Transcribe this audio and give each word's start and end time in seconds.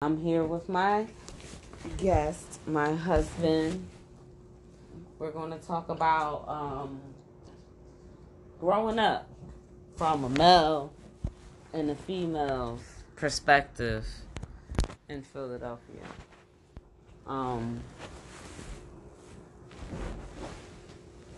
I'm 0.00 0.22
here 0.22 0.44
with 0.44 0.68
my 0.68 1.08
guest, 1.96 2.60
my 2.68 2.94
husband. 2.94 3.84
We're 5.18 5.32
going 5.32 5.50
to 5.50 5.58
talk 5.58 5.88
about 5.88 6.44
um, 6.46 7.00
growing 8.60 9.00
up 9.00 9.28
from 9.96 10.22
a 10.22 10.28
male 10.28 10.92
and 11.72 11.90
a 11.90 11.96
female's 11.96 12.80
perspective 13.16 14.06
in 15.08 15.22
Philadelphia. 15.22 16.06
Um, 17.26 17.80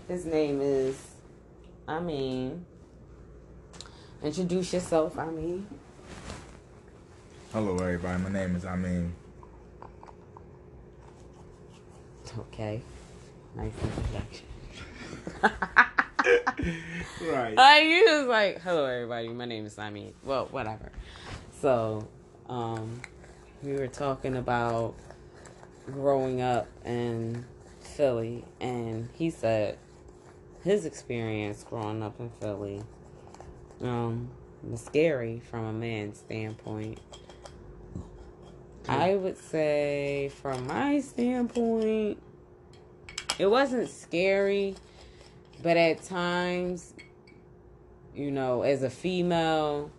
his 0.06 0.26
name 0.26 0.60
is, 0.60 1.12
I 1.88 1.98
mean, 1.98 2.66
introduce 4.22 4.74
yourself, 4.74 5.18
I 5.18 5.30
mean. 5.30 5.66
Hello, 7.52 7.74
everybody. 7.78 8.22
My 8.22 8.30
name 8.30 8.54
is 8.54 8.64
Amin. 8.64 9.12
Okay. 12.38 12.80
Nice 13.56 13.72
introduction. 13.82 14.46
Right. 17.28 17.56
Like 17.56 17.84
you 17.84 18.04
was 18.04 18.26
like, 18.28 18.60
"Hello, 18.60 18.84
everybody. 18.84 19.28
My 19.28 19.46
name 19.46 19.66
is 19.66 19.72
Simon." 19.72 20.12
Well, 20.22 20.46
whatever. 20.50 20.92
So, 21.60 22.06
um, 22.48 23.00
we 23.62 23.72
were 23.72 23.88
talking 23.88 24.36
about 24.36 24.94
growing 25.90 26.40
up 26.42 26.68
in 26.84 27.44
Philly, 27.80 28.44
and 28.60 29.08
he 29.14 29.30
said 29.30 29.78
his 30.62 30.84
experience 30.84 31.64
growing 31.68 32.02
up 32.02 32.20
in 32.20 32.30
Philly 32.30 32.82
um 33.82 34.28
was 34.62 34.82
scary 34.82 35.40
from 35.50 35.64
a 35.64 35.72
man's 35.72 36.18
standpoint. 36.18 37.00
I 38.90 39.14
would 39.14 39.38
say, 39.38 40.32
from 40.42 40.66
my 40.66 41.00
standpoint, 41.00 42.20
it 43.38 43.46
wasn't 43.46 43.88
scary, 43.88 44.74
but 45.62 45.76
at 45.76 46.02
times, 46.02 46.92
you 48.16 48.32
know, 48.32 48.62
as 48.62 48.82
a 48.82 48.90
female, 48.90 49.92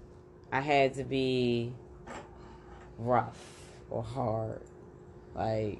I 0.52 0.60
had 0.60 0.96
to 0.96 1.06
be 1.06 1.72
rough 2.98 3.40
or 3.90 4.04
hard. 4.04 4.62
Like, 5.36 5.80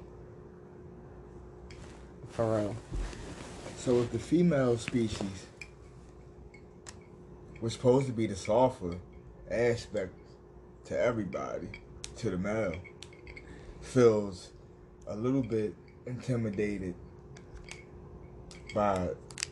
for 2.30 2.56
real. 2.56 2.76
So, 3.76 4.00
if 4.00 4.10
the 4.10 4.18
female 4.18 4.78
species 4.78 5.46
was 7.60 7.74
supposed 7.74 8.06
to 8.06 8.12
be 8.12 8.26
the 8.26 8.36
softer 8.36 8.96
aspect 9.50 10.14
to 10.86 10.98
everybody, 10.98 11.68
to 12.16 12.30
the 12.30 12.38
male, 12.38 12.72
feels 13.82 14.50
a 15.06 15.16
little 15.16 15.42
bit 15.42 15.74
intimidated 16.06 16.94
by 18.74 19.08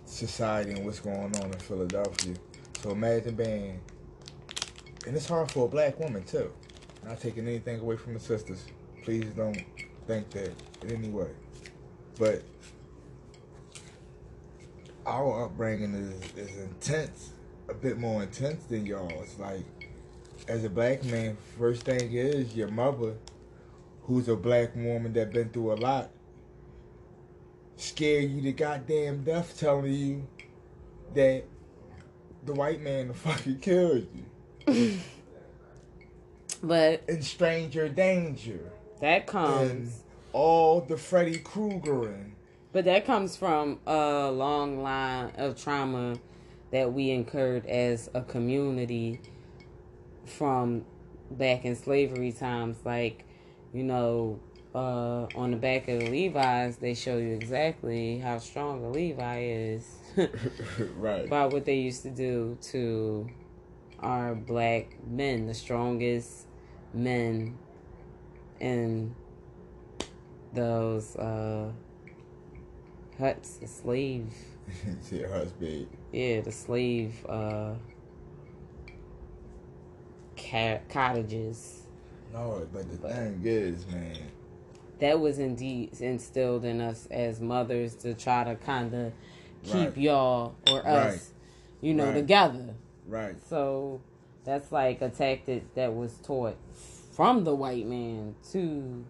society 0.07 0.73
and 0.73 0.85
what's 0.85 1.01
going 1.01 1.37
on 1.37 1.53
in 1.53 1.59
Philadelphia. 1.59 2.35
So 2.83 2.91
imagine 2.91 3.35
being, 3.35 3.81
and 5.07 5.15
it's 5.17 5.29
hard 5.29 5.51
for 5.51 5.67
a 5.67 5.69
black 5.69 5.99
woman 6.01 6.23
too. 6.25 6.53
Not 7.05 7.21
taking 7.21 7.47
anything 7.47 7.81
away 7.81 7.97
from 7.97 8.15
the 8.15 8.21
sisters. 8.21 8.65
Please 9.03 9.27
don't 9.37 9.63
think 10.07 10.31
that 10.31 10.53
in 10.83 10.91
any 10.91 11.09
way. 11.09 11.31
But 12.19 12.43
our 15.07 15.45
upbringing 15.45 15.95
is, 15.95 16.49
is 16.49 16.57
intense, 16.59 17.33
a 17.69 17.75
bit 17.75 17.99
more 17.99 18.23
intense 18.23 18.65
than 18.65 18.87
y'all. 18.87 19.11
It's 19.23 19.39
like, 19.39 19.65
as 20.49 20.65
a 20.65 20.71
black 20.71 21.05
man, 21.05 21.37
first 21.59 21.83
thing 21.83 22.13
is 22.13 22.55
your 22.55 22.69
mother, 22.69 23.15
who's 24.11 24.29
a 24.29 24.35
black 24.35 24.75
woman 24.75 25.13
that 25.13 25.33
been 25.33 25.49
through 25.51 25.73
a 25.73 25.75
lot, 25.75 26.11
scare 27.77 28.21
you 28.21 28.43
to 28.43 28.51
goddamn 28.51 29.23
death, 29.23 29.57
telling 29.57 29.95
you 29.95 30.27
that 31.15 31.45
the 32.45 32.53
white 32.53 32.81
man 32.81 33.13
fucking 33.15 33.61
killed 33.61 34.09
you 34.67 34.99
But 36.63 37.05
in 37.09 37.23
stranger 37.23 37.89
danger 37.89 38.73
that 39.01 39.27
comes. 39.29 39.71
and 39.71 39.93
all 40.33 40.81
the 40.81 40.97
Freddy 40.97 41.39
Kruegering. 41.39 42.33
But 42.73 42.85
that 42.85 43.07
comes 43.07 43.37
from 43.37 43.79
a 43.87 44.31
long 44.31 44.83
line 44.83 45.33
of 45.37 45.61
trauma 45.61 46.17
that 46.71 46.93
we 46.93 47.11
incurred 47.11 47.65
as 47.67 48.11
a 48.13 48.21
community 48.23 49.21
from 50.27 50.85
back 51.31 51.65
in 51.65 51.75
slavery 51.77 52.33
times. 52.33 52.77
Like, 52.85 53.25
you 53.73 53.83
know, 53.85 54.41
uh, 54.75 55.27
on 55.35 55.51
the 55.51 55.57
back 55.57 55.89
of 55.89 56.01
the 56.01 56.11
Levi's, 56.11 56.77
they 56.77 56.95
show 56.95 57.17
you 57.19 57.35
exactly 57.35 58.19
how 58.19 58.39
strong 58.39 58.85
a 58.85 58.91
Levi 58.91 59.43
is 59.43 59.97
right. 60.97 61.29
by 61.29 61.47
what 61.47 61.65
they 61.65 61.77
used 61.77 62.03
to 62.03 62.11
do 62.11 62.57
to 62.63 63.29
our 64.01 64.35
black 64.35 64.97
men, 65.07 65.47
the 65.47 65.55
strongest 65.55 66.47
men 66.95 67.59
in 68.61 69.15
those 70.53 71.17
uh, 71.17 71.71
huts, 73.19 73.57
the 73.57 73.67
slave, 73.67 74.33
See 75.01 75.21
her 75.21 75.29
husband. 75.33 75.89
yeah, 76.13 76.41
the 76.41 76.53
slave 76.53 77.27
uh, 77.29 77.75
ca- 80.37 80.81
cottages. 80.89 81.80
No, 82.33 82.67
but 82.73 82.91
the 82.91 82.97
But- 82.99 83.13
thing 83.13 83.41
is, 83.45 83.87
man, 83.89 84.17
That 85.01 85.19
was 85.19 85.39
indeed 85.39 85.99
instilled 85.99 86.63
in 86.67 86.83
us 86.83 87.09
as 87.11 87.41
mothers 87.41 87.95
to 87.97 88.13
try 88.13 88.45
to 88.45 88.55
kind 88.57 88.93
of 88.93 89.13
keep 89.63 89.75
Right. 89.75 89.97
y'all 89.97 90.53
or 90.71 90.87
us, 90.87 90.87
Right. 90.87 91.21
you 91.81 91.95
know, 91.95 92.07
Right. 92.07 92.15
together. 92.17 92.75
right. 93.09 93.35
So 93.49 94.01
that's 94.45 94.71
like 94.71 95.01
a 95.01 95.09
tactic 95.09 95.75
that 95.75 95.95
was 95.97 96.19
taught 96.19 96.57
from 97.13 97.45
the 97.45 97.55
white 97.55 97.87
man 97.87 98.35
to 98.53 99.05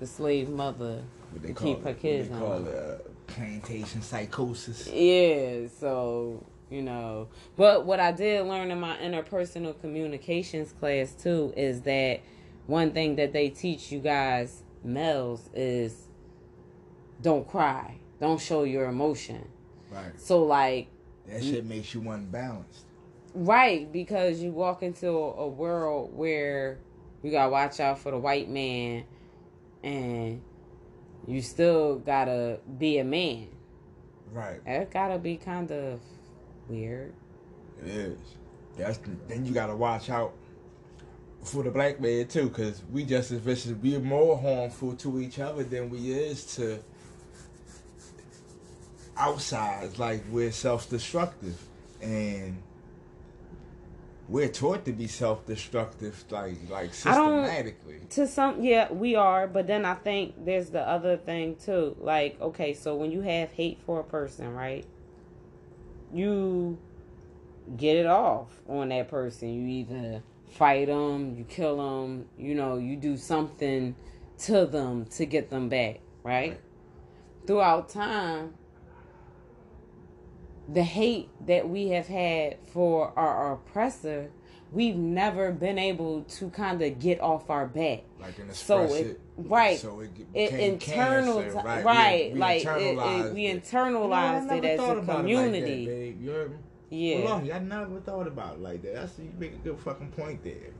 the 0.00 0.06
slave 0.08 0.48
mother 0.50 1.02
to 1.40 1.54
keep 1.54 1.78
her 1.78 1.84
what 1.90 2.00
kids 2.00 2.28
they 2.28 2.34
on. 2.34 2.40
call 2.40 2.66
it, 2.66 2.74
uh, 2.74 2.98
plantation 3.28 4.02
psychosis. 4.02 4.88
Yeah, 4.92 5.68
so 5.78 6.42
you 6.70 6.82
know, 6.82 7.28
but 7.54 7.86
what 7.86 8.00
I 8.00 8.10
did 8.10 8.44
learn 8.46 8.72
in 8.72 8.80
my 8.80 8.96
interpersonal 8.96 9.80
communications 9.80 10.72
class 10.72 11.12
too 11.14 11.52
is 11.56 11.82
that 11.82 12.18
one 12.66 12.92
thing 12.92 13.16
that 13.16 13.32
they 13.32 13.48
teach 13.48 13.92
you 13.92 14.00
guys 14.00 14.62
males 14.82 15.48
is 15.54 16.08
don't 17.22 17.46
cry, 17.48 17.98
don't 18.20 18.40
show 18.40 18.64
your 18.64 18.86
emotion. 18.86 19.46
Right. 19.90 20.18
So 20.20 20.44
like 20.44 20.88
That 21.26 21.42
shit 21.42 21.64
makes 21.64 21.94
you 21.94 22.08
unbalanced. 22.10 22.84
Right, 23.34 23.92
because 23.92 24.40
you 24.40 24.50
walk 24.50 24.82
into 24.82 25.08
a 25.08 25.46
world 25.46 26.16
where 26.16 26.78
you 27.22 27.30
gotta 27.30 27.50
watch 27.50 27.80
out 27.80 27.98
for 27.98 28.10
the 28.10 28.18
white 28.18 28.48
man 28.48 29.04
and 29.82 30.40
you 31.26 31.42
still 31.42 31.96
gotta 31.98 32.60
be 32.78 32.98
a 32.98 33.04
man. 33.04 33.48
Right. 34.32 34.64
That 34.64 34.90
gotta 34.90 35.18
be 35.18 35.36
kind 35.36 35.70
of 35.70 36.00
weird. 36.68 37.12
It 37.82 37.88
is. 37.88 38.18
That's 38.76 38.98
then 39.28 39.44
you 39.44 39.52
gotta 39.52 39.76
watch 39.76 40.10
out 40.10 40.32
for 41.46 41.62
the 41.62 41.70
black 41.70 42.00
man 42.00 42.26
too, 42.26 42.50
cause 42.50 42.82
we 42.92 43.04
just 43.04 43.30
as 43.30 43.40
vicious. 43.40 43.72
We're 43.72 44.00
more 44.00 44.36
harmful 44.38 44.94
to 44.96 45.20
each 45.20 45.38
other 45.38 45.64
than 45.64 45.90
we 45.90 46.12
is 46.12 46.44
to 46.56 46.80
outsides. 49.16 49.98
Like 49.98 50.24
we're 50.30 50.52
self-destructive, 50.52 51.58
and 52.02 52.62
we're 54.28 54.48
taught 54.48 54.84
to 54.84 54.92
be 54.92 55.06
self-destructive, 55.06 56.24
like 56.30 56.56
like 56.68 56.92
systematically. 56.92 58.00
To 58.10 58.26
some, 58.26 58.62
yeah, 58.62 58.92
we 58.92 59.14
are, 59.14 59.46
but 59.46 59.66
then 59.66 59.84
I 59.84 59.94
think 59.94 60.44
there's 60.44 60.70
the 60.70 60.80
other 60.80 61.16
thing 61.16 61.56
too. 61.56 61.96
Like, 62.00 62.40
okay, 62.40 62.74
so 62.74 62.96
when 62.96 63.12
you 63.12 63.20
have 63.20 63.52
hate 63.52 63.78
for 63.86 64.00
a 64.00 64.04
person, 64.04 64.52
right? 64.52 64.84
You 66.12 66.78
get 67.76 67.96
it 67.96 68.06
off 68.06 68.48
on 68.68 68.90
that 68.90 69.08
person. 69.08 69.52
You 69.52 69.66
either 69.68 70.22
fight 70.56 70.86
them, 70.88 71.34
you 71.36 71.44
kill 71.44 71.76
them, 71.76 72.26
you 72.38 72.54
know, 72.54 72.76
you 72.78 72.96
do 72.96 73.16
something 73.16 73.94
to 74.38 74.66
them 74.66 75.04
to 75.06 75.26
get 75.26 75.50
them 75.50 75.68
back, 75.68 76.00
right? 76.22 76.50
Right. 76.50 76.60
Throughout 77.46 77.88
time, 77.88 78.54
the 80.68 80.82
hate 80.82 81.28
that 81.46 81.68
we 81.68 81.88
have 81.88 82.08
had 82.08 82.56
for 82.72 83.12
our 83.16 83.52
oppressor, 83.52 84.30
we've 84.72 84.96
never 84.96 85.52
been 85.52 85.78
able 85.78 86.22
to 86.22 86.50
kind 86.50 86.82
of 86.82 86.98
get 86.98 87.20
off 87.20 87.48
our 87.50 87.66
back. 87.66 88.02
Like 88.20 88.38
an 88.38 88.52
So 88.52 88.82
it- 88.94 89.06
it, 89.06 89.20
right. 89.36 89.78
So 89.78 90.00
it, 90.00 90.10
It 90.34 90.52
internal, 90.54 91.42
cancer, 91.42 91.58
right? 91.58 91.84
right? 91.84 92.26
We- 92.28 92.34
we 92.34 92.40
like 92.40 92.62
it, 92.62 92.66
internalized 92.66 93.26
it, 93.26 93.34
we 93.34 93.46
internalized 93.46 94.58
it 94.58 94.64
as 94.64 94.80
a 94.80 95.02
community. 95.02 95.86
it 95.86 96.16
like 96.18 96.24
that, 96.48 96.50
community. 96.88 97.22
babe. 97.22 97.24
You 97.24 97.24
heard 97.24 97.24
yeah, 97.24 97.24
Well, 97.24 97.56
I 97.56 97.58
never 97.58 98.00
thought 98.00 98.26
about 98.26 98.54
it 98.54 98.60
like 98.60 98.82
that. 98.82 98.94
That's 98.94 99.18
you 99.18 99.32
make 99.38 99.54
a 99.54 99.56
good 99.56 99.78
fucking 99.80 100.12
point 100.12 100.44
there. 100.44 100.72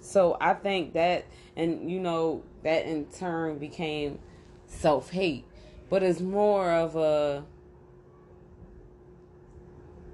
So 0.00 0.36
I 0.40 0.54
think 0.54 0.94
that, 0.94 1.26
and 1.56 1.90
you 1.90 2.00
know, 2.00 2.42
that 2.62 2.86
in 2.86 3.06
turn 3.06 3.58
became 3.58 4.18
self 4.66 5.10
hate, 5.10 5.44
but 5.88 6.02
it's 6.02 6.20
more 6.20 6.72
of 6.72 6.96
a, 6.96 7.44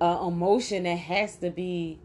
a 0.01 0.27
emotion 0.27 0.83
that 0.85 0.97
has 0.99 1.37
to 1.37 1.51
be 1.51 1.99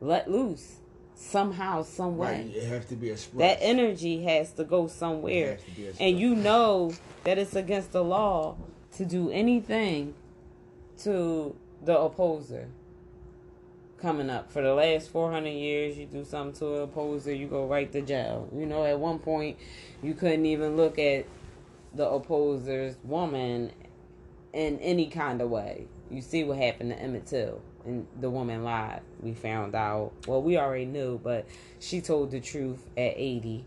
let 0.00 0.30
loose 0.30 0.76
somehow, 1.14 1.82
some 1.82 2.16
way. 2.16 2.44
Right, 2.44 2.56
it 2.56 2.68
has 2.68 2.86
to 2.86 2.96
be 2.96 3.10
expressed. 3.10 3.38
That 3.38 3.58
energy 3.60 4.22
has 4.24 4.52
to 4.52 4.64
go 4.64 4.86
somewhere, 4.86 5.58
to 5.76 5.94
and 6.00 6.18
you 6.18 6.34
know 6.34 6.92
that 7.24 7.38
it's 7.38 7.54
against 7.54 7.92
the 7.92 8.04
law 8.04 8.56
to 8.96 9.04
do 9.04 9.30
anything 9.30 10.14
to 11.02 11.56
the 11.82 11.98
opposer 11.98 12.68
coming 14.00 14.30
up. 14.30 14.50
For 14.50 14.62
the 14.62 14.74
last 14.74 15.10
400 15.10 15.48
years 15.48 15.98
you 15.98 16.06
do 16.06 16.24
something 16.24 16.58
to 16.60 16.76
an 16.76 16.82
opposer 16.82 17.34
you 17.34 17.46
go 17.46 17.66
right 17.66 17.90
to 17.92 18.00
jail. 18.00 18.48
You 18.54 18.66
know 18.66 18.84
at 18.84 18.98
one 18.98 19.18
point 19.18 19.58
you 20.02 20.14
couldn't 20.14 20.46
even 20.46 20.76
look 20.76 20.98
at 20.98 21.26
the 21.94 22.08
opposer's 22.08 22.96
woman 23.04 23.72
in 24.52 24.78
any 24.78 25.08
kind 25.08 25.40
of 25.40 25.50
way. 25.50 25.86
You 26.10 26.22
see 26.22 26.44
what 26.44 26.58
happened 26.58 26.90
to 26.90 26.98
emmett 26.98 27.26
till 27.26 27.60
and 27.84 28.06
the 28.20 28.28
woman 28.28 28.62
lied. 28.62 29.00
We 29.20 29.34
found 29.34 29.74
out. 29.74 30.12
Well 30.26 30.42
we 30.42 30.58
already 30.58 30.86
knew 30.86 31.18
but 31.18 31.46
she 31.78 32.00
told 32.00 32.30
the 32.30 32.40
truth 32.40 32.86
at 32.96 33.14
80 33.16 33.64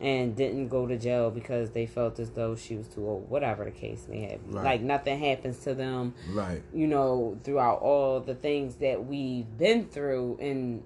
and 0.00 0.36
didn't 0.36 0.68
go 0.68 0.86
to 0.86 0.96
jail 0.98 1.30
because 1.30 1.70
they 1.70 1.86
felt 1.86 2.18
as 2.18 2.30
though 2.30 2.54
she 2.54 2.76
was 2.76 2.86
too 2.88 3.06
old 3.06 3.30
whatever 3.30 3.64
the 3.64 3.70
case 3.70 4.06
may 4.08 4.20
have 4.22 4.40
Right. 4.48 4.64
like 4.64 4.80
nothing 4.82 5.18
happens 5.18 5.58
to 5.60 5.74
them 5.74 6.14
Right. 6.32 6.62
you 6.74 6.86
know, 6.86 7.38
throughout 7.44 7.80
all 7.80 8.20
the 8.20 8.34
things 8.34 8.76
that 8.76 9.06
we've 9.06 9.46
been 9.56 9.86
through 9.86 10.38
and 10.40 10.82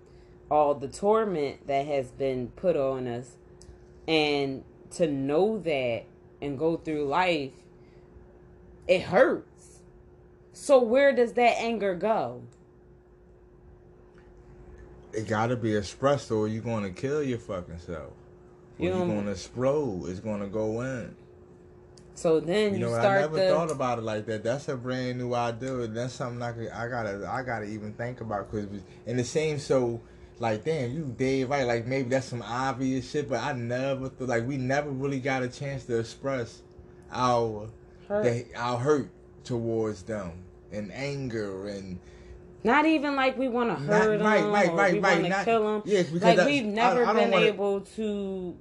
all 0.51 0.75
the 0.75 0.89
torment 0.89 1.67
that 1.67 1.87
has 1.87 2.11
been 2.13 2.49
put 2.57 2.77
on 2.77 3.07
us. 3.07 3.37
And 4.09 4.65
to 4.93 5.07
know 5.07 5.59
that 5.59 6.03
and 6.43 6.59
go 6.59 6.77
through 6.77 7.05
life, 7.07 7.53
it 8.89 9.03
hurts. 9.03 9.81
So, 10.53 10.81
where 10.83 11.13
does 11.15 11.35
that 11.35 11.59
anger 11.61 11.95
go? 11.95 12.43
It 15.13 15.29
gotta 15.29 15.57
be 15.57 15.75
expressed 15.77 16.31
or 16.31 16.49
you're 16.49 16.63
gonna 16.63 16.91
kill 16.91 17.23
your 17.23 17.39
fucking 17.39 17.79
self. 17.79 18.13
Or 18.81 18.85
You 18.85 18.89
you're 18.91 19.07
gonna 19.07 19.31
explode. 19.33 20.09
It's 20.09 20.21
gonna 20.21 20.49
go 20.49 20.81
in. 20.83 21.15
So 22.15 22.39
then 22.41 22.75
You 22.75 22.81
you, 22.81 22.87
know, 22.87 22.95
I 22.95 23.21
never 23.21 23.37
the. 23.37 23.49
thought 23.49 23.71
about 23.71 23.99
it 23.99 24.03
like 24.03 24.27
that. 24.27 24.43
That's 24.45 24.69
a 24.69 24.77
brand 24.77 25.19
new 25.19 25.33
idea. 25.35 25.87
That's 25.87 26.13
something 26.15 26.43
I 26.43 26.53
could, 26.53 26.69
I 26.71 26.89
gotta, 26.89 27.27
I 27.31 27.43
gotta 27.43 27.65
even 27.67 27.93
think 27.95 28.21
about. 28.21 28.51
Cause 28.51 28.67
and 29.07 29.19
it 29.19 29.25
seems 29.25 29.63
so, 29.63 30.01
like, 30.39 30.65
damn, 30.65 30.91
you 30.93 31.15
dead 31.17 31.49
right. 31.49 31.67
Like 31.67 31.87
maybe 31.87 32.09
that's 32.11 32.27
some 32.27 32.43
obvious 32.43 33.11
shit, 33.11 33.29
but 33.29 33.41
I 33.43 33.53
never 33.55 34.09
thought, 34.11 34.29
like, 34.29 34.47
we 34.47 34.57
never 34.59 34.91
really 34.91 35.21
got 35.21 35.43
a 35.43 35.49
chance 35.49 35.85
to 35.87 35.99
express 35.99 36.61
our, 37.11 37.69
hurt. 38.09 38.25
the, 38.25 38.45
our 38.55 38.77
hurt 38.79 39.09
towards 39.45 40.03
them 40.03 40.33
and 40.73 40.93
anger 40.93 41.69
and 41.69 41.99
Not 42.65 42.85
even 42.85 43.17
like 43.17 43.39
we 43.39 43.49
want 43.49 43.77
to 43.79 43.83
Not- 43.83 44.03
hurt 44.03 44.19
them 44.19 44.27
right, 44.27 44.45
right, 44.45 44.69
or 44.69 44.77
right, 44.77 44.93
we 44.93 44.99
right, 45.01 45.23
want 45.23 45.33
to 45.35 45.45
kill 45.45 45.65
them. 45.73 45.83
yes, 45.87 46.09
because 46.11 46.37
like 46.37 46.47
we've 46.47 46.67
never 46.67 47.05
I- 47.07 47.11
I 47.11 47.15
been 47.15 47.31
wanna- 47.31 47.47
able 47.47 47.81
to 47.97 48.55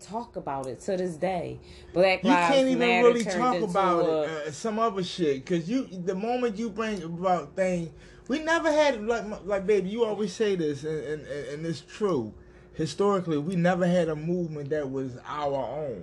talk 0.00 0.36
about 0.36 0.66
it 0.66 0.80
to 0.80 0.96
this 0.96 1.16
day. 1.16 1.60
Black 1.92 2.22
You 2.24 2.30
Lives 2.30 2.54
can't 2.54 2.68
even 2.68 2.78
Matter 2.78 3.08
really 3.08 3.24
talk 3.24 3.60
about 3.60 4.00
a- 4.04 4.22
it, 4.24 4.48
uh, 4.48 4.50
some 4.52 4.78
other 4.78 5.02
shit. 5.02 5.44
Cause 5.46 5.68
you, 5.68 5.86
the 5.86 6.14
moment 6.14 6.56
you 6.56 6.70
bring 6.70 7.02
about 7.02 7.56
things, 7.56 7.90
we 8.28 8.38
never 8.40 8.70
had 8.70 9.04
like, 9.06 9.24
like 9.44 9.66
baby. 9.66 9.90
You 9.90 10.04
always 10.04 10.32
say 10.32 10.56
this, 10.56 10.84
and, 10.84 10.98
and 11.04 11.26
and 11.26 11.66
it's 11.66 11.80
true. 11.82 12.32
Historically, 12.74 13.38
we 13.38 13.54
never 13.56 13.86
had 13.86 14.08
a 14.08 14.16
movement 14.16 14.70
that 14.70 14.90
was 14.90 15.18
our 15.26 15.54
own. 15.54 16.02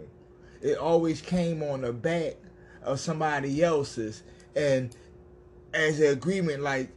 It 0.61 0.77
always 0.77 1.21
came 1.21 1.63
on 1.63 1.81
the 1.81 1.91
back 1.91 2.35
of 2.83 2.99
somebody 2.99 3.63
else's, 3.63 4.23
and 4.55 4.95
as 5.73 5.99
an 5.99 6.07
agreement, 6.07 6.61
like 6.61 6.89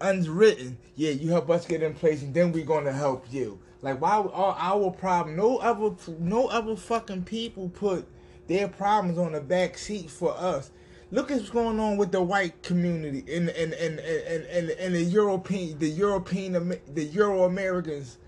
unwritten. 0.00 0.78
Yeah, 0.94 1.12
you 1.12 1.30
help 1.30 1.48
us 1.50 1.66
get 1.66 1.82
in 1.82 1.94
place, 1.94 2.22
and 2.22 2.34
then 2.34 2.52
we're 2.52 2.64
gonna 2.64 2.92
help 2.92 3.26
you. 3.30 3.58
Like 3.82 4.00
why 4.00 4.12
our, 4.12 4.56
our 4.58 4.90
problem? 4.92 5.36
No 5.36 5.58
other, 5.58 5.94
no 6.18 6.46
other 6.46 6.76
fucking 6.76 7.24
people 7.24 7.68
put 7.68 8.06
their 8.46 8.68
problems 8.68 9.18
on 9.18 9.32
the 9.32 9.40
back 9.40 9.76
seat 9.76 10.08
for 10.08 10.36
us. 10.38 10.70
Look 11.10 11.30
at 11.30 11.38
what's 11.38 11.50
going 11.50 11.78
on 11.78 11.96
with 11.98 12.12
the 12.12 12.22
white 12.22 12.62
community 12.62 13.24
in 13.26 13.48
in 13.50 13.72
in 13.74 13.98
in, 13.98 14.46
in, 14.46 14.70
in 14.70 14.92
the 14.92 15.02
European, 15.02 15.78
the 15.78 15.88
European, 15.88 16.78
the 16.94 17.04
Euro 17.04 17.44
Americans 17.44 18.18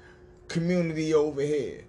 community 0.48 1.14
over 1.14 1.40
here. 1.40 1.84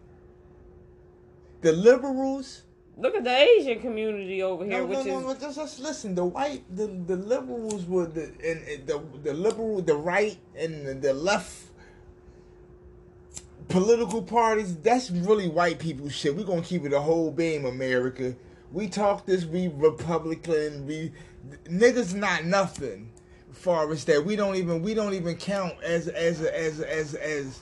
The 1.61 1.73
liberals. 1.73 2.61
Look 2.97 3.13
at 3.15 3.25
the 3.25 3.35
Asian 3.35 3.81
community 3.81 4.41
over 4.41 4.63
here, 4.63 4.77
No, 4.77 4.85
which 4.85 5.05
no, 5.05 5.19
no, 5.19 5.31
is 5.31 5.41
no, 5.41 5.47
just, 5.47 5.57
just 5.57 5.79
listen. 5.81 6.15
The 6.15 6.23
white, 6.23 6.63
the 6.73 6.87
the 6.87 7.17
liberals 7.17 7.85
were 7.85 8.05
the 8.05 8.31
and, 8.41 8.65
and 8.65 8.87
the 8.87 9.01
the 9.23 9.33
liberal, 9.33 9.81
the 9.81 9.95
right, 9.95 10.37
and 10.57 10.85
the, 10.85 10.93
the 10.93 11.13
left 11.13 11.71
political 13.67 14.21
parties. 14.21 14.75
That's 14.77 15.09
really 15.11 15.47
white 15.47 15.79
people 15.79 16.09
shit. 16.09 16.35
We're 16.35 16.45
gonna 16.45 16.61
keep 16.61 16.85
it 16.85 16.93
a 16.93 17.01
whole 17.01 17.31
beam, 17.31 17.65
America. 17.65 18.35
We 18.71 18.87
talk 18.87 19.25
this. 19.25 19.45
We 19.45 19.67
Republican. 19.67 20.85
We 20.85 21.11
niggas 21.65 22.13
not 22.13 22.45
nothing. 22.45 23.11
Far 23.51 23.91
as 23.91 24.03
that, 24.05 24.25
we 24.25 24.35
don't 24.35 24.55
even 24.55 24.81
we 24.81 24.93
don't 24.93 25.13
even 25.13 25.37
count 25.37 25.75
as 25.81 26.07
as 26.07 26.41
a, 26.41 26.59
as 26.59 26.79
a, 26.81 26.93
as 26.93 27.13
as 27.15 27.61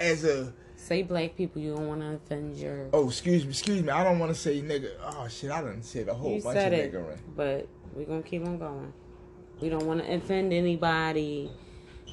as 0.00 0.24
a 0.24 0.52
say 0.76 1.02
black 1.02 1.36
people. 1.36 1.60
You 1.60 1.74
don't 1.74 1.88
want 1.88 2.00
to 2.00 2.14
offend 2.14 2.56
your. 2.56 2.88
oh 2.92 3.08
excuse 3.08 3.44
me 3.44 3.50
excuse 3.50 3.82
me 3.82 3.90
I 3.90 4.02
don't 4.02 4.18
want 4.18 4.32
to 4.32 4.38
say 4.38 4.62
nigga 4.62 4.92
oh 5.02 5.28
shit 5.28 5.50
I 5.50 5.60
done 5.60 5.82
said 5.82 6.08
a 6.08 6.14
whole 6.14 6.36
you 6.36 6.42
bunch 6.42 6.56
said 6.56 6.72
of 6.72 6.78
it, 6.78 6.92
nigga 6.92 7.18
but 7.36 7.68
we're 7.92 8.06
gonna 8.06 8.22
keep 8.22 8.46
on 8.46 8.58
going. 8.58 8.92
We 9.60 9.68
don't 9.68 9.86
want 9.86 10.04
to 10.04 10.14
offend 10.14 10.52
anybody. 10.52 11.50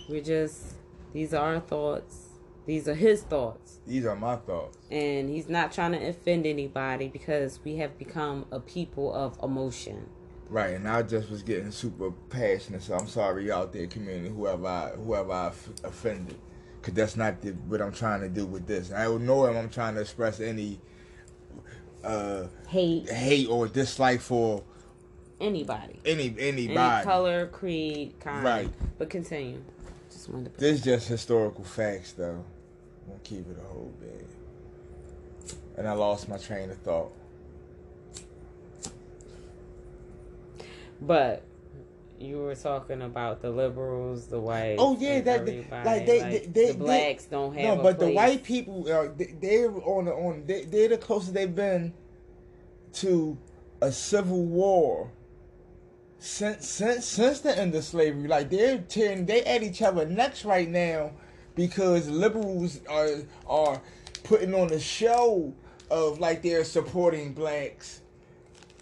We're 0.09 0.23
just 0.23 0.75
these 1.13 1.33
are 1.33 1.55
our 1.55 1.59
thoughts. 1.59 2.22
These 2.65 2.87
are 2.87 2.93
his 2.93 3.23
thoughts. 3.23 3.79
These 3.85 4.05
are 4.05 4.15
my 4.15 4.37
thoughts. 4.37 4.77
and 4.89 5.29
he's 5.29 5.49
not 5.49 5.71
trying 5.73 5.91
to 5.91 6.07
offend 6.07 6.45
anybody 6.45 7.07
because 7.09 7.59
we 7.63 7.75
have 7.77 7.97
become 7.97 8.45
a 8.51 8.59
people 8.59 9.13
of 9.13 9.37
emotion. 9.43 10.07
Right, 10.49 10.75
and 10.75 10.87
I 10.87 11.01
just 11.03 11.29
was 11.29 11.41
getting 11.43 11.71
super 11.71 12.11
passionate, 12.29 12.83
so 12.83 12.93
I'm 12.95 13.07
sorry 13.07 13.51
out 13.51 13.73
there, 13.73 13.87
community, 13.87 14.29
whoever 14.29 14.67
I 14.67 14.89
whoever 14.91 15.31
I 15.31 15.47
f- 15.47 15.69
offended, 15.83 16.37
because 16.79 16.93
that's 16.93 17.15
not 17.17 17.41
the, 17.41 17.51
what 17.51 17.81
I'm 17.81 17.91
trying 17.91 18.21
to 18.21 18.29
do 18.29 18.45
with 18.45 18.67
this. 18.67 18.91
I 18.91 19.05
don't 19.05 19.25
know 19.25 19.45
if 19.45 19.55
I'm 19.55 19.69
trying 19.69 19.95
to 19.95 20.01
express 20.01 20.39
any 20.39 20.79
uh, 22.03 22.43
Hate 22.67 23.09
hate 23.09 23.47
or 23.49 23.67
dislike 23.67 24.19
for 24.21 24.63
anybody, 25.41 25.99
any 26.05 26.35
any 26.37 26.65
anybody. 26.67 27.03
color, 27.03 27.47
creed, 27.47 28.13
kind. 28.19 28.43
Right. 28.43 28.69
But 28.97 29.09
continue. 29.09 29.61
Just 30.11 30.29
wanted 30.29 30.53
to. 30.53 30.59
This 30.59 30.81
just 30.81 31.07
historical 31.07 31.63
facts, 31.63 32.13
though. 32.13 32.43
I'm 33.05 33.09
gonna 33.13 33.19
keep 33.23 33.49
it 33.49 33.57
a 33.59 33.67
whole 33.67 33.91
bit. 33.99 34.27
And 35.77 35.87
I 35.87 35.93
lost 35.93 36.29
my 36.29 36.37
train 36.37 36.69
of 36.69 36.77
thought. 36.77 37.11
But 41.01 41.43
you 42.19 42.37
were 42.37 42.55
talking 42.55 43.01
about 43.01 43.41
the 43.41 43.49
liberals, 43.49 44.27
the 44.27 44.39
whites. 44.39 44.77
Oh, 44.81 44.95
yeah, 44.99 45.19
that- 45.21 45.45
like, 45.85 46.05
they- 46.05 46.19
they- 46.21 46.45
they- 46.45 46.71
the 46.71 46.77
blacks 46.77 47.25
don't 47.25 47.53
have. 47.57 47.63
No, 47.75 47.79
a 47.79 47.83
but 47.83 47.99
the 47.99 48.09
white 48.11 48.43
people, 48.43 48.87
uh, 48.89 49.09
they, 49.17 49.35
they're 49.41 49.71
on 49.85 50.05
the 50.05 50.13
on. 50.13 50.45
They, 50.45 50.63
they're 50.65 50.89
the 50.89 50.97
closest 50.97 51.33
they've 51.33 51.53
been 51.53 51.93
to 52.93 53.37
a 53.81 53.91
civil 53.91 54.43
war 54.45 55.11
since 56.19 56.69
since 56.69 57.05
since 57.05 57.41
the 57.41 57.57
end 57.57 57.75
of 57.75 57.83
slavery. 57.83 58.27
Like 58.27 58.49
they're 58.49 58.77
tearing, 58.77 59.25
they 59.25 59.43
at 59.43 59.61
each 59.63 59.81
other 59.81 60.05
necks 60.05 60.45
right 60.45 60.69
now 60.69 61.11
because 61.55 62.09
liberals 62.09 62.79
are 62.89 63.09
are 63.47 63.81
putting 64.23 64.53
on 64.53 64.71
a 64.71 64.79
show 64.79 65.53
of 65.89 66.19
like 66.19 66.41
they're 66.41 66.63
supporting 66.63 67.33
blacks. 67.33 68.01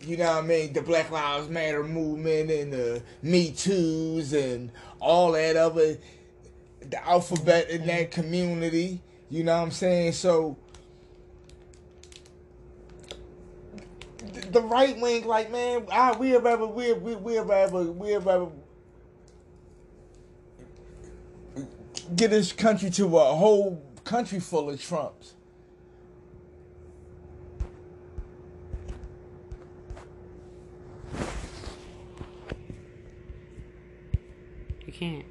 You 0.02 0.18
know 0.18 0.26
what 0.26 0.44
I 0.44 0.48
mean? 0.48 0.74
The 0.74 0.82
Black 0.82 1.12
Lives 1.12 1.50
Matter 1.50 1.84
movement 1.84 2.50
and 2.50 2.74
the 2.74 3.04
Me 3.22 3.52
Too's 3.52 4.34
and 4.34 4.72
all 5.00 5.34
that 5.34 5.56
other 5.56 5.98
the 6.90 7.08
alphabet 7.08 7.70
in 7.70 7.86
that 7.88 8.12
community. 8.12 9.02
You 9.30 9.44
know 9.44 9.58
what 9.58 9.64
I'm 9.64 9.72
saying? 9.72 10.14
So 10.14 10.58
the 14.52 14.62
right 14.62 15.00
wing, 15.00 15.26
like 15.26 15.52
man, 15.52 15.86
I, 15.92 16.14
we 16.18 16.32
have 16.32 16.46
ever, 16.46 16.66
we 16.66 16.90
have, 16.90 17.02
we, 17.02 17.36
have 17.36 17.50
ever, 17.50 17.52
we 17.52 17.52
have 17.52 17.52
ever, 17.52 17.84
we 17.84 18.12
have 18.12 18.28
ever 18.28 18.48
get 22.16 22.32
this 22.32 22.52
country 22.52 22.90
to 22.92 23.18
a 23.18 23.36
whole 23.36 23.84
country 24.04 24.40
full 24.40 24.70
of 24.70 24.82
Trumps. 24.82 25.34
You 34.86 34.94
can't. 34.94 35.26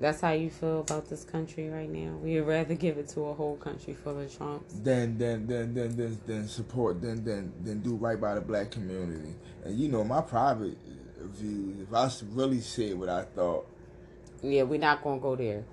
That's 0.00 0.20
how 0.20 0.32
you 0.32 0.50
feel 0.50 0.80
about 0.80 1.08
this 1.08 1.22
country 1.22 1.68
right 1.70 1.88
now. 1.88 2.16
We'd 2.16 2.40
rather 2.40 2.74
give 2.74 2.98
it 2.98 3.08
to 3.10 3.20
a 3.20 3.34
whole 3.34 3.56
country 3.56 3.94
full 3.94 4.18
of 4.18 4.36
Trumps. 4.36 4.74
Then 4.82 5.16
then 5.16 5.46
then 5.46 5.72
then 5.72 5.96
then 5.96 6.18
then 6.26 6.48
support 6.48 7.00
then 7.00 7.22
then 7.22 7.52
then 7.60 7.78
do 7.82 7.94
right 7.94 8.20
by 8.20 8.34
the 8.34 8.40
black 8.40 8.72
community. 8.72 9.36
And 9.64 9.78
you 9.78 9.88
know 9.88 10.02
my 10.02 10.20
private 10.20 10.76
views. 11.24 11.80
If 11.80 11.94
I 11.94 12.10
really 12.32 12.60
said 12.60 12.98
what 12.98 13.08
I 13.08 13.22
thought, 13.24 13.66
Yeah, 14.42 14.62
we're 14.64 14.80
not 14.80 15.02
gonna 15.04 15.20
go 15.20 15.36
there. 15.36 15.64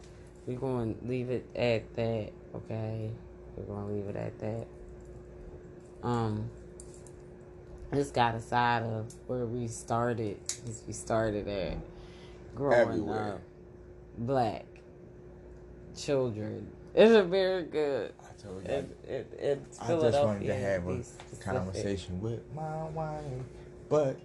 We're 0.46 0.60
gonna 0.60 0.94
leave 1.03 1.29
it 1.29 1.46
at 1.56 1.96
that. 1.96 2.29
Okay, 2.56 3.10
we're 3.56 3.63
gonna 3.75 3.91
leave 3.91 4.08
it 4.08 4.15
at 4.15 4.38
that. 4.39 4.68
Um, 6.03 6.50
this 7.91 8.12
got 8.12 8.36
aside 8.36 8.84
of 8.84 9.13
where 9.27 9.46
we 9.46 9.68
started. 9.68 10.38
Because 10.48 10.84
we 10.86 10.94
started 10.94 11.48
at 11.48 11.77
growing 12.56 12.79
Everywhere. 12.79 13.34
up 13.34 13.41
black 14.18 14.65
children. 15.96 16.68
It's 16.96 17.13
a 17.13 17.24
very 17.24 17.63
good. 17.63 18.13
I 18.22 18.41
told 18.41 18.63
you. 18.68 18.72
It, 18.74 18.98
it, 19.08 19.39
it's 19.39 19.79
I 19.79 19.88
just 20.00 20.24
wanted 20.24 20.48
to 20.48 20.56
have 20.56 20.88
a 20.88 21.03
conversation 21.39 22.20
with 22.22 22.41
my 22.53 22.84
wife, 22.86 23.24
but 23.89 24.18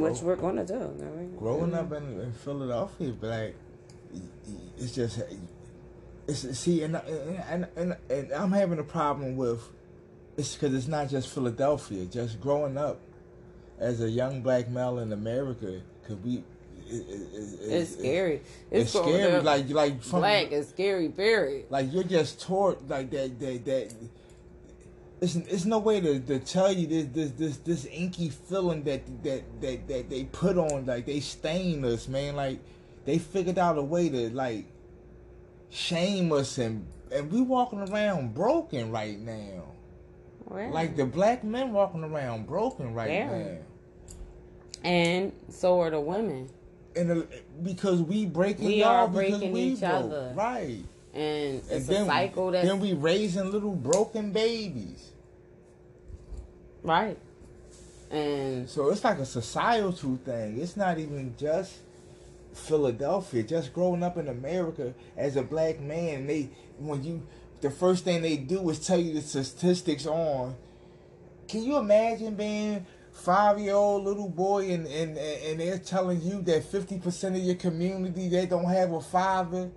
which 0.00 0.20
we're 0.20 0.36
gonna 0.36 0.64
do. 0.64 0.74
I 0.74 1.16
mean, 1.16 1.36
growing 1.36 1.74
up 1.74 1.92
in, 1.92 2.20
in 2.20 2.32
Philadelphia, 2.32 3.12
black, 3.12 3.52
it's 4.78 4.94
just 4.94 5.20
it's 6.26 6.58
see, 6.58 6.82
and 6.82 6.96
and 6.96 7.66
and, 7.76 7.96
and 8.08 8.32
I'm 8.32 8.52
having 8.52 8.78
a 8.78 8.84
problem 8.84 9.36
with 9.36 9.70
it's 10.36 10.54
because 10.54 10.74
it's 10.74 10.88
not 10.88 11.08
just 11.08 11.28
Philadelphia. 11.28 12.06
Just 12.06 12.40
growing 12.40 12.76
up 12.76 13.00
as 13.78 14.00
a 14.00 14.10
young 14.10 14.42
black 14.42 14.68
male 14.68 14.98
in 14.98 15.12
America, 15.12 15.80
because 16.02 16.16
we. 16.24 16.44
It, 16.86 16.96
it, 16.96 17.20
it, 17.32 17.72
it's 17.72 17.92
scary. 17.98 18.42
It's, 18.70 18.92
growing 18.92 19.14
scary. 19.14 19.40
Like 19.40 19.70
like 19.70 20.02
from 20.02 20.20
black 20.20 20.52
is 20.52 20.68
scary. 20.68 21.08
Very 21.08 21.64
like 21.70 21.92
you're 21.92 22.04
just 22.04 22.40
taught 22.40 22.86
like 22.88 23.10
that 23.10 23.38
that 23.40 23.64
that 23.64 23.94
it's, 25.24 25.36
it's 25.36 25.64
no 25.64 25.78
way 25.78 26.00
to, 26.00 26.20
to 26.20 26.38
tell 26.38 26.70
you 26.72 26.86
this 26.86 27.06
this 27.12 27.30
this 27.32 27.56
this 27.58 27.86
inky 27.86 28.28
feeling 28.30 28.82
that 28.84 29.02
that 29.24 29.42
that 29.60 29.88
that 29.88 30.10
they 30.10 30.24
put 30.24 30.56
on 30.58 30.86
like 30.86 31.06
they 31.06 31.20
stain 31.20 31.84
us 31.84 32.08
man 32.08 32.36
like 32.36 32.58
they 33.04 33.18
figured 33.18 33.58
out 33.58 33.78
a 33.78 33.82
way 33.82 34.08
to 34.08 34.30
like 34.30 34.66
shame 35.70 36.32
us 36.32 36.58
and 36.58 36.86
and 37.12 37.30
we 37.30 37.40
walking 37.40 37.80
around 37.88 38.34
broken 38.34 38.90
right 38.90 39.18
now 39.18 39.64
Well, 40.46 40.70
like 40.70 40.96
the 40.96 41.04
black 41.06 41.44
men 41.44 41.72
walking 41.72 42.04
around 42.04 42.46
broken 42.46 42.94
right 42.94 43.10
Yeah. 43.10 43.28
now 43.38 43.56
and 44.82 45.32
so 45.48 45.80
are 45.80 45.90
the 45.90 46.00
women. 46.00 46.48
and 46.96 47.10
uh, 47.10 47.22
because 47.62 48.02
we 48.02 48.26
breaking 48.26 48.66
We 48.66 48.74
y'all 48.80 48.88
are 49.06 49.08
because 49.08 49.38
breaking 49.40 49.56
each 49.56 49.80
broke. 49.80 49.92
other. 49.92 50.32
right 50.36 50.84
And 51.14 51.54
and 51.60 51.62
it's 51.70 51.86
then 51.86 52.02
a 52.02 52.06
cycle 52.06 52.50
that's 52.50 52.66
then 52.68 52.80
we 52.80 52.92
raising 52.92 53.50
little 53.50 53.74
broken 53.74 54.32
babies 54.32 55.10
right. 56.84 57.18
And 58.10 58.68
So 58.68 58.90
it's 58.90 59.04
like 59.04 59.18
a 59.18 59.26
societal 59.26 60.18
thing. 60.24 60.60
It's 60.60 60.76
not 60.76 60.98
even 60.98 61.34
just 61.38 61.78
Philadelphia. 62.54 63.42
Just 63.42 63.72
growing 63.72 64.02
up 64.02 64.16
in 64.16 64.28
America 64.28 64.94
as 65.16 65.36
a 65.36 65.42
black 65.42 65.80
man, 65.80 66.26
they 66.26 66.50
when 66.78 67.02
you 67.04 67.26
the 67.60 67.70
first 67.70 68.04
thing 68.04 68.22
they 68.22 68.36
do 68.36 68.68
is 68.70 68.86
tell 68.86 69.00
you 69.00 69.14
the 69.14 69.22
statistics 69.22 70.06
on. 70.06 70.56
Can 71.48 71.64
you 71.64 71.78
imagine 71.78 72.34
being 72.34 72.86
five 73.12 73.58
year 73.58 73.74
old 73.74 74.04
little 74.04 74.28
boy 74.28 74.70
and, 74.72 74.86
and 74.86 75.16
and 75.18 75.60
they're 75.60 75.78
telling 75.78 76.20
you 76.22 76.42
that 76.42 76.64
fifty 76.64 76.98
percent 76.98 77.36
of 77.36 77.42
your 77.42 77.54
community 77.56 78.28
they 78.28 78.46
don't 78.46 78.68
have 78.68 78.92
a 78.92 79.00
father 79.00 79.70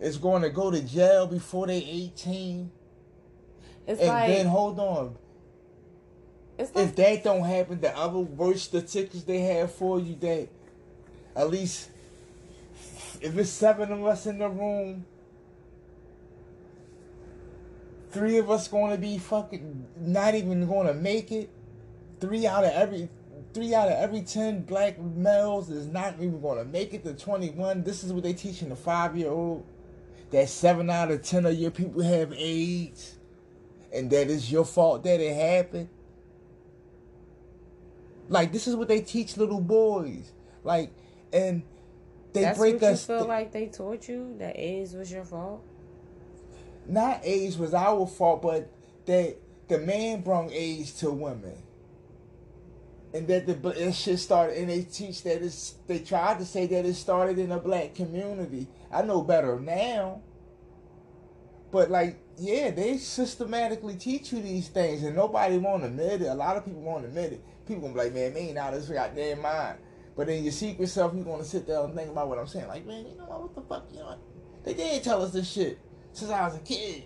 is 0.00 0.16
going 0.16 0.42
to 0.42 0.50
go 0.50 0.70
to 0.70 0.80
jail 0.80 1.26
before 1.26 1.66
they 1.66 1.78
eighteen? 1.78 2.70
it's 3.86 4.00
And 4.00 4.08
like 4.08 4.28
then 4.28 4.46
hold 4.46 4.78
on, 4.78 5.16
it's 5.26 5.27
like 6.58 6.76
if 6.76 6.96
that 6.96 7.24
don't 7.24 7.44
happen, 7.44 7.80
the 7.80 7.96
other 7.96 8.18
worst 8.18 8.64
statistics 8.64 9.22
they 9.22 9.40
have 9.40 9.72
for 9.72 10.00
you 10.00 10.16
that 10.16 10.48
at 11.36 11.50
least 11.50 11.90
if 13.20 13.36
it's 13.36 13.50
seven 13.50 13.92
of 13.92 14.04
us 14.04 14.26
in 14.26 14.38
the 14.38 14.48
room, 14.48 15.04
three 18.10 18.38
of 18.38 18.50
us 18.50 18.68
gonna 18.68 18.96
be 18.96 19.18
fucking 19.18 19.86
not 20.00 20.34
even 20.34 20.66
gonna 20.68 20.94
make 20.94 21.30
it. 21.30 21.50
Three 22.20 22.46
out 22.46 22.64
of 22.64 22.72
every 22.72 23.08
three 23.54 23.74
out 23.74 23.88
of 23.88 23.94
every 23.94 24.22
ten 24.22 24.62
black 24.62 25.00
males 25.00 25.70
is 25.70 25.86
not 25.86 26.14
even 26.14 26.40
gonna 26.40 26.64
make 26.64 26.92
it 26.92 27.04
to 27.04 27.14
twenty 27.14 27.50
one. 27.50 27.84
This 27.84 28.02
is 28.02 28.12
what 28.12 28.24
they 28.24 28.32
teaching 28.32 28.68
the 28.68 28.76
five 28.76 29.16
year 29.16 29.30
old. 29.30 29.64
That 30.30 30.48
seven 30.48 30.90
out 30.90 31.10
of 31.10 31.22
ten 31.22 31.46
of 31.46 31.54
your 31.54 31.70
people 31.70 32.02
have 32.02 32.32
AIDS 32.32 33.14
and 33.92 34.10
that 34.10 34.28
it's 34.28 34.50
your 34.50 34.64
fault 34.64 35.04
that 35.04 35.20
it 35.20 35.34
happened. 35.34 35.88
Like 38.28 38.52
this 38.52 38.66
is 38.66 38.76
what 38.76 38.88
they 38.88 39.00
teach 39.00 39.36
little 39.36 39.60
boys. 39.60 40.32
Like 40.64 40.92
and 41.32 41.62
they 42.32 42.42
that's 42.42 42.58
break 42.58 42.74
what 42.74 42.84
us 42.84 43.08
you 43.08 43.14
feel 43.14 43.18
th- 43.24 43.28
like 43.28 43.52
they 43.52 43.66
taught 43.66 44.08
you 44.08 44.36
that 44.38 44.58
AIDS 44.58 44.94
was 44.94 45.10
your 45.10 45.24
fault. 45.24 45.62
not 46.86 47.20
AIDS 47.24 47.58
was 47.58 47.74
our 47.74 48.06
fault, 48.06 48.42
but 48.42 48.70
that 49.06 49.36
the 49.68 49.78
man 49.78 50.20
brought 50.22 50.50
AIDS 50.52 50.92
to 51.00 51.10
women. 51.10 51.56
And 53.14 53.26
that 53.28 53.46
the 53.46 53.54
that 53.54 53.94
shit 53.94 54.18
started, 54.18 54.58
and 54.58 54.68
they 54.68 54.82
teach 54.82 55.22
that 55.22 55.40
it's. 55.42 55.74
They 55.86 56.00
tried 56.00 56.38
to 56.40 56.44
say 56.44 56.66
that 56.66 56.84
it 56.84 56.94
started 56.94 57.38
in 57.38 57.52
a 57.52 57.58
black 57.58 57.94
community. 57.94 58.68
I 58.92 59.00
know 59.02 59.22
better 59.22 59.58
now. 59.58 60.20
But 61.70 61.90
like, 61.90 62.18
yeah, 62.36 62.70
they 62.70 62.98
systematically 62.98 63.94
teach 63.96 64.32
you 64.32 64.42
these 64.42 64.68
things, 64.68 65.02
and 65.02 65.16
nobody 65.16 65.56
won't 65.56 65.84
admit 65.84 66.20
it. 66.22 66.26
A 66.26 66.34
lot 66.34 66.58
of 66.58 66.66
people 66.66 66.82
won't 66.82 67.06
admit 67.06 67.32
it. 67.32 67.42
People 67.68 67.82
gonna 67.82 67.94
be 67.94 68.00
like, 68.00 68.14
man, 68.14 68.32
me 68.32 68.48
ain't 68.48 68.58
out 68.58 68.72
of 68.72 68.80
this 68.80 68.88
goddamn 68.88 69.42
mind. 69.42 69.78
But 70.16 70.28
in 70.30 70.42
your 70.42 70.52
secret 70.52 70.88
self, 70.88 71.14
you 71.14 71.22
gonna 71.22 71.44
sit 71.44 71.66
there 71.66 71.84
and 71.84 71.94
think 71.94 72.10
about 72.10 72.28
what 72.28 72.38
I'm 72.38 72.46
saying. 72.46 72.66
Like, 72.66 72.86
man, 72.86 73.06
you 73.06 73.16
know 73.16 73.26
what? 73.26 73.42
What 73.42 73.54
the 73.54 73.60
fuck? 73.60 73.86
You 73.92 73.98
know 74.00 74.06
what? 74.06 74.18
They 74.64 74.74
did 74.74 75.04
tell 75.04 75.22
us 75.22 75.32
this 75.32 75.48
shit 75.48 75.78
since 76.12 76.30
I 76.30 76.44
was 76.46 76.56
a 76.56 76.60
kid. 76.60 77.04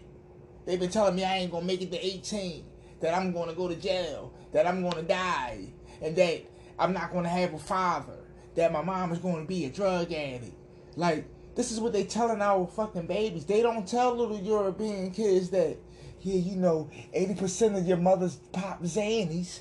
They've 0.64 0.78
been 0.78 0.90
telling 0.90 1.16
me 1.16 1.24
I 1.24 1.38
ain't 1.38 1.50
gonna 1.50 1.66
make 1.66 1.82
it 1.82 1.90
to 1.90 2.06
18, 2.06 2.64
that 3.00 3.14
I'm 3.14 3.32
gonna 3.32 3.54
go 3.54 3.66
to 3.66 3.74
jail, 3.74 4.32
that 4.52 4.66
I'm 4.66 4.88
gonna 4.88 5.02
die, 5.02 5.72
and 6.00 6.14
that 6.14 6.44
I'm 6.78 6.92
not 6.92 7.12
gonna 7.12 7.28
have 7.28 7.52
a 7.52 7.58
father, 7.58 8.20
that 8.54 8.72
my 8.72 8.82
mom 8.82 9.12
is 9.12 9.18
gonna 9.18 9.44
be 9.44 9.64
a 9.64 9.70
drug 9.70 10.12
addict. 10.12 10.54
Like, 10.96 11.26
this 11.56 11.72
is 11.72 11.80
what 11.80 11.92
they 11.92 12.04
telling 12.04 12.40
our 12.40 12.66
fucking 12.66 13.08
babies. 13.08 13.44
They 13.44 13.62
don't 13.62 13.86
tell 13.86 14.14
little 14.14 14.40
European 14.40 15.10
kids 15.10 15.50
that, 15.50 15.76
yeah, 16.20 16.36
you 16.36 16.56
know, 16.56 16.88
80% 17.14 17.78
of 17.78 17.86
your 17.86 17.98
mother's 17.98 18.36
pop 18.36 18.82
Xannies. 18.82 19.60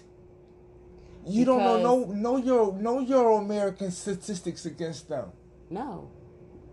You 1.26 1.46
don't 1.46 1.60
know 1.60 1.78
no 1.82 2.06
no 2.06 2.38
Euro 2.38 2.72
no 2.72 3.00
Euro 3.00 3.38
American 3.38 3.92
statistics 3.92 4.66
against 4.66 5.10
them. 5.10 5.32
No, 5.70 6.10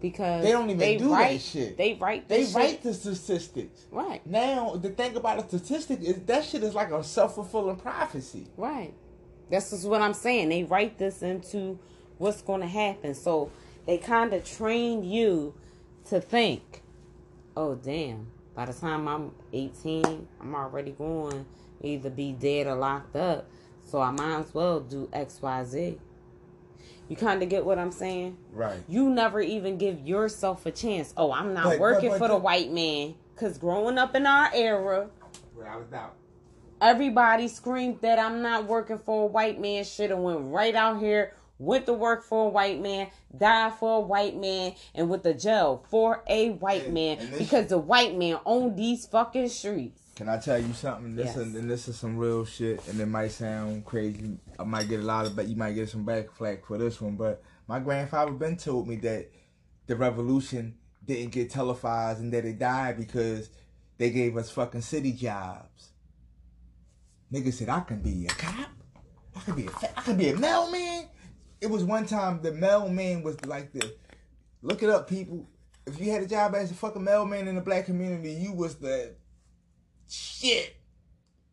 because 0.01 0.43
They 0.45 0.53
don't 0.53 0.65
even 0.67 0.79
they 0.79 0.97
do 0.97 1.09
that 1.09 1.15
write, 1.15 1.41
shit. 1.41 1.77
They 1.77 1.95
write. 1.95 2.29
They 2.29 2.43
this 2.43 2.55
write 2.55 2.83
the 2.83 2.95
statistics. 2.95 3.87
Right, 3.91 4.27
Now 4.27 4.77
the 4.77 4.91
thing 4.91 5.17
about 5.17 5.39
a 5.39 5.49
statistic 5.49 6.01
is 6.03 6.17
that 6.23 6.45
shit 6.45 6.63
is 6.63 6.75
like 6.75 6.91
a 6.91 7.03
self 7.05 7.35
fulfilling 7.35 7.77
prophecy. 7.77 8.47
right. 8.57 8.95
That's 9.51 9.71
just 9.71 9.87
what 9.89 10.03
I'm 10.03 10.13
saying. 10.13 10.51
They 10.51 10.65
write 10.65 10.99
this 10.99 11.23
into 11.23 11.79
what's 12.19 12.43
going 12.43 12.61
to 12.61 12.67
happen. 12.67 13.15
So 13.15 13.51
they 13.87 13.97
kind 13.97 14.35
of 14.35 14.45
train 14.45 15.05
you 15.05 15.55
to 16.11 16.21
think, 16.21 16.83
oh 17.57 17.75
damn. 17.75 18.27
By 18.55 18.67
the 18.67 18.73
time 18.75 19.09
I'm 19.09 19.33
18, 19.53 20.29
I'm 20.41 20.55
already 20.55 20.91
going 20.91 21.47
either 21.81 22.11
be 22.11 22.33
dead 22.33 22.67
or 22.67 22.75
locked 22.75 23.17
up. 23.17 23.49
So 23.89 24.03
I 24.03 24.11
might 24.11 24.41
as 24.41 24.53
well 24.53 24.81
do 24.81 25.09
X, 25.15 25.41
Y, 25.41 25.65
Z. 25.65 25.99
You 27.09 27.17
kind 27.17 27.43
of 27.43 27.49
get 27.49 27.65
what 27.65 27.79
I'm 27.79 27.91
saying? 27.91 28.37
Right. 28.53 28.81
You 28.87 29.09
never 29.09 29.41
even 29.41 29.79
give 29.79 30.07
yourself 30.07 30.67
a 30.67 30.71
chance. 30.71 31.15
Oh, 31.17 31.33
I'm 31.33 31.55
not 31.55 31.65
But- 31.65 31.79
working 31.79 32.11
but- 32.11 32.19
but 32.19 32.27
for 32.27 32.29
the 32.29 32.35
the- 32.35 32.41
white 32.45 32.71
man. 32.71 33.15
Because 33.35 33.57
growing 33.57 33.97
up 33.97 34.15
in 34.15 34.27
our 34.27 34.51
era, 34.53 35.09
Without 35.57 35.81
a 35.81 35.85
doubt. 35.85 36.15
everybody 36.83 37.49
screamed 37.49 38.01
that 38.03 38.19
I'm 38.19 38.43
not 38.43 38.67
working 38.67 38.99
for 38.99 39.23
a 39.25 39.27
white 39.27 39.59
man. 39.59 39.85
Should 39.85 40.11
have 40.11 40.19
went 40.19 40.53
right 40.53 40.75
out 40.75 40.99
here, 41.01 41.33
went 41.59 41.87
to 41.87 41.95
work 41.95 42.25
for 42.25 42.47
a 42.47 42.49
white 42.51 42.81
man, 42.83 43.07
died 43.37 43.73
for 43.75 43.97
a 43.97 44.01
white 44.01 44.37
man, 44.37 44.75
and 44.95 45.09
went 45.09 45.23
to 45.23 45.33
jail 45.33 45.83
for 45.89 46.23
a 46.27 46.51
white 46.51 46.85
And- 46.87 46.95
man 46.95 47.19
and 47.21 47.39
because 47.39 47.69
the 47.69 47.79
white 47.79 48.17
man 48.19 48.39
owned 48.45 48.77
these 48.77 49.07
fucking 49.07 49.49
streets. 49.49 50.03
Can 50.19 50.29
I 50.29 50.37
tell 50.39 50.59
you 50.59 50.73
something? 50.73 51.15
This 51.15 51.27
Yes. 51.27 51.37
is, 51.37 51.55
and 51.55 51.71
this 51.71 51.87
is 51.87 51.97
some 51.97 52.17
real 52.19 52.45
shit, 52.45 52.85
and 52.89 52.99
it 52.99 53.07
might 53.07 53.31
sound 53.31 53.85
crazy. 53.85 54.37
I 54.59 54.65
might 54.65 54.89
get 54.89 54.99
a 54.99 55.05
lot 55.05 55.27
of, 55.27 55.37
but 55.37 55.47
you 55.47 55.55
might 55.55 55.75
get 55.75 55.89
some 55.89 56.05
back 56.05 56.33
flack 56.33 56.65
for 56.67 56.77
this 56.77 57.01
one. 57.01 57.15
But 57.15 57.41
my 57.69 57.79
grandfather 57.79 58.33
been 58.33 58.57
told 58.57 58.89
me 58.89 58.97
that 58.97 59.31
the 59.87 59.95
revolution 59.95 60.77
didn't 61.07 61.31
get 61.31 61.51
televised 61.51 62.19
and 62.19 62.33
that 62.33 62.45
it 62.45 62.59
died 62.59 62.97
because 62.97 63.49
they 63.99 64.11
gave 64.11 64.37
us 64.37 64.51
fucking 64.51 64.81
city 64.81 65.13
jobs. 65.13 65.91
Nigga 67.33 67.53
said 67.53 67.69
I 67.69 67.79
can 67.81 68.01
be 68.03 68.27
a 68.27 68.29
cop, 68.31 68.71
I 69.37 69.41
can 69.41 69.55
be 69.55 69.67
a, 69.67 69.71
fa- 69.71 69.97
I 69.97 70.03
can 70.03 70.17
be 70.17 70.31
a 70.31 70.37
mailman. 70.37 71.05
it 71.61 71.71
was 71.71 71.85
one 71.85 72.07
time 72.07 72.43
the 72.43 72.51
mailman 72.51 73.23
was 73.23 73.45
like 73.47 73.73
the 73.73 73.95
look 74.63 74.83
it 74.83 74.91
up, 74.91 75.09
people. 75.09 75.49
If 75.87 76.01
you 76.01 76.11
had 76.11 76.23
a 76.23 76.27
job 76.27 76.57
as 76.57 76.73
a 76.73 76.75
fucking 76.75 77.05
mailman 77.05 77.47
in 77.47 77.55
the 77.55 77.61
black 77.61 77.87
community, 77.87 78.33
you 78.33 78.53
was 78.53 78.75
the 78.75 79.15
shit. 80.09 80.77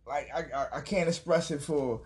Like 0.08 0.30
I, 0.34 0.58
I, 0.58 0.68
I 0.78 0.82
can't 0.82 1.08
express 1.08 1.52
it 1.52 1.62
for 1.62 2.02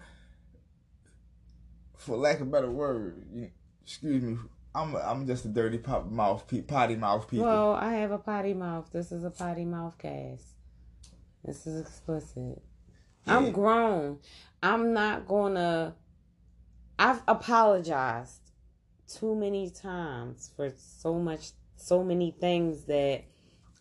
for 1.97 2.15
lack 2.15 2.39
of 2.39 2.47
a 2.47 2.49
better 2.49 2.71
word. 2.71 3.25
You, 3.33 3.49
excuse 3.83 4.23
me. 4.23 4.37
I'm 4.75 4.95
I'm 4.95 5.27
just 5.27 5.45
a 5.45 5.49
dirty 5.49 5.77
pop 5.77 6.09
mouth 6.09 6.45
potty 6.67 6.95
mouth 6.95 7.27
people. 7.27 7.45
Well, 7.45 7.73
I 7.73 7.93
have 7.93 8.11
a 8.11 8.17
potty 8.17 8.53
mouth. 8.53 8.89
This 8.91 9.11
is 9.11 9.23
a 9.23 9.31
potty 9.31 9.65
mouth 9.65 9.97
cast. 9.97 10.45
This 11.43 11.65
is 11.65 11.81
explicit. 11.81 12.61
Yeah. 13.25 13.37
I'm 13.37 13.51
grown. 13.51 14.19
I'm 14.61 14.93
not 14.93 15.27
gonna. 15.27 15.95
I've 16.97 17.21
apologized 17.27 18.51
too 19.07 19.35
many 19.35 19.69
times 19.69 20.51
for 20.55 20.71
so 20.77 21.15
much, 21.15 21.51
so 21.75 22.03
many 22.03 22.31
things 22.31 22.83
that 22.85 23.23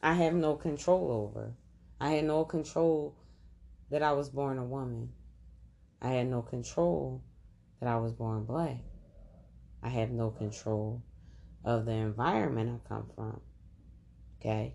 I 0.02 0.14
have 0.14 0.34
no 0.34 0.54
control 0.54 1.10
over. 1.10 1.52
I 2.00 2.11
had 2.11 2.25
no 2.25 2.45
control 2.45 3.17
that 3.90 4.02
I 4.02 4.12
was 4.12 4.28
born 4.28 4.59
a 4.59 4.64
woman. 4.64 5.11
I 6.00 6.09
had 6.09 6.28
no 6.28 6.43
control 6.43 7.23
that 7.81 7.88
I 7.88 7.97
was 7.97 8.12
born 8.12 8.45
black. 8.45 8.78
I 9.83 9.88
have 9.88 10.11
no 10.11 10.31
control 10.31 11.02
of 11.64 11.87
the 11.87 11.93
environment 11.93 12.81
I 12.85 12.88
come 12.88 13.11
from. 13.14 13.40
Okay? 14.40 14.75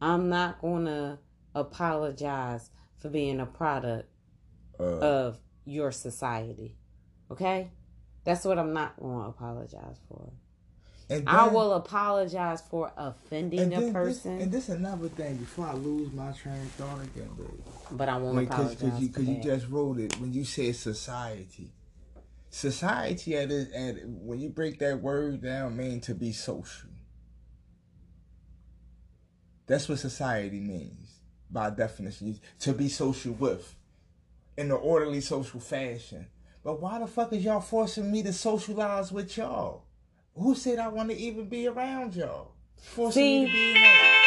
I'm 0.00 0.28
not 0.28 0.60
going 0.60 0.86
to 0.86 1.18
apologize 1.54 2.70
for 2.98 3.08
being 3.08 3.40
a 3.40 3.46
product 3.46 4.08
uh, 4.80 4.98
of 4.98 5.38
your 5.64 5.92
society. 5.92 6.76
Okay? 7.30 7.70
That's 8.24 8.44
what 8.44 8.58
I'm 8.58 8.72
not 8.72 8.98
going 8.98 9.18
to 9.18 9.28
apologize 9.28 9.98
for. 10.08 10.32
Then, 11.12 11.28
I 11.28 11.46
will 11.48 11.74
apologize 11.74 12.62
for 12.62 12.90
offending 12.96 13.74
a 13.74 13.92
person. 13.92 14.38
This, 14.38 14.44
and 14.44 14.52
this 14.52 14.68
is 14.70 14.76
another 14.76 15.08
thing 15.08 15.36
before 15.36 15.66
I 15.66 15.74
lose 15.74 16.10
my 16.12 16.32
train 16.32 16.54
of 16.54 16.70
thought 16.72 17.02
again, 17.02 17.28
baby. 17.36 17.62
But 17.90 18.08
I 18.08 18.16
won't 18.16 18.46
apologize 18.46 18.76
because 18.76 19.00
you, 19.00 19.08
cause 19.10 19.24
you 19.24 19.42
just 19.42 19.68
wrote 19.68 19.98
it 19.98 20.18
when 20.18 20.32
you 20.32 20.44
said 20.44 20.74
society. 20.74 21.70
Society 22.48 23.36
at 23.36 23.50
it, 23.50 23.72
at 23.72 24.06
when 24.06 24.40
you 24.40 24.48
break 24.48 24.78
that 24.78 25.02
word 25.02 25.42
down, 25.42 25.76
mean 25.76 26.00
to 26.00 26.14
be 26.14 26.32
social. 26.32 26.88
That's 29.66 29.88
what 29.88 29.98
society 29.98 30.60
means 30.60 31.20
by 31.50 31.70
definition. 31.70 32.40
To 32.60 32.72
be 32.72 32.88
social 32.88 33.34
with, 33.34 33.76
in 34.56 34.66
an 34.66 34.72
orderly 34.72 35.20
social 35.20 35.60
fashion. 35.60 36.28
But 36.64 36.80
why 36.80 36.98
the 37.00 37.06
fuck 37.06 37.34
is 37.34 37.44
y'all 37.44 37.60
forcing 37.60 38.10
me 38.10 38.22
to 38.22 38.32
socialize 38.32 39.12
with 39.12 39.36
y'all? 39.36 39.84
Who 40.34 40.54
said 40.54 40.78
I 40.78 40.88
want 40.88 41.10
to 41.10 41.16
even 41.16 41.48
be 41.48 41.66
around 41.66 42.14
y'all? 42.14 42.52
Forcing 42.80 43.22
See? 43.22 43.40
me 43.40 43.46
to 43.46 43.52
be 43.52 43.68
in 43.68 43.82
that. 43.82 44.18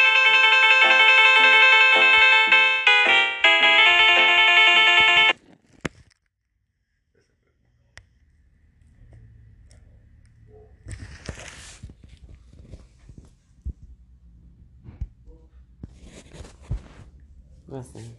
Listen. 17.68 18.16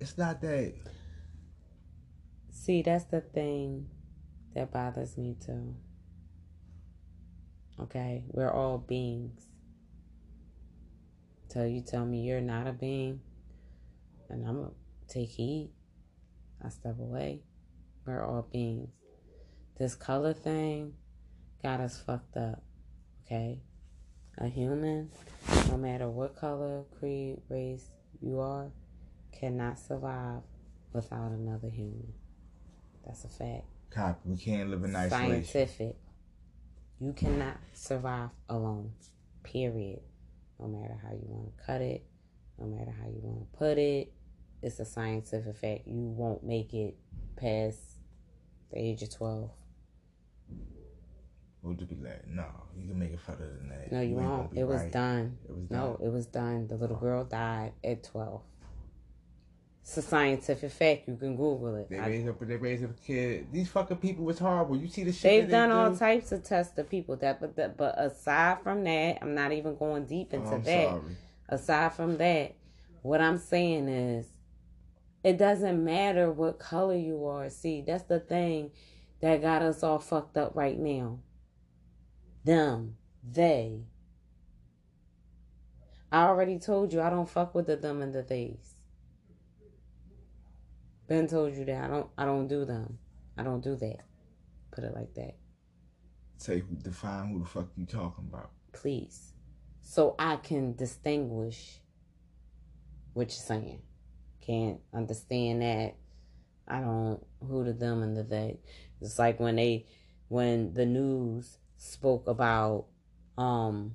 It's 0.00 0.16
not 0.16 0.40
that. 0.40 0.74
See, 2.50 2.82
that's 2.82 3.04
the 3.04 3.20
thing 3.20 3.88
that 4.58 4.72
bothers 4.72 5.16
me 5.16 5.36
too. 5.44 5.72
Okay, 7.80 8.24
we're 8.32 8.50
all 8.50 8.78
beings. 8.78 9.46
Till 11.48 11.68
you 11.68 11.80
tell 11.80 12.04
me 12.04 12.22
you're 12.22 12.40
not 12.40 12.66
a 12.66 12.72
being, 12.72 13.20
and 14.28 14.44
I'm 14.44 14.56
gonna 14.56 14.70
take 15.06 15.28
heed. 15.28 15.70
I 16.64 16.70
step 16.70 16.98
away. 16.98 17.42
We're 18.04 18.24
all 18.24 18.48
beings. 18.52 18.90
This 19.78 19.94
color 19.94 20.32
thing 20.32 20.94
got 21.62 21.78
us 21.78 22.02
fucked 22.04 22.36
up. 22.36 22.60
Okay? 23.24 23.60
A 24.38 24.48
human, 24.48 25.10
no 25.68 25.76
matter 25.76 26.08
what 26.08 26.34
color, 26.34 26.82
creed, 26.98 27.36
race 27.48 27.90
you 28.20 28.40
are, 28.40 28.72
cannot 29.30 29.78
survive 29.78 30.42
without 30.92 31.30
another 31.30 31.68
human. 31.68 32.12
That's 33.06 33.24
a 33.24 33.28
fact. 33.28 33.77
Copy. 33.90 34.18
We 34.24 34.36
can't 34.36 34.70
live 34.70 34.84
in 34.84 34.94
isolation. 34.94 35.44
Scientific. 35.44 35.96
You 37.00 37.12
cannot 37.12 37.56
survive 37.72 38.30
alone. 38.48 38.92
Period. 39.42 40.00
No 40.58 40.66
matter 40.66 40.98
how 41.02 41.12
you 41.12 41.24
want 41.24 41.56
to 41.56 41.64
cut 41.64 41.80
it, 41.80 42.04
no 42.58 42.66
matter 42.66 42.92
how 43.00 43.06
you 43.06 43.20
want 43.22 43.50
to 43.50 43.58
put 43.58 43.78
it, 43.78 44.12
it's 44.62 44.80
a 44.80 44.84
scientific 44.84 45.56
fact. 45.56 45.86
You 45.86 46.00
won't 46.00 46.42
make 46.42 46.74
it 46.74 46.96
past 47.36 47.78
the 48.70 48.78
age 48.78 49.02
of 49.02 49.14
12. 49.14 49.50
Would 51.62 51.80
you 51.80 51.86
be 51.86 51.96
like, 51.96 52.26
no, 52.28 52.46
you 52.76 52.88
can 52.88 52.98
make 52.98 53.12
it 53.12 53.20
further 53.20 53.58
than 53.58 53.68
that. 53.68 53.92
No, 53.92 54.00
you, 54.00 54.10
you 54.10 54.14
won't. 54.16 54.56
It 54.56 54.64
was 54.64 54.82
right. 54.82 54.92
done. 54.92 55.38
It 55.48 55.54
was 55.54 55.70
no, 55.70 55.96
done. 55.96 56.06
it 56.06 56.12
was 56.12 56.26
done. 56.26 56.66
The 56.68 56.76
little 56.76 56.96
girl 56.96 57.24
died 57.24 57.72
at 57.84 58.04
12. 58.04 58.40
It's 59.88 59.96
a 59.96 60.02
scientific 60.02 60.70
fact. 60.70 61.08
You 61.08 61.16
can 61.16 61.34
Google 61.34 61.76
it. 61.76 61.88
They 61.88 61.98
raised 61.98 62.28
up. 62.28 62.38
They 62.40 62.56
raised 62.56 62.84
up 62.84 62.90
a 62.90 63.06
kid. 63.06 63.46
These 63.50 63.70
fucking 63.70 63.96
people 63.96 64.22
was 64.22 64.38
horrible. 64.38 64.76
You 64.76 64.86
see 64.86 65.02
the 65.02 65.12
shit. 65.12 65.22
They've 65.22 65.50
done 65.50 65.70
they 65.70 65.74
all 65.74 65.96
types 65.96 66.30
of 66.30 66.44
tests 66.44 66.74
to 66.74 66.84
people. 66.84 67.16
That, 67.16 67.40
but 67.40 67.56
that, 67.56 67.78
but 67.78 67.94
aside 67.98 68.58
from 68.62 68.84
that, 68.84 69.16
I'm 69.22 69.34
not 69.34 69.52
even 69.52 69.76
going 69.76 70.04
deep 70.04 70.34
into 70.34 70.56
oh, 70.56 70.58
that. 70.58 70.88
Sorry. 70.90 71.16
Aside 71.48 71.94
from 71.94 72.18
that, 72.18 72.54
what 73.00 73.22
I'm 73.22 73.38
saying 73.38 73.88
is, 73.88 74.26
it 75.24 75.38
doesn't 75.38 75.82
matter 75.82 76.30
what 76.30 76.58
color 76.58 76.94
you 76.94 77.24
are. 77.24 77.48
See, 77.48 77.80
that's 77.80 78.04
the 78.04 78.20
thing 78.20 78.72
that 79.22 79.40
got 79.40 79.62
us 79.62 79.82
all 79.82 80.00
fucked 80.00 80.36
up 80.36 80.54
right 80.54 80.78
now. 80.78 81.20
Them, 82.44 82.98
they. 83.26 83.84
I 86.12 86.24
already 86.24 86.58
told 86.58 86.92
you 86.92 87.00
I 87.00 87.08
don't 87.08 87.28
fuck 87.28 87.54
with 87.54 87.68
the 87.68 87.76
them 87.76 88.02
and 88.02 88.12
the 88.12 88.22
theys. 88.22 88.77
Ben 91.08 91.26
told 91.26 91.56
you 91.56 91.64
that 91.64 91.84
I 91.84 91.88
don't 91.88 92.06
I 92.18 92.24
don't 92.26 92.46
do 92.46 92.64
them. 92.64 92.98
I 93.36 93.42
don't 93.42 93.62
do 93.62 93.74
that. 93.76 94.04
Put 94.70 94.84
it 94.84 94.94
like 94.94 95.14
that. 95.14 95.36
Say 96.36 96.62
define 96.82 97.32
who 97.32 97.40
the 97.40 97.46
fuck 97.46 97.68
you 97.76 97.86
talking 97.86 98.26
about. 98.28 98.50
Please. 98.72 99.32
So 99.80 100.14
I 100.18 100.36
can 100.36 100.76
distinguish 100.76 101.80
what 103.14 103.28
you're 103.28 103.58
saying. 103.58 103.80
Can't 104.42 104.80
understand 104.92 105.62
that. 105.62 105.96
I 106.68 106.80
don't 106.80 107.24
who 107.40 107.64
the 107.64 107.72
them 107.72 108.02
and 108.02 108.14
the 108.14 108.22
they. 108.22 108.60
It's 109.00 109.18
like 109.18 109.40
when 109.40 109.56
they 109.56 109.86
when 110.28 110.74
the 110.74 110.84
news 110.84 111.56
spoke 111.78 112.28
about 112.28 112.86
um 113.38 113.94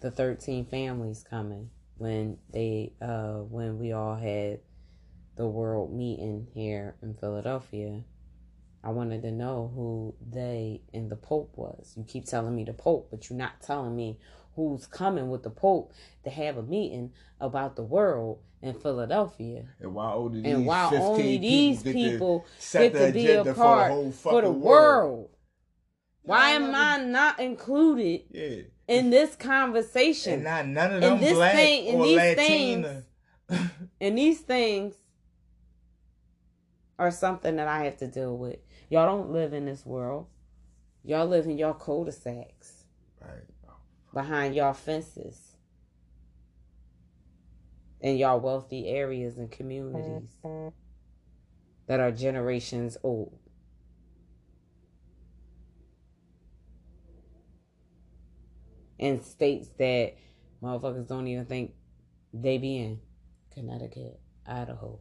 the 0.00 0.10
13 0.10 0.66
families 0.66 1.24
coming 1.28 1.70
when 1.96 2.38
they 2.52 2.92
uh 3.02 3.38
when 3.38 3.78
we 3.78 3.92
all 3.92 4.14
had 4.14 4.60
the 5.40 5.46
world 5.46 5.90
meeting 5.90 6.46
here 6.52 6.96
in 7.02 7.14
Philadelphia, 7.14 8.02
I 8.84 8.90
wanted 8.90 9.22
to 9.22 9.32
know 9.32 9.72
who 9.74 10.14
they 10.30 10.82
and 10.92 11.10
the 11.10 11.16
Pope 11.16 11.52
was. 11.56 11.94
You 11.96 12.04
keep 12.04 12.26
telling 12.26 12.54
me 12.54 12.64
the 12.64 12.74
Pope, 12.74 13.08
but 13.10 13.30
you're 13.30 13.38
not 13.38 13.62
telling 13.62 13.96
me 13.96 14.18
who's 14.54 14.86
coming 14.86 15.30
with 15.30 15.42
the 15.42 15.48
Pope 15.48 15.94
to 16.24 16.30
have 16.30 16.58
a 16.58 16.62
meeting 16.62 17.12
about 17.40 17.74
the 17.74 17.82
world 17.82 18.40
in 18.60 18.74
Philadelphia. 18.74 19.64
And 19.80 19.94
why 19.94 20.12
only 20.12 20.42
these, 20.42 20.52
and 20.52 20.66
why 20.66 20.90
only 20.92 21.38
these 21.38 21.82
people 21.82 22.44
get 22.70 22.92
to, 22.92 22.98
get 22.98 23.06
to 23.06 23.12
be 23.14 23.30
a 23.30 23.54
part 23.54 23.92
for 23.92 24.02
the, 24.04 24.12
for 24.12 24.42
the 24.42 24.50
world. 24.50 24.60
world. 24.60 25.30
Why 26.20 26.50
am 26.50 26.74
I 26.74 26.98
not 26.98 27.40
included 27.40 28.24
yeah. 28.30 28.62
in 28.86 29.08
this 29.08 29.36
conversation? 29.36 30.34
And 30.34 30.44
not 30.44 30.66
none 30.66 30.96
of 30.96 31.00
them 31.00 31.14
and 31.14 31.22
this 31.22 31.32
black 31.32 31.54
thing, 31.54 31.94
or 31.94 32.04
these 32.04 32.16
Latina. 32.18 33.02
Things, 33.48 33.70
and 34.02 34.18
these 34.18 34.40
things 34.40 34.99
or 37.00 37.10
something 37.10 37.56
that 37.56 37.66
I 37.66 37.84
have 37.84 37.96
to 37.96 38.06
deal 38.06 38.36
with. 38.36 38.58
Y'all 38.90 39.06
don't 39.06 39.30
live 39.30 39.54
in 39.54 39.64
this 39.64 39.86
world. 39.86 40.26
Y'all 41.02 41.26
live 41.26 41.46
in 41.46 41.56
y'all 41.56 41.72
cul-de-sacs. 41.72 42.84
Right. 43.20 43.46
Behind 44.12 44.54
y'all 44.54 44.74
fences. 44.74 45.56
In 48.02 48.18
y'all 48.18 48.38
wealthy 48.38 48.86
areas 48.88 49.38
and 49.38 49.50
communities 49.50 50.28
that 51.86 52.00
are 52.00 52.12
generations 52.12 52.98
old. 53.02 53.38
In 58.98 59.22
states 59.22 59.68
that 59.78 60.16
motherfuckers 60.62 61.08
don't 61.08 61.26
even 61.28 61.46
think 61.46 61.72
they 62.34 62.58
be 62.58 62.76
in. 62.76 63.00
Connecticut, 63.54 64.20
Idaho, 64.46 65.00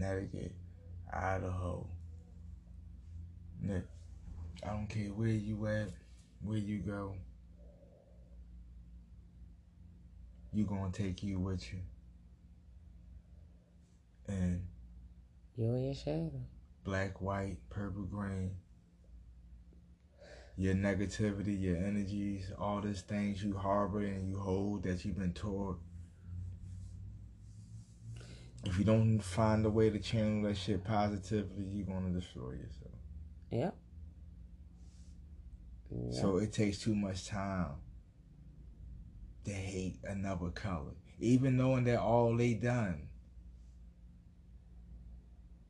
Connecticut, 0.00 0.52
Idaho. 1.10 1.86
Nick, 3.62 3.84
I 4.62 4.68
don't 4.68 4.86
care 4.88 5.08
where 5.08 5.28
you 5.28 5.66
at, 5.68 5.88
where 6.42 6.58
you 6.58 6.80
go. 6.80 7.14
You 10.52 10.64
gonna 10.64 10.92
take 10.92 11.22
you 11.22 11.38
with 11.38 11.72
you. 11.72 11.78
And 14.28 14.66
You 15.56 15.64
and 15.70 15.84
your 15.86 15.94
shadow. 15.94 16.42
black, 16.84 17.22
white, 17.22 17.56
purple, 17.70 18.02
green. 18.02 18.50
Your 20.58 20.74
negativity, 20.74 21.58
your 21.58 21.76
energies, 21.76 22.52
all 22.58 22.82
these 22.82 23.00
things 23.02 23.42
you 23.42 23.56
harbor 23.56 24.00
and 24.00 24.28
you 24.28 24.38
hold 24.38 24.82
that 24.82 25.04
you've 25.06 25.18
been 25.18 25.32
taught. 25.32 25.78
If 28.64 28.78
you 28.78 28.84
don't 28.84 29.20
find 29.20 29.64
a 29.64 29.70
way 29.70 29.90
to 29.90 29.98
channel 29.98 30.42
that 30.48 30.56
shit 30.56 30.84
positively, 30.84 31.64
you're 31.64 31.86
gonna 31.86 32.10
destroy 32.10 32.52
yourself. 32.52 32.94
Yep. 33.50 33.76
Yep. 35.90 36.14
So 36.14 36.38
it 36.38 36.52
takes 36.52 36.78
too 36.78 36.94
much 36.94 37.26
time 37.26 37.76
to 39.44 39.52
hate 39.52 39.98
another 40.04 40.50
color, 40.50 40.94
even 41.20 41.56
knowing 41.56 41.84
that 41.84 42.00
all 42.00 42.36
they 42.36 42.54
done 42.54 43.08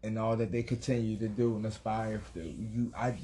and 0.03 0.19
all 0.19 0.37
that 0.37 0.53
they 0.53 0.63
continue 0.63 1.19
to 1.19 1.29
do 1.29 1.57
and 1.57 1.67
aspire 1.67 2.23
to. 2.35 2.43
You, 2.43 2.93
I, 2.97 3.19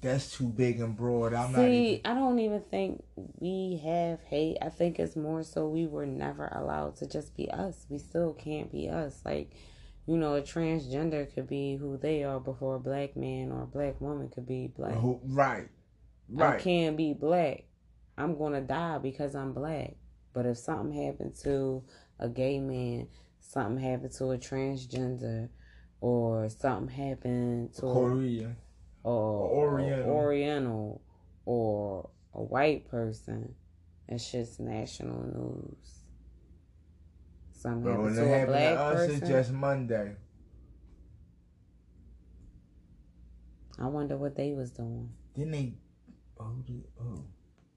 that's 0.00 0.36
too 0.36 0.48
big 0.48 0.80
and 0.80 0.96
broad. 0.96 1.34
I'm 1.34 1.52
not. 1.52 1.60
See, 1.60 1.86
Even, 1.94 2.06
I 2.06 2.14
don't 2.14 2.38
even 2.38 2.60
think 2.60 3.04
we 3.38 3.80
have 3.84 4.20
hate. 4.22 4.58
I 4.60 4.68
think 4.68 4.98
it's 4.98 5.16
more 5.16 5.42
so 5.42 5.68
we 5.68 5.86
were 5.86 6.06
never 6.06 6.46
allowed 6.48 6.96
to 6.96 7.06
just 7.06 7.36
be 7.36 7.50
us. 7.50 7.86
We 7.88 7.98
still 7.98 8.32
can't 8.34 8.70
be 8.70 8.88
us. 8.88 9.20
Like, 9.24 9.52
you 10.06 10.16
know, 10.16 10.34
a 10.34 10.42
transgender 10.42 11.32
could 11.32 11.48
be 11.48 11.76
who 11.76 11.96
they 11.96 12.24
are 12.24 12.40
before 12.40 12.76
a 12.76 12.80
black 12.80 13.16
man 13.16 13.52
or 13.52 13.62
a 13.62 13.66
black 13.66 14.00
woman 14.00 14.28
could 14.28 14.46
be 14.46 14.68
black. 14.68 14.94
Who- 14.94 15.20
right, 15.24 15.68
I 16.38 16.58
can't 16.58 16.96
be 16.96 17.12
black. 17.12 17.64
I'm 18.18 18.36
gonna 18.38 18.60
die 18.62 18.98
because 18.98 19.34
I'm 19.34 19.52
black. 19.52 19.96
But 20.32 20.46
if 20.46 20.58
something 20.58 20.92
happened 21.06 21.34
to 21.44 21.82
a 22.18 22.28
gay 22.28 22.58
man, 22.58 23.08
something 23.40 23.82
happened 23.82 24.12
to 24.12 24.30
a 24.32 24.38
transgender, 24.38 25.48
or 26.00 26.48
something 26.48 26.94
happened 26.94 27.74
to 27.74 27.86
a 27.86 27.92
Korean. 27.92 28.56
Or 29.12 29.48
Oriental. 29.72 30.10
or 30.10 30.24
Oriental 30.24 31.00
or 31.44 32.10
a 32.34 32.42
white 32.42 32.88
person, 32.88 33.54
it's 34.08 34.30
just 34.30 34.60
national 34.60 35.22
news. 35.24 36.02
Something 37.52 37.82
But 37.84 37.90
happened 37.92 38.16
to 38.16 38.42
a 38.42 38.46
black 38.46 38.74
to 38.74 38.80
us, 38.80 38.94
person. 38.96 39.16
it's 39.16 39.28
just 39.28 39.52
Monday. 39.52 40.16
I 43.78 43.86
wonder 43.86 44.16
what 44.16 44.36
they 44.36 44.52
was 44.52 44.70
doing. 44.70 45.10
Didn't 45.34 45.52
they? 45.52 45.74
Oh, 46.40 46.54
the, 46.66 46.82
oh, 47.00 47.24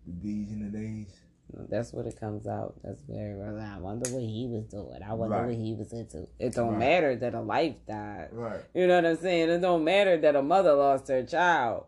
the 0.05 0.13
D's 0.13 0.51
and 0.51 0.73
the 0.73 0.77
days. 0.77 1.13
That's 1.51 1.91
what 1.93 2.05
it 2.05 2.19
comes 2.19 2.47
out. 2.47 2.75
That's 2.83 3.01
very 3.03 3.31
everyone's 3.31 3.59
I 3.63 3.77
wonder 3.79 4.09
what 4.11 4.21
he 4.23 4.47
was 4.47 4.65
doing. 4.65 5.01
I 5.03 5.13
wonder 5.13 5.35
Right. 5.37 5.47
what 5.47 5.55
he 5.55 5.73
was 5.73 5.91
into. 5.93 6.27
It 6.37 6.53
don't 6.53 6.71
Right. 6.73 6.79
matter 6.79 7.15
that 7.15 7.33
a 7.33 7.41
life 7.41 7.75
died. 7.87 8.29
Right. 8.31 8.61
You 8.73 8.87
know 8.87 8.95
what 8.97 9.05
I'm 9.05 9.15
saying? 9.17 9.49
It 9.49 9.59
don't 9.59 9.83
matter 9.83 10.17
that 10.17 10.35
a 10.35 10.41
mother 10.43 10.73
lost 10.73 11.07
her 11.07 11.23
child. 11.25 11.85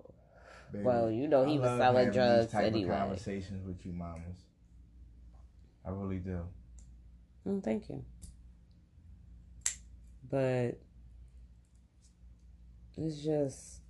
Baby. 0.72 0.86
Well, 0.86 1.12
you 1.12 1.28
know 1.28 1.46
he 1.46 1.58
I 1.58 1.60
was 1.60 1.78
selling 1.80 2.12
drugs 2.12 2.52
type 2.52 2.68
of 2.68 2.74
anyway. 2.74 2.96
conversations 2.98 3.66
with 3.66 3.86
you, 3.86 3.92
mamas. 3.92 4.46
I 5.86 5.90
really 5.90 6.20
do. 6.20 6.40
Mm, 7.46 7.64
thank 7.64 7.90
you. 7.90 8.04
But 10.30 10.80
it's 12.98 13.22
just 13.24 13.82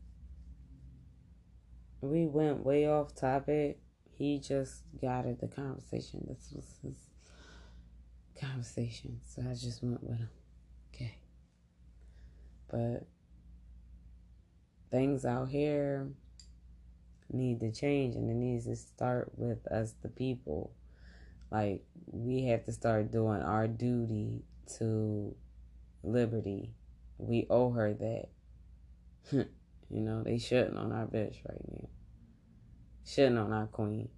we 2.01 2.25
went 2.25 2.65
way 2.65 2.87
off 2.87 3.13
topic. 3.13 3.80
He 4.21 4.37
just 4.37 4.83
guided 5.01 5.39
the 5.39 5.47
conversation. 5.47 6.23
This 6.27 6.53
was 6.55 6.65
his 6.83 7.09
conversation. 8.39 9.19
So 9.27 9.41
I 9.41 9.55
just 9.55 9.81
went 9.81 10.03
with 10.03 10.19
him. 10.19 10.29
Okay. 10.93 11.17
But 12.69 13.07
things 14.91 15.25
out 15.25 15.49
here 15.49 16.07
need 17.31 17.61
to 17.61 17.71
change 17.71 18.15
and 18.15 18.29
it 18.29 18.35
needs 18.35 18.65
to 18.65 18.75
start 18.75 19.31
with 19.37 19.65
us 19.71 19.95
the 20.03 20.09
people 20.09 20.71
like 21.49 21.83
we 22.05 22.43
have 22.43 22.63
to 22.65 22.71
start 22.71 23.11
doing 23.11 23.41
our 23.41 23.67
duty 23.67 24.43
to 24.77 25.35
liberty 26.03 26.75
we 27.17 27.47
owe 27.49 27.71
her 27.71 27.93
that 27.93 28.27
you 29.31 30.01
know 30.01 30.21
they 30.21 30.37
shouldn't 30.37 30.77
on 30.77 30.91
our 30.91 31.05
bitch 31.05 31.37
right 31.47 31.61
now 31.71 31.87
shouldn't 33.05 33.37
on 33.37 33.51
our 33.51 33.67
queen 33.67 34.09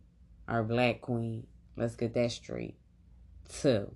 our 0.48 0.64
black 0.64 1.02
queen 1.02 1.46
let's 1.76 1.96
get 1.96 2.14
that 2.14 2.32
straight 2.32 2.76
too 3.50 3.94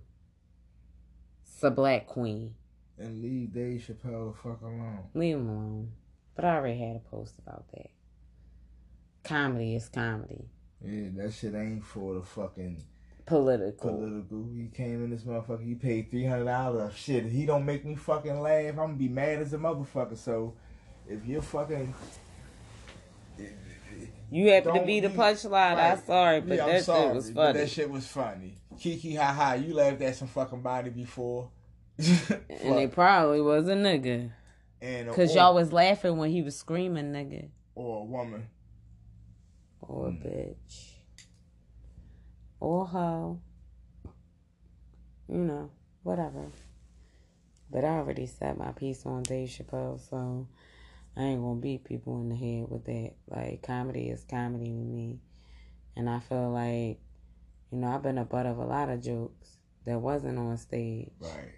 it's 1.44 1.64
a 1.64 1.72
black 1.72 2.08
queen 2.08 2.54
And 3.00 3.22
leave 3.22 3.54
Dave 3.54 3.82
Chappelle 3.82 4.32
the 4.34 4.38
fuck 4.38 4.62
alone. 4.62 5.00
leave 5.14 5.36
him 5.38 5.50
alone 5.50 5.92
but 6.36 6.46
i 6.46 6.56
already 6.56 6.80
had 6.80 6.96
a 6.96 7.00
post 7.00 7.36
about 7.40 7.66
that 7.74 7.90
comedy 9.24 9.76
is 9.76 9.90
comedy 9.90 10.46
Yeah, 10.84 11.10
that 11.18 11.34
shit 11.34 11.54
ain't 11.56 11.84
for 11.84 12.14
the 12.16 12.22
fucking 12.22 12.84
political 13.26 13.90
political. 13.92 14.48
He 14.56 14.68
came 14.74 15.04
in 15.04 15.10
this 15.10 15.24
motherfucker. 15.24 15.66
He 15.66 15.76
paid 15.76 16.10
three 16.10 16.24
hundred 16.26 16.46
dollars. 16.46 16.96
Shit, 16.96 17.26
if 17.26 17.32
he 17.34 17.46
don't 17.46 17.66
make 17.66 17.84
me 17.84 17.96
fucking 17.96 18.40
laugh, 18.40 18.70
I'm 18.70 18.76
gonna 18.76 18.94
be 18.94 19.10
mad 19.10 19.40
as 19.40 19.52
a 19.54 19.58
motherfucker. 19.58 20.16
So, 20.16 20.54
if 21.10 21.26
you're 21.26 21.42
fucking, 21.42 21.94
You 24.30 24.52
happen 24.52 24.74
to 24.76 24.86
be 24.86 25.00
the 25.00 25.10
punchline. 25.10 25.78
I'm 25.78 26.00
sorry, 26.06 26.42
but 26.42 26.58
yeah, 26.58 26.66
that 26.66 26.84
sorry, 26.84 27.08
shit 27.08 27.16
was 27.16 27.32
funny. 27.32 27.60
that 27.60 27.70
shit 27.70 27.90
was 27.90 28.08
funny. 28.08 28.56
Kiki, 28.80 29.16
ha 29.16 29.32
ha, 29.34 29.54
you 29.54 29.74
laughed 29.74 30.02
at 30.02 30.16
some 30.16 30.28
fucking 30.28 30.62
body 30.62 30.90
before. 30.90 31.50
and 31.98 32.80
it 32.80 32.92
probably 32.92 33.42
was 33.42 33.68
a 33.68 33.74
nigga. 33.76 34.30
and 34.82 35.10
Cause 35.14 35.34
y'all 35.34 35.56
was 35.56 35.72
laughing 35.74 36.18
when 36.18 36.30
he 36.30 36.42
was 36.42 36.56
screaming 36.58 37.12
nigga. 37.14 37.50
or 37.74 38.02
a 38.02 38.04
woman. 38.06 38.48
Or 39.82 40.08
a 40.08 40.12
Mm. 40.12 40.22
bitch. 40.26 40.92
Or 42.60 42.84
a 42.84 42.86
hoe. 42.86 43.40
You 45.30 45.38
know, 45.38 45.70
whatever. 46.04 46.46
But 47.72 47.84
I 47.84 47.90
already 47.98 48.26
set 48.28 48.58
my 48.58 48.72
piece 48.74 49.06
on 49.06 49.24
Dave 49.24 49.50
Chappelle, 49.50 50.00
so 50.10 50.48
I 51.18 51.24
ain't 51.24 51.42
gonna 51.42 51.60
beat 51.60 51.84
people 51.84 52.22
in 52.22 52.30
the 52.30 52.36
head 52.36 52.66
with 52.70 52.86
that. 52.86 53.14
Like 53.28 53.64
comedy 53.64 54.10
is 54.10 54.24
comedy 54.30 54.66
to 54.66 54.72
me. 54.72 55.20
And 55.96 56.08
I 56.10 56.20
feel 56.20 56.52
like, 56.52 57.00
you 57.72 57.80
know, 57.80 57.88
I've 57.88 58.04
been 58.04 58.20
a 58.20 58.26
butt 58.26 58.46
of 58.46 58.60
a 58.60 58.66
lot 58.66 58.90
of 58.90 59.02
jokes 59.02 59.58
that 59.86 60.00
wasn't 60.00 60.38
on 60.38 60.58
stage. 60.58 61.12
Right. 61.20 61.54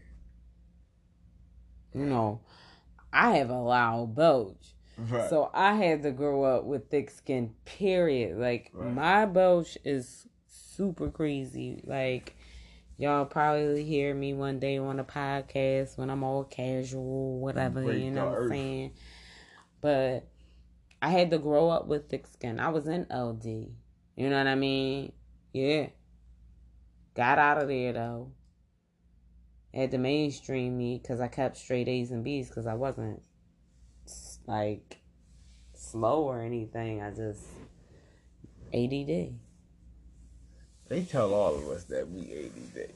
you 1.93 2.05
know, 2.05 2.39
I 3.11 3.31
have 3.37 3.49
a 3.49 3.59
loud 3.59 4.15
belch. 4.15 4.75
Right. 4.97 5.29
So 5.29 5.49
I 5.53 5.73
had 5.75 6.03
to 6.03 6.11
grow 6.11 6.43
up 6.43 6.65
with 6.65 6.89
thick 6.89 7.09
skin, 7.09 7.53
period. 7.65 8.37
Like, 8.37 8.69
Right. 8.73 8.93
my 8.93 9.25
belch 9.25 9.77
is 9.83 10.27
super 10.47 11.09
crazy. 11.09 11.81
Like, 11.85 12.35
y'all 12.97 13.25
probably 13.25 13.83
hear 13.83 14.13
me 14.13 14.33
one 14.33 14.59
day 14.59 14.77
on 14.77 14.99
a 14.99 15.03
podcast 15.03 15.97
when 15.97 16.09
I'm 16.09 16.23
all 16.23 16.43
casual, 16.43 17.39
whatever, 17.39 17.83
Break 17.83 18.03
you 18.03 18.11
know 18.11 18.25
what 18.25 18.37
I'm 18.37 18.43
earth. 18.43 18.51
But 19.81 20.27
I 21.01 21.09
had 21.09 21.31
to 21.31 21.37
grow 21.37 21.69
up 21.69 21.87
with 21.87 22.09
thick 22.09 22.27
skin. 22.27 22.59
I 22.59 22.69
was 22.69 22.87
in 22.87 23.07
LD. 23.09 23.45
You 24.15 24.29
know 24.29 24.37
what 24.37 24.47
I 24.47 24.55
mean? 24.55 25.13
Yeah. 25.53 25.87
Got 27.15 27.39
out 27.39 27.61
of 27.61 27.67
there, 27.67 27.93
though 27.93 28.31
had 29.73 29.91
to 29.91 29.97
mainstream 29.97 30.77
me 30.77 30.99
because 31.01 31.19
I 31.19 31.27
kept 31.27 31.57
straight 31.57 31.87
A's 31.87 32.11
and 32.11 32.23
B's 32.23 32.49
because 32.49 32.67
I 32.67 32.73
wasn't 32.73 33.21
like 34.47 34.97
slow 35.73 36.23
or 36.23 36.41
anything. 36.41 37.01
I 37.01 37.11
just 37.11 37.43
ADD. 38.73 39.33
they 40.87 41.03
tell 41.09 41.33
all 41.33 41.55
of 41.55 41.67
us 41.69 41.83
that 41.85 42.09
we 42.09 42.21
ADD. 42.21 42.91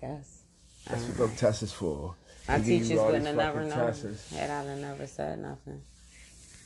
Guess. 0.00 0.42
That's 0.86 1.02
what 1.02 1.10
uh-huh. 1.10 1.26
them 1.26 1.36
tests 1.36 1.62
is 1.64 1.72
for. 1.72 2.14
My 2.46 2.58
They 2.58 2.78
teachers 2.78 3.00
wouldn't 3.00 3.26
have 3.26 3.36
never 3.36 3.64
known. 3.64 3.92
Had 4.32 4.50
I 4.50 4.62
have 4.62 4.78
never 4.78 5.06
said 5.06 5.40
nothing. 5.40 5.82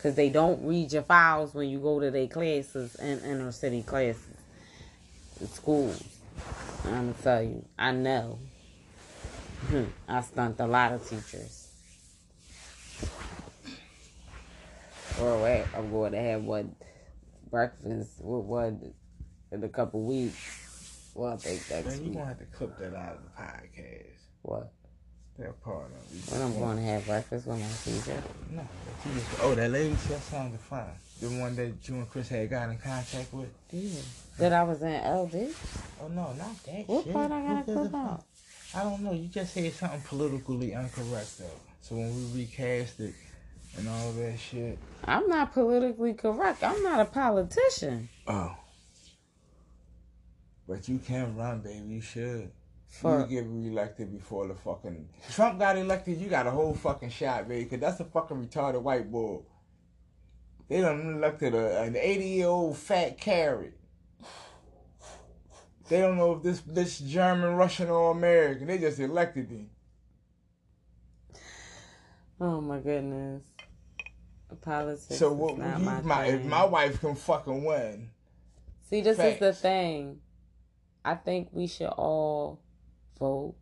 Because 0.02 0.16
they 0.16 0.30
don't 0.30 0.66
read 0.66 0.92
your 0.92 1.04
files 1.04 1.54
when 1.54 1.68
you 1.68 1.78
go 1.78 2.00
to 2.00 2.10
their 2.10 2.26
classes 2.26 2.96
in 2.96 3.20
inner 3.20 3.52
city 3.52 3.84
classes, 3.84 4.36
in 5.40 5.46
schools. 5.46 6.02
I'm 6.84 6.90
going 6.90 7.14
to 7.14 7.22
tell 7.22 7.42
you. 7.44 7.64
I 7.78 7.92
know. 7.92 8.40
I 10.08 10.20
stunned 10.22 10.56
a 10.58 10.66
lot 10.66 10.90
of 10.90 11.08
teachers. 11.08 11.68
Or 15.20 15.40
wait, 15.40 15.66
I'm 15.72 15.92
going 15.92 16.10
to 16.10 16.18
have 16.18 16.42
one 16.42 16.74
breakfast 17.48 18.10
with 18.18 18.44
one 18.44 18.94
in 19.52 19.62
a 19.62 19.68
couple 19.68 20.02
weeks. 20.02 21.12
Well, 21.14 21.34
I 21.34 21.36
think 21.36 21.64
that's. 21.68 21.86
Man, 21.86 21.98
you 21.98 22.04
week. 22.06 22.14
gonna 22.14 22.26
have 22.26 22.38
to 22.40 22.46
clip 22.46 22.76
that 22.78 22.92
out 22.92 23.18
of 23.18 23.22
the 23.22 23.40
podcast. 23.40 24.16
What? 24.42 24.72
They're 25.38 25.52
part 25.52 25.86
of 25.86 26.14
it. 26.14 26.32
When 26.32 26.42
I'm 26.42 26.58
going 26.58 26.76
to 26.76 26.82
have 26.82 27.06
breakfast 27.06 27.46
with 27.46 27.58
my 27.58 27.66
teacher. 27.84 28.22
No, 28.50 28.58
that 28.58 29.14
you 29.14 29.22
oh, 29.40 29.54
that 29.54 29.70
lady, 29.70 29.96
she 30.06 30.14
sounded 30.14 30.60
fine. 30.60 30.84
The 31.20 31.28
one 31.28 31.56
that 31.56 31.72
you 31.88 31.94
and 31.94 32.10
Chris 32.10 32.28
had 32.28 32.50
got 32.50 32.68
in 32.68 32.78
contact 32.78 33.32
with. 33.32 33.48
Yeah. 33.70 34.00
That 34.38 34.52
I 34.52 34.62
was 34.62 34.82
in 34.82 34.92
LD. 34.92 35.54
Oh 36.02 36.08
no, 36.08 36.32
not 36.34 36.62
that 36.64 36.88
What 36.88 37.04
shit. 37.04 37.12
part 37.12 37.32
I 37.32 37.40
gotta 37.40 37.72
Who 37.72 37.74
clip 37.74 37.94
out? 37.94 38.24
I 38.74 38.82
don't 38.82 39.02
know. 39.02 39.12
You 39.12 39.28
just 39.28 39.54
said 39.54 39.72
something 39.72 40.00
politically 40.02 40.72
incorrect 40.72 41.38
though. 41.38 41.60
So 41.80 41.94
when 41.94 42.14
we 42.14 42.40
recast 42.40 43.00
it 43.00 43.14
and 43.78 43.88
all 43.88 44.12
that 44.12 44.38
shit. 44.38 44.78
I'm 45.04 45.28
not 45.28 45.52
politically 45.52 46.14
correct. 46.14 46.62
I'm 46.62 46.82
not 46.82 47.00
a 47.00 47.04
politician. 47.04 48.08
Oh. 48.26 48.56
But 50.68 50.88
you 50.88 50.98
can 50.98 51.36
run, 51.36 51.60
baby. 51.60 51.86
You 51.86 52.00
should. 52.00 52.50
For 52.92 53.20
you 53.20 53.26
get 53.26 53.46
reelected 53.48 54.12
before 54.12 54.46
the 54.46 54.54
fucking 54.54 55.08
Trump 55.30 55.58
got 55.58 55.78
elected. 55.78 56.20
You 56.20 56.28
got 56.28 56.46
a 56.46 56.50
whole 56.50 56.74
fucking 56.74 57.08
shot, 57.08 57.48
baby. 57.48 57.64
Cause 57.64 57.80
that's 57.80 58.00
a 58.00 58.04
fucking 58.04 58.46
retarded 58.46 58.82
white 58.82 59.10
boy. 59.10 59.40
They 60.68 60.82
done 60.82 61.16
elected 61.16 61.54
a, 61.54 61.82
an 61.82 61.96
eighty 61.96 62.28
year 62.28 62.48
old 62.48 62.76
fat 62.76 63.18
carrot. 63.18 63.78
They 65.88 66.00
don't 66.00 66.16
know 66.16 66.34
if 66.34 66.42
this 66.42 66.60
this 66.60 66.98
German, 66.98 67.54
Russian, 67.54 67.88
or 67.88 68.12
American. 68.12 68.66
They 68.66 68.78
just 68.78 69.00
elected 69.00 69.50
him. 69.50 69.70
oh 72.40 72.60
my 72.60 72.78
goodness, 72.78 73.42
politics. 74.60 75.18
So 75.18 75.32
what? 75.32 75.58
my, 75.58 76.02
my, 76.02 76.26
if 76.26 76.44
my 76.44 76.64
wife 76.64 77.00
can 77.00 77.14
fucking 77.14 77.64
win, 77.64 78.10
See, 78.90 79.00
this 79.00 79.18
is 79.18 79.38
the 79.38 79.54
thing. 79.54 80.20
I 81.04 81.14
think 81.14 81.48
we 81.52 81.66
should 81.66 81.88
all 81.88 82.61
vote. 83.22 83.54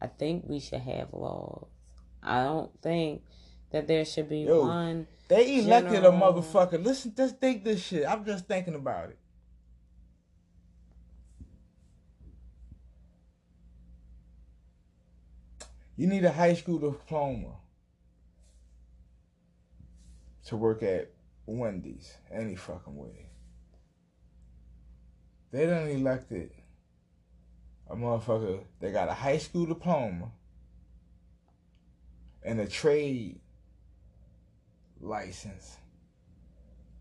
I 0.00 0.08
think 0.08 0.44
we 0.46 0.58
should 0.58 0.80
have 0.80 1.12
laws. 1.12 1.68
I 2.22 2.42
don't 2.42 2.70
think 2.82 3.22
that 3.70 3.86
there 3.86 4.04
should 4.04 4.28
be 4.28 4.40
Yo. 4.40 4.66
one. 4.66 5.06
they 5.28 5.60
elected 5.60 6.02
General- 6.02 6.22
a 6.22 6.32
motherfucker. 6.42 6.82
Listen, 6.84 7.14
just 7.16 7.38
think 7.38 7.62
this 7.64 7.82
shit. 7.82 8.04
I'm 8.06 8.24
just 8.24 8.46
thinking 8.46 8.74
about 8.74 9.10
it. 9.10 9.18
You 15.96 16.06
need 16.06 16.24
a 16.24 16.32
high 16.32 16.54
school 16.54 16.78
diploma 16.78 17.54
to 20.46 20.56
work 20.56 20.82
at 20.82 21.10
Wendy's 21.46 22.12
any 22.30 22.54
fucking 22.56 22.94
way. 22.96 23.30
They 25.52 25.64
done 25.66 25.88
elected 25.88 26.50
a 27.88 27.94
motherfucker 27.96 28.60
that 28.80 28.92
got 28.92 29.08
a 29.08 29.12
high 29.14 29.38
school 29.38 29.66
diploma 29.66 30.30
and 32.42 32.60
a 32.60 32.66
trade 32.66 33.40
license. 35.00 35.76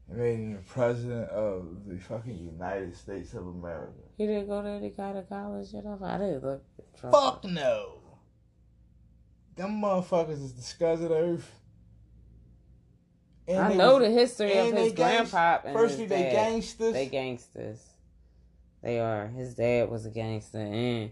And 0.08 0.18
made 0.20 0.34
him 0.36 0.54
the 0.54 0.60
president 0.60 1.30
of 1.32 1.88
the 1.88 1.98
fucking 1.98 2.38
United 2.38 2.96
States 2.96 3.34
of 3.34 3.48
America. 3.48 3.94
He 4.18 4.28
didn't 4.28 4.48
go 4.48 4.62
to 4.62 4.70
any 4.70 4.92
kind 4.92 5.18
of 5.18 5.28
college 5.28 5.74
or 5.74 5.82
whatever. 5.82 6.06
I 6.06 6.18
didn't 6.20 6.44
look. 6.44 6.64
at 7.04 7.12
Fuck 7.12 7.44
no. 7.46 8.00
Them 9.56 9.82
motherfuckers 9.82 10.44
is 10.44 10.54
the 10.54 10.62
scuzz 10.62 11.02
of 11.02 11.10
the 11.10 11.16
earth. 11.18 11.52
And 13.48 13.60
I 13.60 13.74
know 13.74 13.98
was- 13.98 14.08
the 14.08 14.12
history 14.12 14.58
of 14.58 14.76
his 14.76 14.94
grandpa 14.94 15.60
and 15.64 15.74
Firstly, 15.76 16.02
his 16.04 16.10
they 16.10 16.22
dad. 16.24 16.32
gangsters. 16.34 16.94
They 16.94 17.06
gangsters. 17.08 17.80
They 18.86 19.00
are. 19.00 19.28
His 19.30 19.56
dad 19.56 19.90
was 19.90 20.06
a 20.06 20.12
gangster, 20.12 20.60
and 20.60 21.10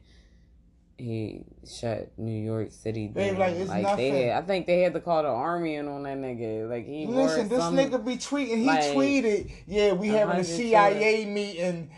he 0.96 1.44
shut 1.68 2.12
New 2.20 2.40
York 2.40 2.72
City 2.72 3.08
down. 3.08 3.16
Babe, 3.16 3.40
like, 3.40 3.56
it's 3.56 3.72
they 3.72 3.82
nothing. 3.82 4.14
had, 4.14 4.44
I 4.44 4.46
think 4.46 4.68
they 4.68 4.82
had 4.82 4.94
to 4.94 5.00
call 5.00 5.24
the 5.24 5.30
army 5.30 5.74
in 5.74 5.88
on 5.88 6.04
that 6.04 6.20
nigga. 6.20 6.70
Like 6.70 6.86
he 6.86 7.08
Listen, 7.08 7.50
this 7.50 7.58
some, 7.58 7.76
nigga 7.76 8.06
be 8.06 8.18
tweeting. 8.18 8.58
He 8.58 8.66
like, 8.66 8.84
tweeted, 8.84 9.52
"Yeah, 9.66 9.94
we 9.94 10.10
having 10.10 10.36
a 10.36 10.44
CIA 10.44 11.26
meeting 11.26 11.90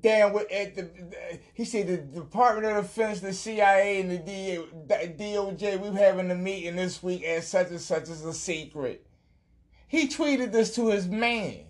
down 0.00 0.34
with 0.34 0.48
at 0.52 0.76
the." 0.76 0.88
He 1.52 1.64
said 1.64 1.88
the 1.88 1.96
Department 1.96 2.76
of 2.76 2.84
Defense, 2.84 3.18
the 3.18 3.32
CIA, 3.32 4.02
and 4.02 4.12
the 4.12 4.18
DOJ. 5.18 5.80
We 5.80 5.98
having 5.98 6.30
a 6.30 6.36
meeting 6.36 6.76
this 6.76 7.02
week 7.02 7.24
at 7.24 7.42
such 7.42 7.70
and 7.70 7.80
such 7.80 8.08
as 8.08 8.24
a 8.24 8.32
secret. 8.32 9.04
He 9.88 10.06
tweeted 10.06 10.52
this 10.52 10.76
to 10.76 10.90
his 10.90 11.08
man. 11.08 11.64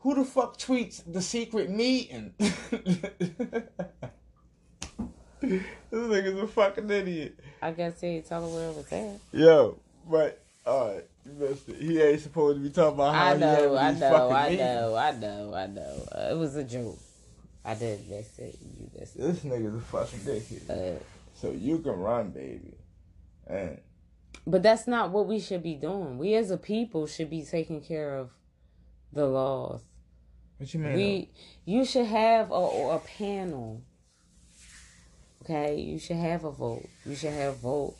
Who 0.00 0.14
the 0.14 0.24
fuck 0.24 0.56
tweets 0.58 1.02
the 1.12 1.20
secret 1.20 1.70
meeting? 1.70 2.32
this 2.38 2.52
nigga's 5.92 6.40
a 6.40 6.46
fucking 6.46 6.88
idiot. 6.90 7.38
I 7.60 7.72
guess 7.72 8.00
he 8.00 8.20
tell 8.20 8.42
her 8.42 8.48
where 8.48 8.68
it 8.70 8.76
was 8.76 8.92
at. 8.92 9.20
Yo, 9.32 9.78
but 10.08 10.42
alright, 10.66 11.04
listen, 11.38 11.74
he 11.80 12.00
ain't 12.00 12.20
supposed 12.20 12.58
to 12.58 12.62
be 12.62 12.70
talking 12.70 12.94
about 12.94 13.14
how 13.14 13.26
I 13.32 13.36
know, 13.36 13.76
I 13.76 13.92
know, 13.92 14.30
I 14.30 14.42
meetings. 14.50 14.60
know, 14.60 14.94
I 14.96 15.10
know, 15.12 15.54
I 15.54 15.66
know. 15.66 16.08
Uh, 16.12 16.28
it 16.32 16.36
was 16.38 16.54
a 16.56 16.64
joke. 16.64 16.98
I 17.64 17.74
did 17.74 18.08
miss 18.08 18.38
it. 18.38 18.56
You 18.60 18.90
missed 18.98 19.16
it. 19.16 19.22
This 19.22 19.40
nigga's 19.40 19.74
a 19.74 19.80
fucking 19.80 20.20
dickhead. 20.20 20.70
Uh, 20.70 21.00
So 21.34 21.50
you 21.50 21.78
can 21.78 21.92
run, 21.98 22.30
baby. 22.30 22.74
And 23.46 23.78
But 24.46 24.62
that's 24.62 24.86
not 24.86 25.10
what 25.10 25.26
we 25.26 25.40
should 25.40 25.62
be 25.62 25.74
doing. 25.74 26.18
We 26.18 26.34
as 26.34 26.50
a 26.50 26.56
people 26.56 27.06
should 27.06 27.30
be 27.30 27.42
taking 27.42 27.80
care 27.80 28.16
of 28.16 28.30
the 29.12 29.26
laws. 29.26 29.80
what 30.58 30.72
you 30.72 30.80
mean? 30.80 30.94
We 30.94 31.30
you 31.64 31.84
should 31.84 32.06
have 32.06 32.50
a, 32.50 32.54
a 32.54 33.00
panel. 33.18 33.82
Okay, 35.42 35.80
you 35.80 35.98
should 35.98 36.16
have 36.16 36.44
a 36.44 36.50
vote. 36.50 36.86
You 37.06 37.14
should 37.14 37.32
have 37.32 37.58
vote 37.58 37.94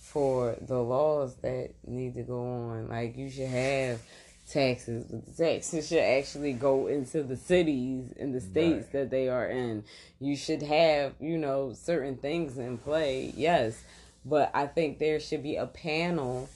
for 0.00 0.56
the 0.60 0.78
laws 0.78 1.36
that 1.36 1.70
need 1.86 2.14
to 2.14 2.22
go 2.22 2.40
on. 2.40 2.88
Like 2.88 3.16
you 3.16 3.28
should 3.30 3.48
have 3.48 4.00
taxes. 4.48 5.04
But 5.04 5.26
the 5.26 5.44
taxes 5.44 5.88
should 5.88 5.98
actually 5.98 6.52
go 6.52 6.86
into 6.86 7.22
the 7.22 7.36
cities 7.36 8.12
and 8.18 8.34
the 8.34 8.40
states 8.40 8.84
Right. 8.84 8.92
that 8.92 9.10
they 9.10 9.28
are 9.28 9.48
in. 9.48 9.84
You 10.20 10.36
should 10.36 10.62
have, 10.62 11.14
you 11.20 11.38
know, 11.38 11.72
certain 11.74 12.16
things 12.16 12.58
in 12.58 12.78
play. 12.78 13.32
Yes. 13.36 13.82
But 14.24 14.50
I 14.54 14.66
think 14.66 14.98
there 14.98 15.18
should 15.20 15.42
be 15.42 15.56
a 15.56 15.66
panel 15.66 16.48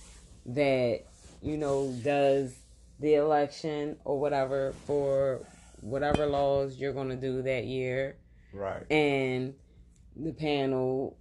that, 0.47 1.01
you 1.43 1.57
know, 1.57 1.93
does 2.03 2.55
the 3.00 3.14
election 3.14 3.96
or 4.04 4.18
whatever 4.18 4.72
for 4.87 5.40
whatever 5.80 6.26
laws 6.26 6.76
you're 6.78 6.92
going 6.92 7.11
to 7.11 7.16
do 7.16 7.42
that 7.42 7.64
year 7.64 8.16
right. 8.52 8.90
and 8.90 9.54
the 10.16 10.32
panel 10.32 11.16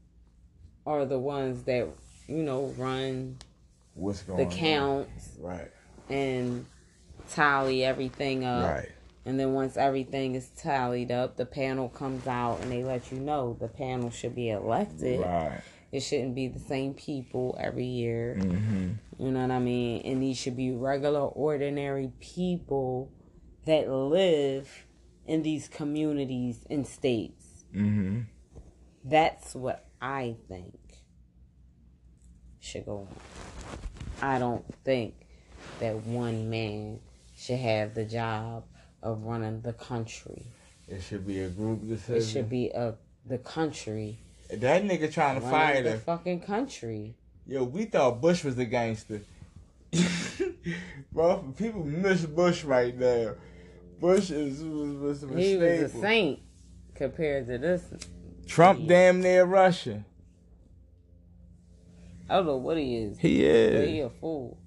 are 0.85 1.05
the 1.05 1.19
ones 1.19 1.63
that 1.63 1.87
you 2.27 2.41
know 2.43 2.73
run 2.77 3.37
What's 3.93 4.21
going 4.23 4.37
the 4.39 4.45
on? 4.45 4.51
counts 4.51 5.37
Right. 5.39 5.71
and 6.09 6.65
tally 7.31 7.83
everything 7.83 8.45
up 8.45 8.71
Right. 8.75 8.91
and 9.25 9.39
then 9.39 9.53
once 9.53 9.75
everything 9.77 10.35
is 10.35 10.47
tallied 10.49 11.11
up 11.11 11.35
the 11.35 11.45
panel 11.45 11.89
comes 11.89 12.25
out 12.27 12.61
and 12.61 12.71
they 12.71 12.83
let 12.83 13.11
you 13.11 13.19
know 13.19 13.57
the 13.59 13.67
panel 13.67 14.09
should 14.09 14.35
be 14.35 14.49
elected 14.49 15.19
Right. 15.19 15.61
It 15.95 16.01
shouldn't 16.01 16.35
be 16.35 16.47
the 16.47 16.59
same 16.59 16.93
people 16.93 17.57
every 17.59 17.85
year 17.85 18.37
Mm-hmm. 18.39 18.91
you 19.23 19.31
know 19.31 19.41
what 19.41 19.51
i 19.51 19.59
mean 19.59 20.01
and 20.05 20.21
these 20.21 20.37
should 20.37 20.55
be 20.57 20.71
regular 20.71 21.21
ordinary 21.21 22.11
people 22.19 23.11
that 23.65 23.89
live 23.89 24.69
in 25.25 25.41
these 25.43 25.67
communities 25.67 26.65
and 26.69 26.85
states 26.87 27.45
Mm-hmm. 27.75 28.21
That's 29.03 29.53
what 29.53 29.85
I 30.01 30.37
think 30.47 30.79
should 32.59 32.85
go 32.85 33.07
on. 33.09 33.15
I 34.21 34.39
don't 34.39 34.65
think 34.85 35.13
that 35.79 35.95
one 36.05 36.49
man 36.49 36.99
should 37.37 37.59
have 37.59 37.93
the 37.93 38.05
job 38.05 38.63
of 39.03 39.23
running 39.23 39.61
the 39.61 39.73
country. 39.73 40.47
It 40.87 41.01
should 41.01 41.27
be 41.27 41.41
a 41.41 41.49
group 41.49 41.87
decision. 41.87 42.15
It 42.15 42.23
should 42.25 42.49
be 42.49 42.69
a 42.69 42.95
the 43.25 43.39
country 43.39 44.19
That 44.49 44.83
nigga 44.83 45.11
trying 45.11 45.41
to 45.41 45.47
fire 45.47 45.81
the 45.81 45.89
them. 45.91 45.99
fucking 46.01 46.41
country. 46.41 47.15
Yo, 47.47 47.63
we 47.63 47.85
thought 47.85 48.21
Bush 48.21 48.43
was 48.43 48.57
a 48.57 48.65
gangster. 48.65 49.21
Bro, 51.11 51.53
people 51.57 51.83
miss 51.83 52.25
Bush 52.25 52.63
right 52.63 52.97
now. 52.97 53.33
Bush 53.99 54.29
is 54.31 54.61
was, 54.63 54.93
was 54.95 55.23
a 55.23 55.27
He 55.39 55.55
was 55.57 55.81
a 55.81 55.89
saint 55.89 56.39
compared 56.93 57.47
to 57.47 57.57
this. 57.57 57.83
Trump 58.47 58.87
damn 58.87 59.21
near 59.21 59.45
Russia. 59.45 60.03
I 62.29 62.35
don't 62.37 62.45
know 62.47 62.57
what 62.57 62.77
he 62.77 62.95
is. 62.97 63.19
He 63.19 63.37
But 63.41 63.45
is. 63.45 63.89
he 63.89 63.99
a 64.01 64.09
fool. 64.09 64.57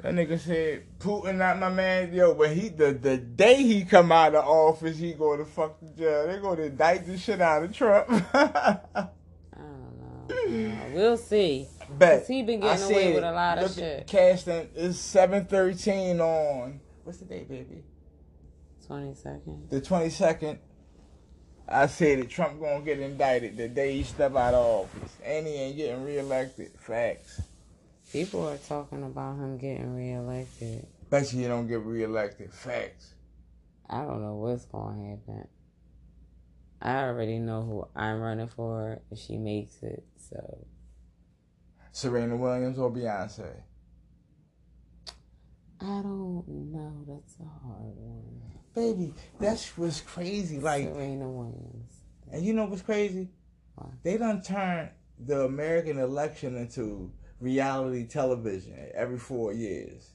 That 0.00 0.14
nigga 0.14 0.38
said 0.38 0.84
Putin 1.04 1.36
not 1.36 1.58
my 1.58 1.68
man. 1.68 2.14
Yo, 2.14 2.32
but 2.32 2.50
he 2.50 2.70
the 2.70 2.92
the 2.92 3.18
day 3.18 3.56
he 3.56 3.84
come 3.84 4.10
out 4.10 4.34
of 4.34 4.44
office, 4.46 4.96
he 4.96 5.12
go 5.12 5.36
to 5.36 5.44
fuck 5.44 5.78
the 5.80 5.88
jail. 5.90 6.26
They 6.26 6.38
go 6.40 6.56
to 6.56 6.62
indict 6.62 7.06
the 7.06 7.18
shit 7.18 7.42
out 7.42 7.62
of 7.62 7.76
Trump. 7.76 8.08
I 8.34 9.08
don't 9.54 10.30
know. 10.30 10.76
We'll 10.94 11.18
see. 11.18 11.68
But 11.98 12.26
he 12.26 12.42
been 12.42 12.62
I 12.62 12.76
getting 12.76 12.84
away 12.84 13.02
said, 13.02 13.14
with 13.16 13.24
a 13.24 13.32
lot 13.32 13.58
of 13.58 13.74
shit. 13.74 14.06
Casting 14.06 14.70
is 14.74 14.98
seven 14.98 15.44
thirteen 15.44 16.20
on 16.20 16.80
what's 17.04 17.18
the 17.18 17.26
date, 17.26 17.50
baby? 17.50 17.84
Twenty 18.86 19.14
second. 19.14 19.68
The 19.68 19.82
twenty 19.82 20.08
second 20.08 20.58
I 21.68 21.86
said 21.86 22.20
that 22.20 22.30
Trump 22.30 22.60
gonna 22.60 22.84
get 22.84 22.98
indicted 22.98 23.56
the 23.56 23.68
day 23.68 23.92
he 23.92 24.02
step 24.04 24.34
out 24.36 24.54
of 24.54 24.64
office, 24.64 25.12
and 25.22 25.46
he 25.46 25.54
ain't 25.54 25.76
getting 25.76 26.02
reelected. 26.02 26.72
Facts. 26.78 27.42
People 28.12 28.46
are 28.48 28.58
talking 28.58 29.02
about 29.02 29.36
him 29.36 29.58
getting 29.58 29.94
reelected. 29.94 30.86
Bet 31.10 31.32
you 31.32 31.42
he 31.42 31.46
don't 31.46 31.66
get 31.66 31.80
reelected. 31.80 32.52
Facts. 32.52 33.14
I 33.88 34.02
don't 34.02 34.22
know 34.22 34.34
what's 34.34 34.64
going 34.64 34.98
to 34.98 35.10
happen. 35.10 35.48
I 36.80 37.04
already 37.04 37.38
know 37.38 37.62
who 37.62 37.88
I'm 37.96 38.20
running 38.20 38.48
for 38.48 39.00
if 39.10 39.18
she 39.18 39.36
makes 39.36 39.82
it. 39.82 40.04
So 40.16 40.66
Serena 41.92 42.36
Williams 42.36 42.78
or 42.78 42.90
Beyonce. 42.90 43.62
I 45.80 46.02
don't 46.02 46.44
know. 46.48 47.04
That's 47.06 47.36
a 47.40 47.66
hard 47.66 47.94
one. 47.96 48.42
Baby, 48.74 49.14
that's 49.38 49.76
what's 49.78 50.00
crazy. 50.00 50.58
Like 50.58 50.84
Serena 50.84 51.28
Williams. 51.28 51.92
And 52.32 52.44
you 52.44 52.52
know 52.52 52.64
what's 52.64 52.82
crazy? 52.82 53.28
What? 53.74 53.90
They 54.02 54.16
done 54.16 54.42
turned 54.42 54.90
the 55.18 55.42
American 55.42 55.98
election 55.98 56.56
into 56.56 57.12
reality 57.40 58.06
television 58.06 58.90
every 58.94 59.18
four 59.18 59.52
years. 59.52 60.13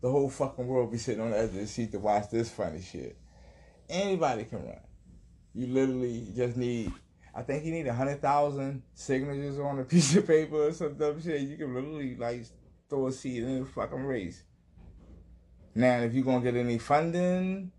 The 0.00 0.10
whole 0.10 0.30
fucking 0.30 0.66
world 0.66 0.90
be 0.90 0.98
sitting 0.98 1.22
on 1.22 1.30
the 1.30 1.38
edge 1.38 1.50
of 1.50 1.54
the 1.54 1.66
seat 1.66 1.92
to 1.92 1.98
watch 1.98 2.30
this 2.30 2.50
funny 2.50 2.80
shit. 2.80 3.16
Anybody 3.88 4.44
can 4.44 4.64
run. 4.64 4.80
You 5.54 5.66
literally 5.66 6.28
just 6.34 6.56
need, 6.56 6.92
I 7.34 7.42
think 7.42 7.64
you 7.64 7.72
need 7.72 7.86
a 7.86 7.92
hundred 7.92 8.22
thousand 8.22 8.82
signatures 8.94 9.58
on 9.58 9.78
a 9.78 9.84
piece 9.84 10.16
of 10.16 10.26
paper 10.26 10.68
or 10.68 10.72
some 10.72 10.94
dumb 10.94 11.20
shit. 11.22 11.42
You 11.42 11.56
can 11.56 11.74
literally 11.74 12.16
like 12.16 12.44
throw 12.88 13.08
a 13.08 13.12
seat 13.12 13.42
in 13.42 13.60
the 13.60 13.66
fucking 13.66 14.04
race. 14.04 14.42
Now, 15.74 16.00
if 16.00 16.14
you're 16.14 16.24
gonna 16.24 16.40
get 16.40 16.56
any 16.56 16.78
funding, 16.78 17.70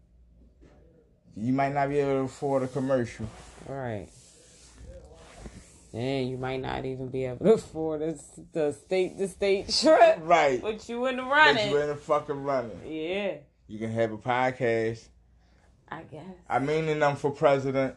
you 1.36 1.54
might 1.54 1.74
not 1.74 1.90
be 1.90 2.00
able 2.00 2.12
to 2.12 2.20
afford 2.20 2.64
a 2.64 2.68
commercial. 2.68 3.28
Right. 3.68 4.08
And 5.94 6.30
you 6.30 6.38
might 6.38 6.62
not 6.62 6.86
even 6.86 7.10
be 7.10 7.26
able 7.26 7.46
to 7.46 7.54
afford 7.54 8.00
the, 8.02 8.20
the 8.54 8.72
state 8.74 9.18
to 9.18 9.28
state 9.28 9.68
trip. 9.70 10.20
Right. 10.22 10.62
But 10.62 10.88
you 10.88 11.06
in 11.08 11.18
the 11.18 11.24
But 11.24 11.30
running. 11.32 11.70
you 11.70 11.78
in 11.78 11.88
the 11.90 11.96
fucking 11.96 12.44
running. 12.44 12.80
Yeah. 12.88 13.34
You 13.68 13.78
can 13.80 13.92
have 13.92 14.12
a 14.14 14.18
podcast. 14.18 15.04
I 15.90 16.04
guess. 16.04 16.24
I 16.50 16.60
mean, 16.60 16.88
and 16.88 17.04
I'm 17.04 17.18
for 17.18 17.32
president. 17.32 17.96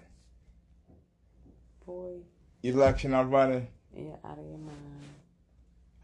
Boy, 1.87 2.15
Election 2.63 3.15
I'm 3.15 3.31
running. 3.31 3.69
you're 3.97 4.19
out 4.25 4.39
of 4.39 4.45
your 4.45 4.59
mind. 4.59 4.79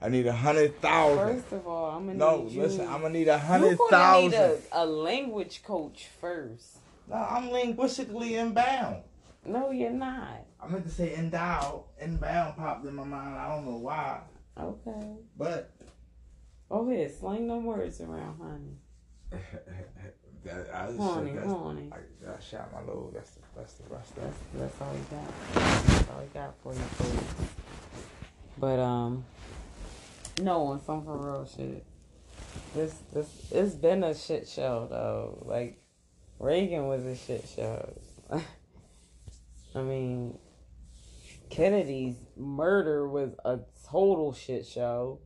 I 0.03 0.09
need 0.09 0.27
a 0.27 0.33
hundred 0.33 0.81
thousand. 0.81 1.43
First 1.43 1.53
of 1.53 1.67
all, 1.67 1.91
I'm 1.97 2.07
gonna 2.07 2.19
No, 2.19 2.43
need 2.45 2.53
you. 2.53 2.63
listen, 2.63 2.87
I'm 2.87 3.01
gonna 3.03 3.11
need 3.11 3.29
a 3.29 3.43
You're 3.61 3.75
gonna 3.77 4.21
need 4.21 4.35
a, 4.35 4.59
a 4.73 4.87
language 4.87 5.63
coach 5.65 6.07
first. 6.21 6.79
No, 7.09 7.17
I'm 7.17 7.51
linguistically 7.51 8.37
inbound. 8.37 8.99
No, 9.45 9.71
you're 9.71 9.91
not. 9.91 10.45
I 10.61 10.69
meant 10.69 10.85
to 10.85 10.91
say 10.91 11.15
endowed. 11.15 11.85
Inbound 12.01 12.57
popped 12.57 12.87
in 12.87 12.95
my 12.95 13.05
mind. 13.05 13.37
I 13.37 13.49
don't 13.49 13.65
know 13.65 13.79
why, 13.79 14.21
Okay. 14.59 15.17
but 15.37 15.71
Go 16.71 16.89
ahead, 16.89 17.13
slang 17.13 17.49
them 17.49 17.65
words 17.65 18.01
around, 18.01 18.39
honey. 18.41 18.77
that, 20.45 20.69
I 20.73 20.87
just 20.87 20.99
that's, 20.99 21.53
honey. 21.53 21.91
I, 21.93 22.31
I 22.31 22.41
shot 22.41 22.73
my 22.73 22.81
load. 22.81 23.13
That's 23.13 23.31
the 23.33 23.41
that's 23.57 23.75
the 23.75 23.93
rest 23.93 24.17
of 24.17 24.23
That's 24.23 24.37
that's 24.55 24.81
all 24.81 24.93
you 24.95 25.05
got. 25.11 25.55
That's 25.55 26.11
all 26.11 26.23
you 26.23 26.31
got 26.33 26.55
for 26.63 26.73
you 26.73 26.79
folks. 26.79 27.53
But 28.57 28.79
um, 28.79 29.25
no, 30.41 30.67
on 30.67 30.85
some 30.85 31.05
for 31.05 31.17
real 31.17 31.45
shit. 31.57 31.85
This 32.75 32.95
this 33.13 33.29
it's 33.51 33.75
been 33.75 34.05
a 34.05 34.15
shit 34.15 34.47
show 34.47 34.87
though. 34.89 35.43
Like 35.45 35.83
Reagan 36.39 36.87
was 36.87 37.05
a 37.05 37.17
shit 37.17 37.49
show. 37.57 37.93
I 39.75 39.83
mean, 39.83 40.39
Kennedy's 41.49 42.17
murder 42.37 43.09
was 43.09 43.31
a 43.45 43.61
total 43.89 44.33
shit 44.33 44.67
show. 44.67 45.21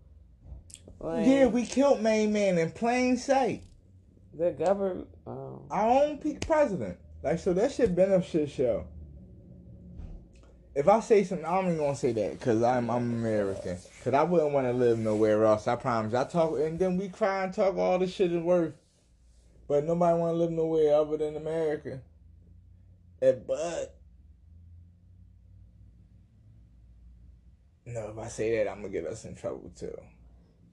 Like, 1.01 1.27
Yeah, 1.27 1.47
we 1.47 1.67
killed 1.67 2.03
Main 2.03 2.33
Man 2.33 2.59
in 2.59 2.71
plain 2.71 3.17
sight. 3.17 3.63
the 4.33 4.51
government. 4.51 5.09
Um, 5.27 5.35
oh. 5.37 5.63
our 5.71 6.03
own 6.05 6.19
pe- 6.19 6.39
president. 6.39 6.99
Like, 7.23 7.39
so 7.39 7.53
that 7.55 7.73
shit 7.73 7.95
been 7.95 8.13
a 8.13 8.23
shit 8.23 8.51
show. 8.51 8.87
If 10.75 10.89
I 10.89 10.99
say 11.01 11.23
something, 11.23 11.47
I'm 11.47 11.67
even 11.67 11.79
gonna 11.79 11.95
say 11.95 12.11
that 12.13 12.33
because 12.39 12.63
I'm 12.63 12.91
I'm 12.91 13.15
American. 13.15 13.79
Because 13.99 14.13
I 14.13 14.25
wouldn't 14.25 14.53
want 14.53 14.67
to 14.67 14.73
live 14.73 14.99
nowhere 14.99 15.45
else. 15.45 15.69
I 15.69 15.77
promise. 15.77 16.15
I 16.15 16.25
talk 16.25 16.59
and 16.59 16.79
then 16.79 16.97
we 16.97 17.09
cry 17.09 17.45
and 17.45 17.55
talk 17.55 17.77
all 17.77 17.99
the 17.99 18.09
shit 18.09 18.33
is 18.33 18.43
worth, 18.43 18.75
but 19.69 19.85
nobody 19.85 20.19
want 20.19 20.35
to 20.35 20.37
live 20.37 20.51
nowhere 20.51 20.97
other 20.97 21.17
than 21.17 21.37
America. 21.37 22.01
And 23.23 23.47
but 23.47 23.94
no, 27.87 28.09
if 28.11 28.18
I 28.18 28.29
say 28.29 28.57
that, 28.59 28.70
I'm 28.70 28.83
gonna 28.83 28.92
get 28.92 29.07
us 29.07 29.25
in 29.25 29.35
trouble 29.35 29.70
too. 29.77 29.97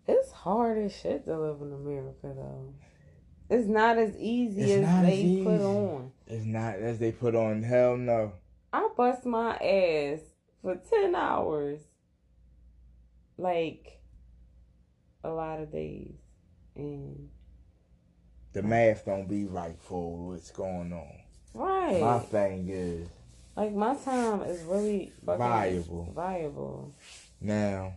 It's 0.08 0.32
hard 0.32 0.78
as 0.80 0.96
shit 0.96 1.26
to 1.26 1.38
live 1.40 1.62
in 1.62 1.74
America 1.74 2.34
though. 2.36 2.74
It's 3.50 3.68
not 3.68 3.98
as 3.98 4.16
easy 4.18 4.62
It's 4.62 4.88
as 4.88 5.06
they 5.06 5.38
as 5.40 5.44
put 5.44 5.62
on. 5.62 6.12
It's 6.28 6.46
not 6.46 6.76
as 6.76 7.00
they 7.00 7.12
put 7.12 7.36
on. 7.36 7.64
Hell 7.64 7.98
no. 7.98 8.34
I 8.74 8.88
bust 8.96 9.26
my 9.26 9.56
ass 9.58 10.20
for 10.62 10.76
ten 10.90 11.16
hours. 11.16 11.82
Like 13.38 14.00
a 15.24 15.30
lot 15.30 15.60
of 15.60 15.72
days. 15.72 16.16
And 16.76 17.30
The 18.54 18.64
math 18.64 19.06
don't 19.06 19.28
be 19.28 19.46
right 19.46 19.78
for 19.80 20.16
what's 20.30 20.52
going 20.52 20.94
on. 20.94 21.20
right. 21.54 22.00
My 22.02 22.20
thing 22.20 22.70
is. 22.70 23.08
Like 23.62 23.74
my 23.76 23.96
time 23.96 24.42
is 24.42 24.64
really 24.64 25.14
Valuable. 25.24 26.12
Valuable. 26.16 26.92
Now, 27.40 27.94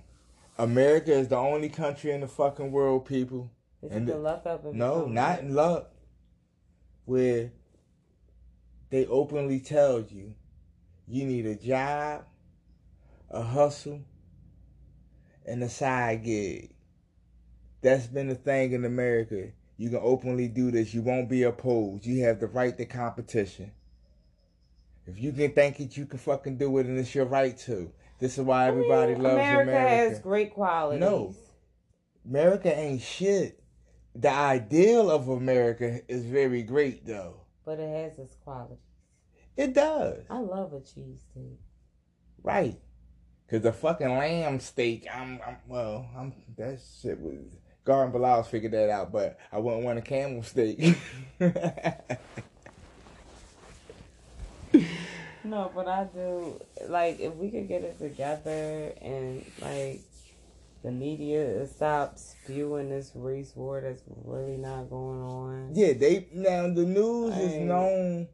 America 0.59 1.13
is 1.13 1.29
the 1.29 1.37
only 1.37 1.71
country 1.71 2.13
in 2.13 2.21
the 2.21 2.29
fucking 2.29 2.71
world, 2.71 3.07
people. 3.07 3.51
That 3.81 3.93
And 3.93 4.07
the- 4.07 4.19
luck 4.19 4.45
up 4.45 4.65
No, 4.75 5.07
not 5.07 5.41
in 5.41 5.55
luck. 5.55 5.91
Where 7.07 7.53
they 8.91 9.07
openly 9.07 9.61
tell 9.61 10.01
you 10.01 10.35
you 11.07 11.25
need 11.25 11.47
a 11.47 11.55
job, 11.55 12.25
a 13.31 13.43
hustle, 13.43 14.01
and 15.47 15.63
a 15.63 15.69
side 15.69 16.25
gig. 16.25 16.75
That's 17.81 18.07
been 18.07 18.29
the 18.29 18.35
thing 18.35 18.73
in 18.73 18.85
America. 18.85 19.51
You 19.77 19.91
can 19.91 20.01
openly 20.03 20.49
do 20.49 20.71
this. 20.71 20.95
You 20.95 21.03
won't 21.03 21.29
be 21.29 21.43
opposed. 21.43 22.07
You 22.07 22.23
have 22.25 22.41
the 22.41 22.47
right 22.47 22.77
to 22.79 22.87
competition. 22.87 23.73
If 25.07 25.19
you 25.19 25.33
can 25.33 25.53
think 25.53 25.81
it, 25.81 25.97
you 25.97 26.07
can 26.07 26.19
fucking 26.19 26.57
do 26.57 26.79
it, 26.79 26.87
and 26.87 26.99
it's 26.99 27.15
your 27.15 27.27
right 27.27 27.57
to. 27.59 27.93
This 28.19 28.39
is 28.39 28.45
why 28.45 28.69
I 28.69 28.71
mean, 28.71 28.81
everybody 28.81 29.15
loves 29.15 29.35
America. 29.35 29.71
America. 29.71 30.11
has 30.11 30.19
great 30.21 30.55
qualities. 30.55 31.01
No. 31.01 31.35
America 32.25 32.77
ain't 32.77 33.03
shit. 33.03 33.63
The 34.15 34.31
ideal 34.31 35.11
of 35.11 35.29
America 35.29 36.01
is 36.09 36.25
very 36.25 36.63
great, 36.63 37.05
though. 37.05 37.41
But 37.65 37.81
it 37.81 37.89
has 37.89 38.19
its 38.19 38.37
qualities. 38.37 38.79
It 39.57 39.75
does. 39.75 40.25
I 40.31 40.39
love 40.39 40.73
a 40.73 40.81
cheese 40.81 41.21
steak. 41.31 41.59
Right. 42.43 42.79
Cause 43.51 43.61
the 43.61 43.73
fucking 43.73 44.09
lamb 44.09 44.59
steak, 44.59 45.07
I'm, 45.13 45.39
I'm 45.47 45.59
well, 45.69 46.09
I'm 46.17 46.33
that 46.57 46.81
shit 47.03 47.21
was 47.21 47.57
Garden 47.85 48.11
Bilal 48.11 48.43
figured 48.45 48.73
that 48.73 48.89
out, 48.89 49.13
but 49.13 49.39
I 49.53 49.59
wouldn't 49.59 49.85
want 49.85 49.99
a 49.99 50.03
camel 50.03 50.43
steak. 50.43 50.97
No, 55.45 55.71
but 55.75 55.87
I 55.87 56.05
do 56.05 56.59
like 56.89 57.21
if 57.21 57.35
we 57.35 57.51
could 57.51 57.69
get 57.69 57.83
it 57.83 57.99
together 57.99 58.93
and 59.03 59.45
like 59.61 60.01
the 60.83 60.91
media 60.91 61.67
stop 61.67 62.19
spewing 62.19 62.89
this 62.89 63.13
race 63.15 63.53
war 63.55 63.81
that's 63.81 64.03
really 64.25 64.57
not 64.57 64.89
going 64.89 65.21
on. 65.21 65.71
yeah, 65.75 65.93
they 65.93 66.29
now 66.33 66.63
the 66.63 66.85
news 66.85 67.37
is 67.37 67.57
known 67.57 68.29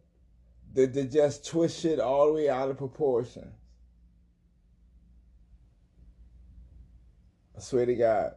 to, 0.77 0.87
to 0.87 1.05
just 1.05 1.47
twist 1.47 1.81
shit 1.81 1.99
all 1.99 2.29
the 2.29 2.33
way 2.33 2.49
out 2.49 2.71
of 2.71 2.79
proportion. 2.79 3.51
I 7.57 7.61
swear 7.61 7.87
to 7.87 7.95
God. 7.95 8.33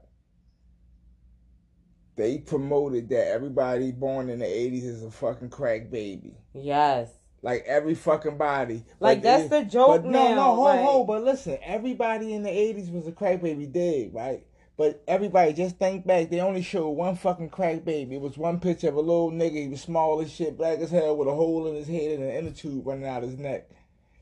They 2.15 2.37
promoted 2.39 3.09
that 3.09 3.27
everybody 3.27 3.91
born 3.91 4.29
in 4.29 4.39
the 4.39 4.45
80s 4.45 4.83
is 4.83 5.03
a 5.03 5.09
fucking 5.09 5.49
crack 5.49 5.89
baby. 5.89 6.35
Yes. 6.53 7.09
Like 7.43 7.63
every 7.67 7.93
fucking 7.93 8.37
body. 8.37 8.85
Like, 8.99 9.19
But 9.19 9.23
that's 9.23 9.49
they- 9.49 9.59
the 9.63 9.69
joke 9.69 9.87
But 9.87 10.05
no, 10.05 10.29
now, 10.29 10.35
no, 10.35 10.55
ho, 10.55 10.61
like- 10.63 10.79
ho. 10.81 11.03
But 11.03 11.23
listen, 11.23 11.59
everybody 11.61 12.33
in 12.33 12.41
the 12.43 12.49
80s 12.49 12.89
was 12.91 13.05
a 13.05 13.11
crack 13.11 13.41
baby 13.43 13.65
dig, 13.67 14.15
right? 14.15 14.45
But 14.77 15.03
everybody, 15.07 15.53
just 15.53 15.77
think 15.77 16.07
back. 16.07 16.29
They 16.31 16.39
only 16.39 16.63
showed 16.63 16.89
one 16.91 17.15
fucking 17.15 17.49
crack 17.49 17.83
baby. 17.85 18.15
It 18.15 18.21
was 18.21 18.37
one 18.39 18.59
picture 18.59 18.87
of 18.87 18.95
a 18.95 18.99
little 19.01 19.29
nigga. 19.29 19.61
He 19.63 19.67
was 19.67 19.81
small 19.81 20.19
as 20.21 20.31
shit, 20.31 20.57
black 20.57 20.79
as 20.79 20.89
hell, 20.89 21.15
with 21.15 21.27
a 21.27 21.35
hole 21.35 21.67
in 21.67 21.75
his 21.75 21.87
head 21.87 22.19
and 22.19 22.23
an 22.23 22.35
inner 22.35 22.51
tube 22.51 22.87
running 22.87 23.05
out 23.05 23.21
his 23.23 23.37
neck. 23.37 23.69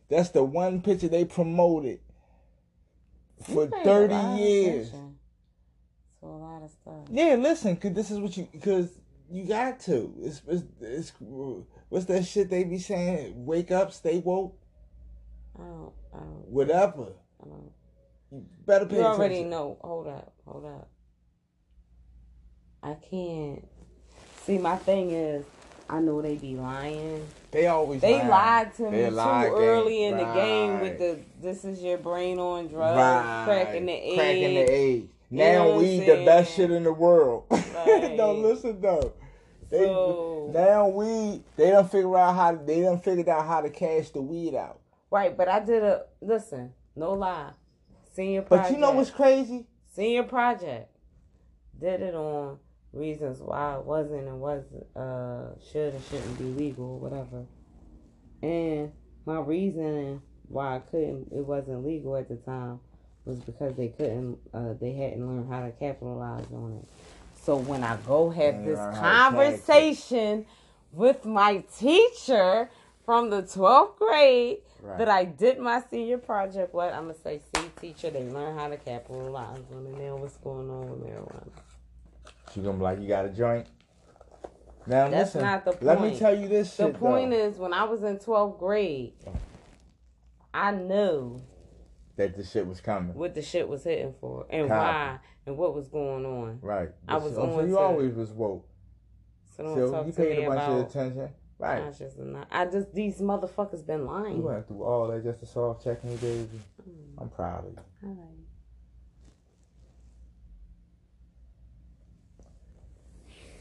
That's 0.09 0.29
the 0.29 0.43
one 0.43 0.81
picture 0.81 1.07
they 1.07 1.23
promoted 1.23 1.99
for 3.43 3.63
You 3.65 3.69
paid 3.69 3.81
a 3.81 3.83
30 3.85 4.15
years. 4.41 4.87
attention 4.89 5.15
To 6.21 6.25
a 6.25 6.27
lot 6.27 6.63
of 6.63 6.71
stuff. 6.71 7.07
Yeah, 7.09 7.35
listen, 7.35 7.75
cause 7.77 7.93
this 7.93 8.11
is 8.11 8.19
what 8.19 8.35
you, 8.35 8.47
cause 8.61 8.89
You 9.31 9.45
got 9.45 9.79
to. 9.81 10.13
It's, 10.21 10.41
it's, 10.47 10.63
it's 10.81 11.13
what's 11.89 12.05
that 12.05 12.25
shit 12.25 12.49
they 12.49 12.63
be 12.65 12.77
saying? 12.79 13.33
Wake 13.45 13.71
up, 13.71 13.93
stay 13.93 14.19
woke. 14.19 14.57
I 15.57 15.63
don't. 15.63 15.93
I 16.13 16.17
don't. 16.19 16.47
Whatever. 16.49 17.07
I 17.41 17.47
don't. 17.47 17.71
You 18.31 18.45
better 18.65 18.85
pay 18.85 18.97
You 18.97 19.03
already 19.03 19.43
know. 19.43 19.77
Hold 19.81 20.07
up. 20.07 20.33
Hold 20.45 20.65
up. 20.65 20.89
I 22.83 22.95
can't. 23.09 23.65
See, 24.43 24.57
my 24.57 24.75
thing 24.75 25.11
is, 25.11 25.45
I 25.89 25.99
know 25.99 26.21
they 26.21 26.35
be 26.35 26.55
lying. 26.55 27.25
They 27.51 27.67
always 27.67 28.01
They 28.01 28.15
lying. 28.15 28.27
lied 28.29 28.73
to 28.75 28.83
me 28.89 28.97
They 29.01 29.09
too 29.09 29.15
lie 29.15 29.43
game. 29.45 29.53
early 29.55 30.03
in 30.05 30.17
the 30.17 30.23
game 30.33 30.79
with 30.79 30.97
the 30.97 31.19
"this 31.41 31.63
is 31.65 31.81
your 31.81 31.97
brain 31.97 32.39
on 32.39 32.67
drugs, 32.67 32.97
Right. 32.97 33.43
cracking 33.45 33.85
the 33.85 33.91
egg." 33.93 34.15
Cracking 34.17 34.53
the 34.55 34.71
egg. 34.71 35.09
You 35.31 35.37
Now 35.37 35.77
we 35.77 35.99
the 36.01 36.23
best 36.25 36.53
shit 36.55 36.71
in 36.71 36.83
the 36.83 36.93
world. 36.93 37.45
Right. 37.73 38.15
no, 38.15 38.33
listen 38.33 38.79
though. 38.79 39.13
They, 39.69 39.85
So- 39.85 40.51
now 40.53 40.89
we 40.89 41.41
they 41.55 41.71
don't 41.71 41.89
figure 41.89 42.15
out 42.17 42.35
how 42.35 42.53
they 42.55 42.81
done 42.81 42.99
figured 42.99 43.29
out 43.29 43.47
how 43.47 43.61
to 43.61 43.69
cash 43.69 44.09
the 44.09 44.21
weed 44.21 44.53
out. 44.53 44.81
Right, 45.09 45.35
but 45.35 45.47
I 45.47 45.59
did 45.61 45.83
a 45.83 46.03
listen. 46.21 46.73
No 46.95 47.13
lie, 47.13 47.51
senior 48.13 48.41
project. 48.43 48.69
But 48.69 48.75
you 48.75 48.79
know 48.81 48.91
what's 48.91 49.09
crazy? 49.09 49.65
senior 49.95 50.23
project 50.23 50.89
did 51.79 52.01
it 52.01 52.13
on 52.15 52.57
reasons 52.93 53.39
why 53.41 53.75
it 53.77 53.85
wasn't 53.85 54.27
and 54.27 54.39
was 54.39 54.63
uh 54.95 55.57
should 55.71 55.93
and 55.95 56.03
shouldn't 56.05 56.37
be 56.37 56.43
legal, 56.43 56.99
whatever. 56.99 57.45
And 58.43 58.91
my 59.25 59.39
reasoning 59.39 60.21
why 60.47 60.75
I 60.75 60.79
couldn't, 60.79 61.29
it 61.31 61.45
wasn't 61.45 61.85
legal 61.85 62.15
at 62.17 62.27
the 62.27 62.35
time, 62.35 62.79
was 63.25 63.39
because 63.39 63.75
they 63.75 63.89
couldn't, 63.89 64.37
uh, 64.53 64.73
they 64.79 64.93
hadn't 64.93 65.25
learned 65.25 65.51
how 65.51 65.61
to 65.61 65.71
capitalize 65.71 66.45
on 66.53 66.79
it. 66.81 66.87
So 67.35 67.55
when 67.57 67.83
I 67.83 67.97
go 68.07 68.29
have 68.29 68.63
this 68.63 68.77
learn 68.77 68.93
how 68.95 69.01
to 69.01 69.01
tax 69.01 69.65
it. 69.65 69.67
conversation 69.67 70.45
with 70.91 71.25
my 71.25 71.63
teacher 71.77 72.69
from 73.05 73.29
the 73.29 73.41
12th 73.43 73.97
grade 73.97 74.57
Right. 74.83 74.97
that 74.97 75.09
I 75.09 75.25
did 75.25 75.59
my 75.59 75.81
senior 75.91 76.17
project, 76.17 76.73
what 76.73 76.91
I'm 76.91 77.03
gonna 77.03 77.13
say, 77.13 77.39
see, 77.55 77.69
teacher, 77.79 78.09
they 78.09 78.23
learn 78.23 78.57
how 78.57 78.67
to 78.67 78.77
capitalize 78.77 79.59
on 79.75 79.85
it. 79.85 79.95
Now, 79.99 80.15
what's 80.15 80.37
going 80.37 80.69
on 80.71 80.89
with 80.89 81.07
marijuana? 81.07 81.47
She 82.51 82.61
gonna 82.61 82.77
be 82.77 82.83
like, 82.83 82.99
you 82.99 83.07
got 83.07 83.25
a 83.25 83.29
joint. 83.29 83.67
Now 84.87 85.07
That's 85.07 85.35
listen, 85.35 85.41
not 85.43 85.65
the 85.65 85.71
point. 85.73 85.83
Let 85.83 86.01
me 86.01 86.17
tell 86.17 86.35
you 86.35 86.47
this 86.47 86.75
The 86.75 86.87
shit. 86.87 86.99
point 86.99 87.29
though, 87.29 87.37
is, 87.37 87.57
when 87.57 87.73
I 87.73 87.83
was 87.83 88.01
in 88.01 88.17
12th 88.17 88.57
grade, 88.57 89.13
I 90.51 90.71
knew 90.71 91.39
that 92.21 92.37
the 92.37 92.43
shit 92.43 92.65
was 92.67 92.79
coming. 92.81 93.13
what 93.15 93.33
the 93.33 93.41
shit 93.41 93.67
was 93.67 93.83
hitting 93.83 94.13
for 94.21 94.45
and 94.49 94.67
Copy. 94.67 94.79
why 94.79 95.19
and 95.45 95.57
what 95.57 95.73
was 95.75 95.87
going 95.87 96.25
on. 96.25 96.59
Right. 96.61 96.89
I 97.07 97.17
was 97.17 97.33
so, 97.33 97.45
so 97.45 97.59
on 97.59 97.67
you 97.67 97.73
to- 97.75 97.79
always 97.79 98.13
was 98.13 98.31
woke. 98.31 98.67
So 99.57 99.63
don't 99.63 99.75
So 99.75 99.91
talk 99.91 100.05
you 100.05 100.11
to 100.13 100.17
paid 100.17 100.37
me 100.37 100.43
a 100.45 100.49
bunch 100.49 100.61
about 100.61 100.79
of 100.79 100.87
attention. 100.87 101.29
Right. 101.57 101.83
conscious 101.83 102.17
or 102.17 102.25
not. 102.25 102.47
I 102.51 102.65
just 102.65 102.93
these 102.93 103.19
motherfuckers 103.19 103.85
been 103.85 104.05
lying. 104.05 104.37
You 104.37 104.43
went 104.43 104.67
through 104.67 104.83
all 104.83 105.07
that 105.09 105.23
just 105.23 105.39
to 105.41 105.45
soft 105.45 105.83
check 105.83 106.03
me, 106.03 106.15
baby. 106.15 106.59
Mm, 106.89 107.21
I'm 107.21 107.29
proud 107.29 107.65
of 107.65 107.71
you. 107.71 108.09
Like 108.09 108.17
it. 108.17 108.25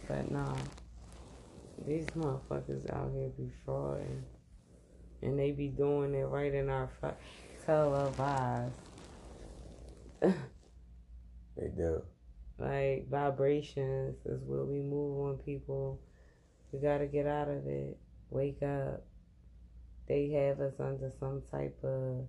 But 0.09 0.31
nah, 0.31 0.57
these 1.87 2.07
motherfuckers 2.17 2.91
out 2.93 3.11
here 3.15 3.29
be 3.37 3.51
frauding, 3.67 4.23
and 5.23 5.39
they 5.39 5.51
be 5.53 5.69
doing 5.69 6.15
it 6.15 6.25
right 6.25 6.53
in 6.53 6.69
our 6.69 6.89
fu- 7.01 7.09
televised. 7.67 8.75
They 11.57 11.69
do. 11.69 12.03
like 12.59 13.09
vibrations 13.09 14.17
is 14.27 14.43
where 14.45 14.65
we 14.65 14.83
move 14.83 15.21
on 15.29 15.39
people. 15.39 16.01
We 16.73 16.81
gotta 16.81 17.07
get 17.07 17.27
out 17.27 17.49
of 17.49 17.67
it. 17.67 17.99
Wake 18.31 18.63
up. 18.63 19.07
They 20.09 20.31
have 20.31 20.61
us 20.61 20.75
under 20.81 21.11
some 21.21 21.43
type 21.51 21.79
of 21.85 22.27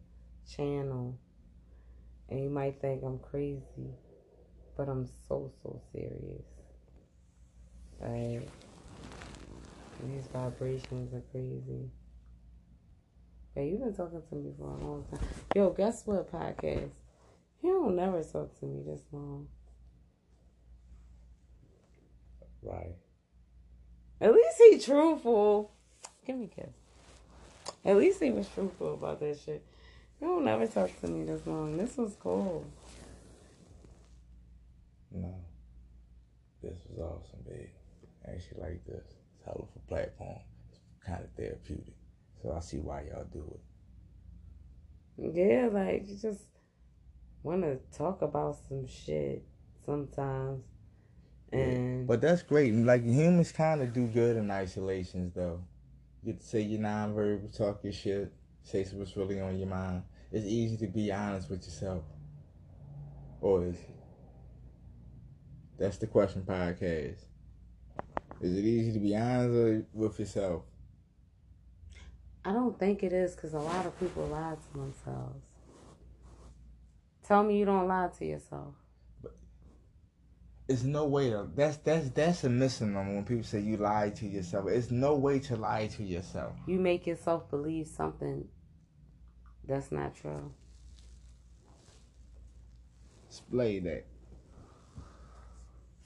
channel. 0.50 1.20
And 2.30 2.42
you 2.44 2.50
might 2.50 2.82
think 2.82 3.04
I'm 3.04 3.20
crazy, 3.20 3.96
but 4.78 4.90
I'm 4.90 5.08
so 5.28 5.52
so 5.64 5.82
serious. 5.94 6.46
Like 8.00 8.52
these 10.00 10.28
vibrations 10.34 11.14
are 11.14 11.24
crazy. 11.32 11.90
Hey, 13.54 13.68
you've 13.70 13.82
been 13.82 13.94
talking 13.94 14.22
to 14.30 14.36
me 14.36 14.54
for 14.58 14.64
a 14.64 14.78
long 14.78 15.06
time. 15.12 15.28
Yo, 15.54 15.72
guess 15.72 16.04
what 16.06 16.32
podcast? 16.32 16.90
You 17.62 17.70
don't 17.70 17.98
never 17.98 18.24
talk 18.24 18.58
to 18.60 18.66
me 18.66 18.82
this 18.86 19.02
long. 19.12 19.48
Right. 22.64 22.96
At 24.22 24.34
least 24.34 24.58
he 24.58 24.80
truthful. 24.80 25.74
Give 26.26 26.38
me 26.38 26.46
a 26.46 26.62
kiss. 26.62 26.74
At 27.84 27.98
least 27.98 28.22
he 28.24 28.32
was 28.32 28.48
truthful 28.48 28.94
about 28.94 29.20
that 29.20 29.38
shit. 29.44 29.66
You 30.22 30.28
don't 30.28 30.46
never 30.46 30.66
talk 30.66 30.90
to 31.02 31.08
me 31.08 31.26
this 31.26 31.46
long. 31.46 31.76
This 31.76 31.98
was 31.98 32.16
cool. 32.22 32.66
No. 35.12 35.36
This 36.64 36.78
was 36.90 37.00
awesome, 37.00 37.40
babe. 37.46 37.68
I 38.26 38.32
actually 38.32 38.62
like 38.62 38.86
this. 38.86 39.04
It's 39.36 39.44
hell 39.44 39.68
of 39.76 39.82
a 39.82 39.88
platform. 39.90 40.40
It's 40.70 40.80
kind 41.06 41.22
of 41.22 41.32
therapeutic. 41.36 41.96
So 42.42 42.54
I 42.54 42.60
see 42.60 42.78
why 42.78 43.04
y'all 43.10 43.26
do 43.32 43.60
it. 45.18 45.36
Yeah, 45.36 45.70
like 45.72 46.08
you 46.08 46.18
just 46.18 46.42
want 47.44 47.62
to 47.62 47.78
talk 47.96 48.22
about 48.22 48.58
some 48.68 48.88
shit 48.88 49.44
sometimes. 49.86 50.64
And 51.52 52.08
But 52.08 52.22
that's 52.22 52.42
great. 52.44 52.74
Like 52.74 53.04
humans 53.04 53.52
kind 53.52 53.82
of 53.82 53.94
do 53.94 54.08
good 54.08 54.38
in 54.38 54.50
isolations, 54.50 55.34
though. 55.36 55.62
You 56.24 56.34
get 56.34 56.42
to 56.42 56.48
say 56.48 56.62
your 56.62 56.80
nonverbal, 56.80 57.56
talk 57.56 57.84
your 57.84 57.94
shit, 57.94 58.32
say 58.64 58.86
what's 58.94 59.16
really 59.18 59.40
on 59.40 59.60
your 59.60 59.68
mind. 59.68 60.04
It's 60.32 60.46
easy 60.46 60.78
to 60.78 60.88
be 60.88 61.12
honest 61.12 61.50
with 61.50 61.64
yourself. 61.64 62.04
Or 63.42 63.66
is 63.66 63.76
it? 63.76 63.90
That's 65.78 65.98
the 65.98 66.08
question 66.08 66.44
podcast. 66.44 67.18
Is 68.40 68.58
it 68.58 68.64
easy 68.64 68.94
to 68.94 69.00
be 69.00 69.16
honest 69.16 69.86
with 69.94 70.20
yourself? 70.20 70.64
I 72.44 72.52
don't 72.52 72.78
think 72.80 73.04
it 73.04 73.14
is 73.14 73.36
because 73.36 73.54
a 73.54 73.60
lot 73.60 73.86
of 73.86 74.00
people 74.00 74.26
lie 74.28 74.56
to 74.56 74.78
themselves. 74.78 75.46
Tell 77.28 77.44
me 77.44 77.58
you 77.60 77.66
don't 77.66 77.88
lie 77.88 78.10
to 78.18 78.26
yourself. 78.26 78.74
It's 80.68 80.84
no 80.84 81.06
way 81.06 81.30
to 81.30 81.48
that's 81.56 81.78
that's 81.78 82.10
that's 82.10 82.44
a 82.46 82.50
misnomer 82.50 83.04
when 83.04 83.26
people 83.26 83.44
say 83.44 83.60
you 83.60 83.78
lie 83.78 84.10
to 84.12 84.26
yourself. 84.26 84.70
It's 84.70 84.90
no 84.90 85.16
way 85.16 85.40
to 85.40 85.56
lie 85.56 85.88
to 85.88 86.04
yourself. 86.04 86.54
You 86.66 86.80
make 86.80 87.06
yourself 87.06 87.50
believe 87.50 87.88
something 87.88 88.48
that's 89.68 89.92
not 89.92 90.16
true. 90.16 90.54
Explain 93.28 93.84
that. 93.84 94.06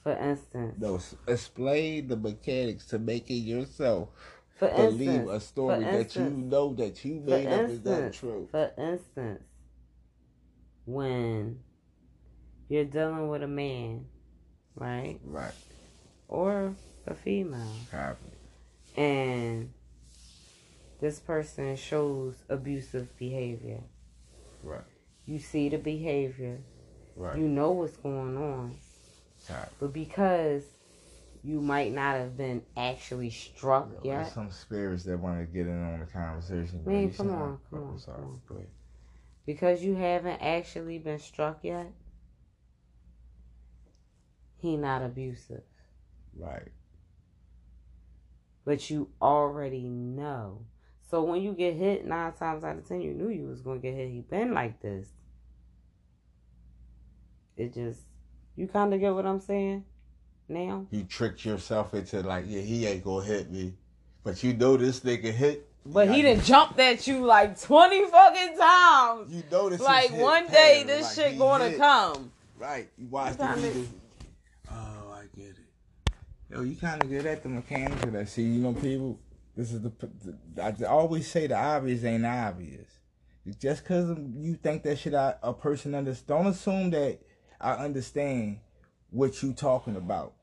For 0.02 0.12
instance, 0.12 0.76
No, 0.78 1.00
explain 1.26 2.06
the 2.06 2.16
mechanics 2.16 2.86
to 2.86 2.98
making 2.98 3.42
yourself 3.42 4.10
for 4.56 4.68
believe 4.68 5.08
instance, 5.08 5.30
a 5.30 5.40
story 5.46 5.84
for 5.84 5.90
that 5.92 6.16
you 6.16 6.22
instance, 6.24 6.50
know 6.50 6.74
that 6.74 7.04
you 7.04 7.14
made 7.20 7.46
up 7.46 7.68
is 7.68 7.84
not 7.84 7.92
instance, 7.98 8.16
true. 8.18 8.48
For 8.50 8.72
instance, 8.78 9.42
when 10.84 11.60
you're 12.68 12.84
dealing 12.84 13.28
with 13.28 13.42
a 13.42 13.48
man, 13.48 14.06
right, 14.74 15.18
Right. 15.24 15.52
or 16.28 16.74
a 17.06 17.14
female, 17.14 17.76
Copy. 17.90 18.16
and 18.96 19.72
this 21.00 21.20
person 21.20 21.76
shows 21.76 22.36
abusive 22.48 23.16
behavior, 23.18 23.82
Right. 24.62 24.80
you 25.26 25.38
see 25.38 25.68
the 25.68 25.78
behavior, 25.78 26.60
Right. 27.14 27.36
you 27.38 27.46
know 27.46 27.72
what's 27.72 27.96
going 27.96 28.36
on, 28.36 28.76
Copy. 29.46 29.70
but 29.80 29.92
because 29.92 30.64
you 31.46 31.60
might 31.60 31.94
not 31.94 32.16
have 32.16 32.36
been 32.36 32.60
actually 32.76 33.30
struck 33.30 33.88
There's 34.02 34.04
yet, 34.04 34.32
some 34.32 34.50
spirits 34.50 35.04
that 35.04 35.16
want 35.16 35.38
to 35.38 35.46
get 35.46 35.68
in 35.68 35.80
on 35.80 36.00
the 36.00 36.06
conversation. 36.06 36.82
Man, 36.84 37.12
come 37.12 37.30
on, 37.30 37.40
oh, 37.40 37.60
come 37.70 37.84
oh, 37.84 37.92
on, 37.92 37.98
sorry. 38.00 38.18
come 38.18 38.26
on. 38.26 38.40
Go 38.48 38.54
ahead. 38.56 38.68
because 39.46 39.80
you 39.80 39.94
haven't 39.94 40.42
actually 40.42 40.98
been 40.98 41.20
struck 41.20 41.60
yet, 41.62 41.92
he 44.56 44.76
not 44.76 45.02
abusive. 45.02 45.62
Right. 46.36 46.72
But 48.64 48.90
you 48.90 49.10
already 49.22 49.88
know. 49.88 50.62
So 51.08 51.22
when 51.22 51.42
you 51.42 51.52
get 51.52 51.76
hit 51.76 52.04
nine 52.04 52.32
times 52.32 52.64
out 52.64 52.76
of 52.76 52.88
ten, 52.88 53.00
you 53.00 53.14
knew 53.14 53.28
you 53.28 53.46
was 53.46 53.60
gonna 53.60 53.78
get 53.78 53.94
hit. 53.94 54.10
He 54.10 54.20
been 54.20 54.52
like 54.52 54.82
this. 54.82 55.06
It 57.56 57.72
just 57.72 58.00
you 58.56 58.66
kind 58.66 58.92
of 58.92 58.98
get 58.98 59.14
what 59.14 59.26
I'm 59.26 59.38
saying 59.38 59.84
now. 60.48 60.86
You 60.90 61.04
tricked 61.04 61.44
yourself 61.44 61.94
into 61.94 62.20
like, 62.20 62.44
yeah, 62.48 62.60
he 62.60 62.86
ain't 62.86 63.04
gonna 63.04 63.24
hit 63.24 63.50
me, 63.50 63.74
but 64.24 64.42
you 64.42 64.54
know 64.54 64.76
this 64.76 65.00
nigga 65.00 65.32
hit. 65.32 65.68
But 65.84 66.08
he 66.08 66.22
done 66.22 66.40
jumped 66.40 66.78
at 66.80 67.06
you 67.06 67.24
like 67.24 67.60
twenty 67.60 68.04
fucking 68.06 68.58
times. 68.58 69.32
You 69.32 69.42
know 69.50 69.68
this. 69.68 69.80
Like 69.80 70.10
one 70.12 70.46
day 70.48 70.82
pattern, 70.82 70.86
this 70.88 71.16
like 71.18 71.28
shit 71.28 71.38
gonna 71.38 71.68
hit. 71.68 71.78
come. 71.78 72.32
Right. 72.58 72.88
You 72.98 73.06
watch 73.08 73.36
the 73.36 73.46
video. 73.56 73.84
Oh, 74.70 75.14
I 75.14 75.26
get 75.36 75.50
it. 75.50 76.12
Yo, 76.50 76.62
you 76.62 76.76
kind 76.76 77.02
of 77.02 77.08
good 77.08 77.26
at 77.26 77.42
the 77.42 77.48
mechanics 77.48 78.02
of 78.02 78.12
that. 78.12 78.28
See, 78.28 78.42
you 78.42 78.62
know, 78.62 78.72
people. 78.72 79.20
This 79.56 79.72
is 79.72 79.80
the, 79.80 79.92
the 80.54 80.62
I 80.62 80.84
always 80.86 81.30
say 81.30 81.46
the 81.46 81.56
obvious 81.56 82.04
ain't 82.04 82.26
obvious. 82.26 82.90
Just 83.58 83.84
because 83.84 84.18
you 84.36 84.54
think 84.54 84.82
that 84.82 84.98
shit 84.98 85.14
I, 85.14 85.36
a 85.42 85.54
person 85.54 85.94
understands, 85.94 86.26
don't 86.26 86.46
assume 86.48 86.90
that 86.90 87.20
I 87.60 87.72
understand 87.72 88.58
what 89.10 89.42
you 89.42 89.52
talking 89.52 89.96
about. 89.96 90.34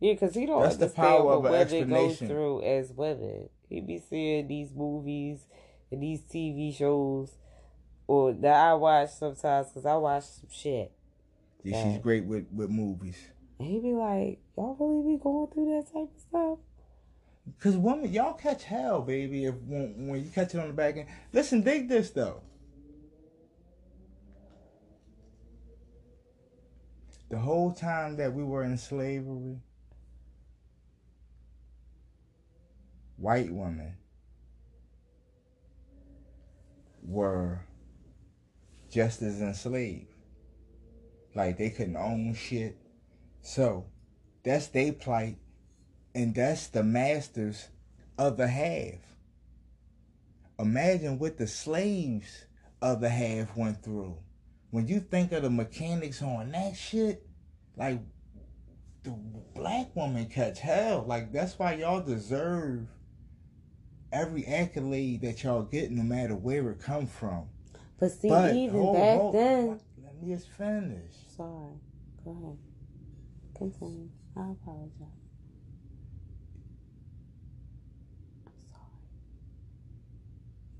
Yeah, 0.00 0.14
because 0.14 0.34
he 0.34 0.46
don't 0.46 0.62
That's 0.62 0.74
understand 0.74 0.90
the 0.90 0.96
power 0.96 1.24
what 1.38 1.52
of 1.52 1.70
women 1.70 1.90
go 1.90 2.10
through 2.14 2.62
as 2.62 2.90
women. 2.92 3.50
He 3.68 3.80
be 3.80 3.98
seeing 3.98 4.48
these 4.48 4.72
movies 4.74 5.46
and 5.90 6.02
these 6.02 6.22
TV 6.22 6.74
shows, 6.74 7.36
or 8.06 8.32
that 8.32 8.54
I 8.54 8.74
watch 8.74 9.10
sometimes 9.10 9.68
because 9.68 9.84
I 9.84 9.96
watch 9.96 10.24
some 10.24 10.48
shit. 10.50 10.92
Yeah, 11.62 11.92
she's 11.92 12.02
great 12.02 12.24
with 12.24 12.46
with 12.50 12.70
movies. 12.70 13.18
He 13.58 13.78
be 13.78 13.92
like, 13.92 14.40
y'all 14.56 14.74
really 14.80 15.16
be 15.16 15.22
going 15.22 15.48
through 15.52 15.76
that 15.76 15.92
type 15.92 16.08
of 16.14 16.20
stuff? 16.20 16.58
Cause 17.58 17.76
women, 17.76 18.10
y'all 18.10 18.32
catch 18.32 18.64
hell, 18.64 19.02
baby. 19.02 19.44
If 19.44 19.54
when, 19.66 20.08
when 20.08 20.24
you 20.24 20.30
catch 20.30 20.54
it 20.54 20.60
on 20.60 20.68
the 20.68 20.72
back 20.72 20.96
end. 20.96 21.08
Listen, 21.32 21.60
dig 21.60 21.88
this 21.88 22.10
though. 22.10 22.40
The 27.28 27.38
whole 27.38 27.72
time 27.72 28.16
that 28.16 28.32
we 28.32 28.42
were 28.42 28.64
in 28.64 28.76
slavery, 28.78 29.58
white 33.20 33.52
women 33.52 33.94
were 37.02 37.60
just 38.90 39.20
as 39.22 39.40
enslaved. 39.40 40.06
Like 41.34 41.58
they 41.58 41.70
couldn't 41.70 41.96
own 41.96 42.34
shit. 42.34 42.76
So 43.42 43.86
that's 44.42 44.68
their 44.68 44.92
plight 44.92 45.36
and 46.14 46.34
that's 46.34 46.68
the 46.68 46.82
master's 46.82 47.68
other 48.18 48.46
half. 48.46 49.00
Imagine 50.58 51.18
what 51.18 51.38
the 51.38 51.46
slaves 51.46 52.46
of 52.82 53.00
the 53.00 53.08
half 53.08 53.56
went 53.56 53.82
through. 53.82 54.16
When 54.70 54.88
you 54.88 55.00
think 55.00 55.32
of 55.32 55.42
the 55.42 55.50
mechanics 55.50 56.22
on 56.22 56.52
that 56.52 56.76
shit, 56.76 57.26
like 57.76 58.00
the 59.02 59.10
black 59.54 59.94
woman 59.94 60.26
catch 60.26 60.60
hell. 60.60 61.04
Like 61.06 61.32
that's 61.32 61.58
why 61.58 61.74
y'all 61.74 62.00
deserve 62.00 62.86
every 64.12 64.46
accolade 64.46 65.22
that 65.22 65.42
y'all 65.42 65.62
get, 65.62 65.90
no 65.90 66.02
matter 66.02 66.34
where 66.34 66.70
it 66.70 66.80
come 66.80 67.06
from. 67.06 67.48
But 67.98 68.12
see, 68.12 68.28
but, 68.28 68.54
even 68.54 68.80
hold, 68.80 68.96
back 68.96 69.16
hold, 69.18 69.34
then. 69.34 69.80
Let 70.02 70.22
me 70.22 70.34
just 70.34 70.48
finish. 70.50 71.12
Sorry. 71.36 71.74
Go 72.24 72.30
ahead. 72.30 72.58
Continue. 73.56 74.08
I 74.36 74.50
apologize. 74.52 74.90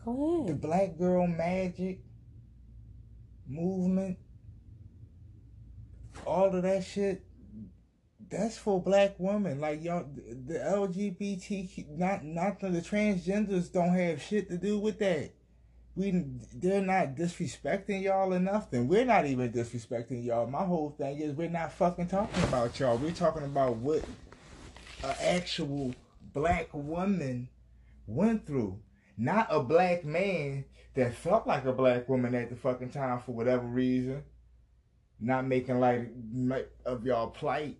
Sorry. 0.05 0.14
Go 0.16 0.45
ahead. 0.45 0.49
The 0.49 0.55
black 0.66 0.99
girl 0.99 1.26
magic 1.26 2.01
movement, 3.47 4.18
all 6.26 6.55
of 6.55 6.62
that 6.62 6.85
shit, 6.85 7.24
that's 8.31 8.57
for 8.57 8.81
black 8.83 9.14
women. 9.18 9.61
Like 9.61 9.83
y'all, 9.83 10.07
the 10.47 10.55
LGBTQ, 10.55 11.99
not 11.99 12.24
not 12.24 12.61
the, 12.61 12.70
the 12.70 12.81
transgenders 12.81 13.72
don't 13.72 13.95
have 13.95 14.22
shit 14.22 14.49
to 14.49 14.57
do 14.57 14.78
with 14.78 14.99
that. 15.01 15.31
We 15.97 16.24
they're 16.55 16.81
not 16.81 17.16
disrespecting 17.16 18.03
y'all 18.03 18.33
enough. 18.33 18.70
Then 18.70 18.89
we're 18.89 19.05
not 19.05 19.26
even 19.26 19.53
disrespecting 19.53 20.24
y'all. 20.24 20.47
My 20.47 20.64
whole 20.64 20.95
thing 20.97 21.18
is 21.18 21.35
we're 21.35 21.51
not 21.51 21.72
fucking 21.72 22.09
talking 22.09 22.43
about 22.45 22.78
y'all. 22.78 22.97
We're 22.97 23.11
talking 23.11 23.45
about 23.45 23.76
what 23.76 24.05
an 25.03 25.14
actual 25.20 25.95
black 26.33 26.68
woman 26.72 27.49
went 28.07 28.47
through 28.47 28.78
not 29.20 29.49
a 29.51 29.62
black 29.62 30.03
man 30.03 30.64
that 30.95 31.14
felt 31.14 31.47
like 31.47 31.66
a 31.66 31.72
black 31.72 32.09
woman 32.09 32.35
at 32.35 32.49
the 32.49 32.57
fucking 32.57 32.89
time 32.89 33.20
for 33.20 33.33
whatever 33.33 33.66
reason. 33.66 34.24
Not 35.20 35.47
making 35.47 35.78
light 35.78 36.09
of 36.87 37.05
y'all 37.05 37.28
plight. 37.28 37.76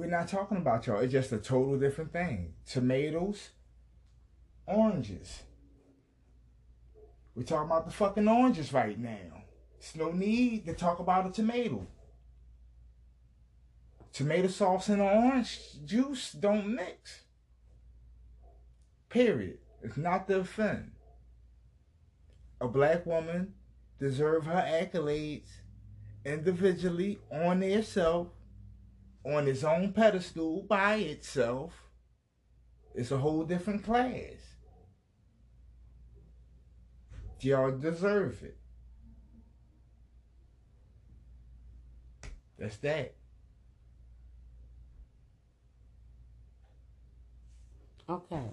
We're 0.00 0.06
not 0.06 0.28
talking 0.28 0.56
about 0.56 0.86
y'all. 0.86 1.00
It's 1.00 1.12
just 1.12 1.30
a 1.30 1.36
total 1.36 1.78
different 1.78 2.10
thing. 2.10 2.54
Tomatoes, 2.66 3.50
oranges. 4.66 5.42
We're 7.34 7.42
talking 7.42 7.66
about 7.66 7.84
the 7.84 7.92
fucking 7.92 8.26
oranges 8.26 8.72
right 8.72 8.98
now. 8.98 9.42
There's 9.78 9.96
no 9.96 10.10
need 10.10 10.64
to 10.64 10.72
talk 10.72 11.00
about 11.00 11.26
a 11.26 11.30
tomato. 11.30 11.86
Tomato 14.10 14.48
sauce 14.48 14.88
and 14.88 15.02
orange 15.02 15.60
juice 15.84 16.32
don't 16.32 16.74
mix. 16.74 17.24
Period. 19.10 19.58
It's 19.82 19.98
not 19.98 20.26
to 20.28 20.38
offend. 20.40 20.92
A 22.58 22.68
black 22.68 23.04
woman 23.04 23.52
deserve 23.98 24.46
her 24.46 24.64
accolades 24.66 25.50
individually 26.24 27.18
on 27.30 27.62
itself, 27.62 28.28
on 29.24 29.48
its 29.48 29.64
own 29.64 29.92
pedestal 29.92 30.62
by 30.62 30.96
itself. 30.96 31.72
It's 32.94 33.10
a 33.10 33.18
whole 33.18 33.44
different 33.44 33.84
class. 33.84 34.56
Y'all 37.40 37.70
deserve 37.70 38.42
it. 38.42 38.58
That's 42.58 42.76
that. 42.78 43.14
Okay. 48.08 48.50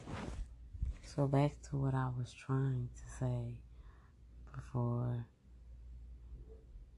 So 1.04 1.28
back 1.28 1.60
to 1.70 1.78
what 1.78 1.94
I 1.94 2.10
was 2.18 2.32
trying 2.32 2.90
to 2.96 3.18
say 3.20 3.58
before 4.56 5.26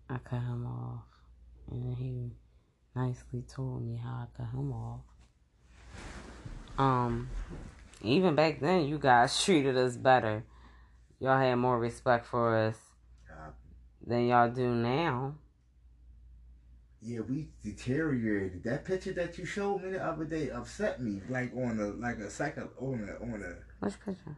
I 0.10 0.18
cut 0.18 0.42
him 0.42 0.68
off. 0.68 1.06
And 1.72 1.96
he 1.96 2.32
nicely 3.00 3.44
told 3.48 3.86
me 3.86 3.98
how 3.98 4.26
I 4.26 4.26
cut 4.36 4.52
him 4.52 4.74
off. 4.74 5.02
Um, 6.78 7.30
even 8.02 8.36
back 8.36 8.60
then, 8.60 8.86
you 8.86 8.98
guys 8.98 9.44
treated 9.44 9.78
us 9.78 9.96
better. 9.96 10.44
Y'all 11.20 11.40
had 11.40 11.56
more 11.56 11.80
respect 11.80 12.26
for 12.26 12.56
us 12.56 12.78
than 14.06 14.28
y'all 14.28 14.50
do 14.50 14.74
now. 14.74 15.36
Yeah, 17.02 17.22
we 17.22 17.48
deteriorated. 17.64 18.64
That 18.64 18.84
picture 18.84 19.14
that 19.14 19.38
you 19.38 19.46
showed 19.46 19.84
me 19.84 19.92
the 19.92 20.06
other 20.06 20.26
day 20.26 20.50
upset 20.50 21.02
me. 21.02 21.22
Like 21.30 21.54
on 21.56 21.80
a 21.80 21.88
like 22.02 22.18
a 22.18 22.30
cycle 22.30 22.70
on 22.78 23.08
a 23.10 23.24
on 23.24 23.42
a 23.42 23.86
which 23.86 24.00
picture? 24.04 24.36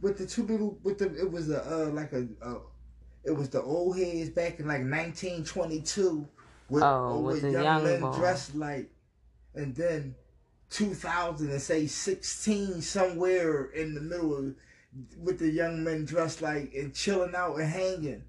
With 0.00 0.16
the 0.16 0.26
two 0.26 0.44
little 0.44 0.78
with 0.82 0.98
the 0.98 1.14
it 1.14 1.30
was 1.30 1.50
a 1.50 1.62
uh 1.62 1.90
like 1.90 2.12
a 2.12 2.26
uh 2.42 2.60
it 3.24 3.32
was 3.32 3.50
the 3.50 3.60
old 3.60 3.98
heads 3.98 4.30
back 4.30 4.60
in 4.60 4.66
like 4.66 4.80
nineteen 4.80 5.44
twenty 5.44 5.82
two 5.82 6.26
with, 6.70 6.82
oh, 6.82 7.20
with, 7.20 7.42
with 7.42 7.52
young, 7.52 7.64
young 7.64 7.84
men 7.84 8.00
dressed 8.12 8.54
like 8.54 8.90
and 9.54 9.74
then 9.74 10.14
two 10.70 10.94
thousand 10.94 11.50
and 11.50 11.60
say 11.60 11.86
sixteen 11.86 12.80
somewhere 12.80 13.66
in 13.66 13.94
the 13.94 14.00
middle 14.00 14.36
of, 14.36 14.54
with 15.18 15.38
the 15.38 15.50
young 15.50 15.82
men 15.84 16.04
dressed 16.04 16.42
like 16.42 16.72
and 16.74 16.94
chilling 16.94 17.34
out 17.34 17.56
and 17.56 17.68
hanging. 17.68 18.22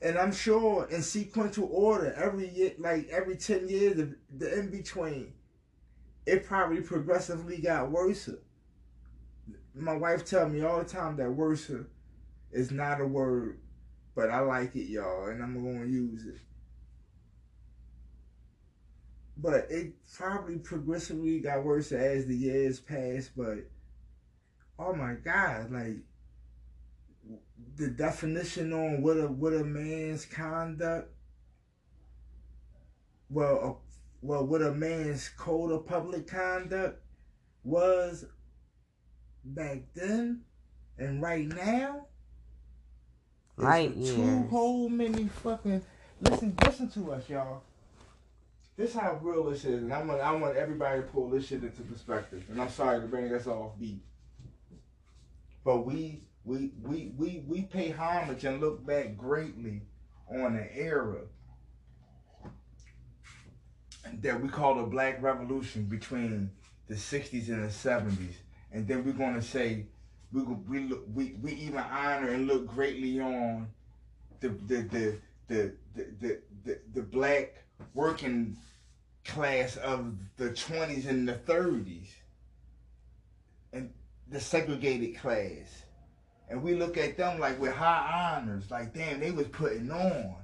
And 0.00 0.16
I'm 0.16 0.32
sure 0.32 0.86
in 0.90 1.02
sequential 1.02 1.68
order, 1.72 2.12
every 2.16 2.48
year, 2.48 2.72
like 2.78 3.08
every 3.08 3.36
10 3.36 3.68
years, 3.68 3.96
the, 3.96 4.16
the 4.36 4.58
in 4.58 4.70
between, 4.70 5.32
it 6.24 6.46
probably 6.46 6.80
progressively 6.82 7.58
got 7.58 7.90
worse. 7.90 8.28
My 9.74 9.96
wife 9.96 10.24
tell 10.24 10.48
me 10.48 10.62
all 10.62 10.78
the 10.78 10.84
time 10.84 11.16
that 11.16 11.30
worse 11.30 11.70
is 12.52 12.70
not 12.70 13.00
a 13.00 13.06
word, 13.06 13.58
but 14.18 14.30
I 14.30 14.40
like 14.40 14.74
it, 14.74 14.88
y'all, 14.88 15.28
and 15.28 15.40
I'm 15.40 15.62
going 15.62 15.80
to 15.80 15.88
use 15.88 16.26
it. 16.26 16.40
But 19.36 19.68
it 19.70 19.92
probably 20.12 20.58
progressively 20.58 21.38
got 21.38 21.62
worse 21.62 21.92
as 21.92 22.26
the 22.26 22.34
years 22.34 22.80
passed, 22.80 23.30
but 23.36 23.58
oh 24.76 24.92
my 24.92 25.12
God, 25.12 25.70
like 25.70 25.98
the 27.76 27.90
definition 27.90 28.72
on 28.72 29.02
what 29.02 29.18
a 29.18 29.28
what 29.28 29.52
a 29.52 29.62
man's 29.62 30.26
conduct 30.26 31.12
well 33.30 33.80
a, 34.22 34.26
well 34.26 34.44
what 34.44 34.62
a 34.62 34.72
man's 34.72 35.28
code 35.28 35.70
of 35.70 35.86
public 35.86 36.26
conduct 36.26 37.00
was 37.62 38.24
back 39.44 39.82
then 39.94 40.40
and 40.98 41.22
right 41.22 41.46
now 41.46 42.07
right 43.58 43.94
two 44.04 44.46
whole 44.50 44.88
many 44.88 45.26
fucking 45.42 45.82
listen 46.20 46.56
listen 46.64 46.88
to 46.88 47.12
us 47.12 47.28
y'all. 47.28 47.62
This 48.76 48.94
how 48.94 49.18
real 49.20 49.44
this 49.50 49.64
is 49.64 49.82
and 49.82 49.92
I 49.92 50.02
want 50.02 50.20
I 50.20 50.32
want 50.32 50.56
everybody 50.56 51.00
to 51.00 51.06
pull 51.06 51.28
this 51.28 51.48
shit 51.48 51.62
into 51.62 51.82
perspective 51.82 52.44
and 52.48 52.60
I'm 52.60 52.70
sorry 52.70 53.00
to 53.00 53.06
bring 53.06 53.32
us 53.32 53.46
off 53.46 53.72
beat. 53.78 54.02
But 55.64 55.78
we 55.78 56.22
we 56.44 56.70
we 56.82 57.12
we 57.16 57.42
we 57.46 57.62
pay 57.62 57.90
homage 57.90 58.44
and 58.44 58.60
look 58.60 58.86
back 58.86 59.16
greatly 59.16 59.82
on 60.30 60.56
an 60.56 60.68
era 60.72 61.22
that 64.22 64.40
we 64.40 64.48
call 64.48 64.76
the 64.76 64.84
Black 64.84 65.22
Revolution 65.22 65.84
between 65.84 66.50
the 66.86 66.94
'60s 66.94 67.48
and 67.48 67.64
the 67.64 67.68
'70s, 67.68 68.34
and 68.72 68.86
then 68.88 69.04
we're 69.04 69.12
gonna 69.12 69.42
say 69.42 69.86
we 70.32 70.42
we 70.42 70.80
look, 70.80 71.04
we 71.12 71.27
honor 71.90 72.28
and 72.28 72.46
look 72.46 72.66
greatly 72.66 73.20
on 73.20 73.68
the 74.40 74.48
the 74.48 74.82
the 74.82 75.18
the 75.48 75.72
the 75.94 76.06
the, 76.20 76.40
the, 76.64 76.78
the 76.94 77.02
black 77.02 77.64
working 77.94 78.56
class 79.24 79.76
of 79.76 80.14
the 80.36 80.50
20s 80.50 81.06
and 81.06 81.28
the 81.28 81.34
30s 81.34 82.08
and 83.72 83.92
the 84.30 84.40
segregated 84.40 85.16
class. 85.18 85.84
And 86.48 86.62
we 86.62 86.74
look 86.74 86.96
at 86.96 87.16
them 87.16 87.38
like 87.38 87.60
with 87.60 87.74
high 87.74 88.36
honors 88.38 88.70
like 88.70 88.94
damn 88.94 89.20
they 89.20 89.30
was 89.30 89.48
putting 89.48 89.90
on. 89.90 90.36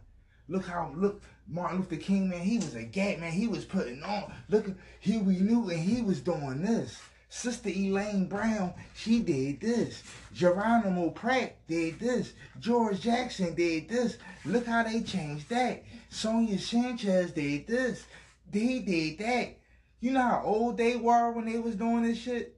Look 0.48 0.66
how 0.66 0.92
look 0.94 1.22
martin 1.48 1.78
luther 1.78 1.96
king 1.96 2.28
man 2.28 2.40
he 2.40 2.56
was 2.56 2.74
a 2.74 2.82
gay 2.82 3.16
man. 3.16 3.32
He 3.32 3.46
was 3.46 3.64
putting 3.64 4.02
on. 4.02 4.32
Look 4.48 4.66
he 5.00 5.18
we 5.18 5.34
knew 5.34 5.62
newton 5.62 5.78
he 5.78 6.02
was 6.02 6.20
doing 6.20 6.62
this 6.62 7.00
Sister 7.34 7.68
Elaine 7.68 8.26
Brown, 8.26 8.72
she 8.94 9.18
did 9.18 9.60
this. 9.60 10.04
Geronimo 10.32 11.10
Pratt 11.10 11.56
did 11.66 11.98
this. 11.98 12.32
George 12.60 13.00
Jackson 13.00 13.56
did 13.56 13.88
this. 13.88 14.18
Look 14.44 14.66
how 14.66 14.84
they 14.84 15.02
changed 15.02 15.48
that. 15.48 15.82
Sonia 16.08 16.58
Sanchez 16.58 17.32
did 17.32 17.66
this. 17.66 18.04
They 18.50 18.78
did 18.78 19.18
that. 19.18 19.58
You 19.98 20.12
know 20.12 20.22
how 20.22 20.42
old 20.44 20.76
they 20.76 20.94
were 20.94 21.32
when 21.32 21.46
they 21.46 21.58
was 21.58 21.74
doing 21.74 22.04
this 22.04 22.18
shit? 22.18 22.56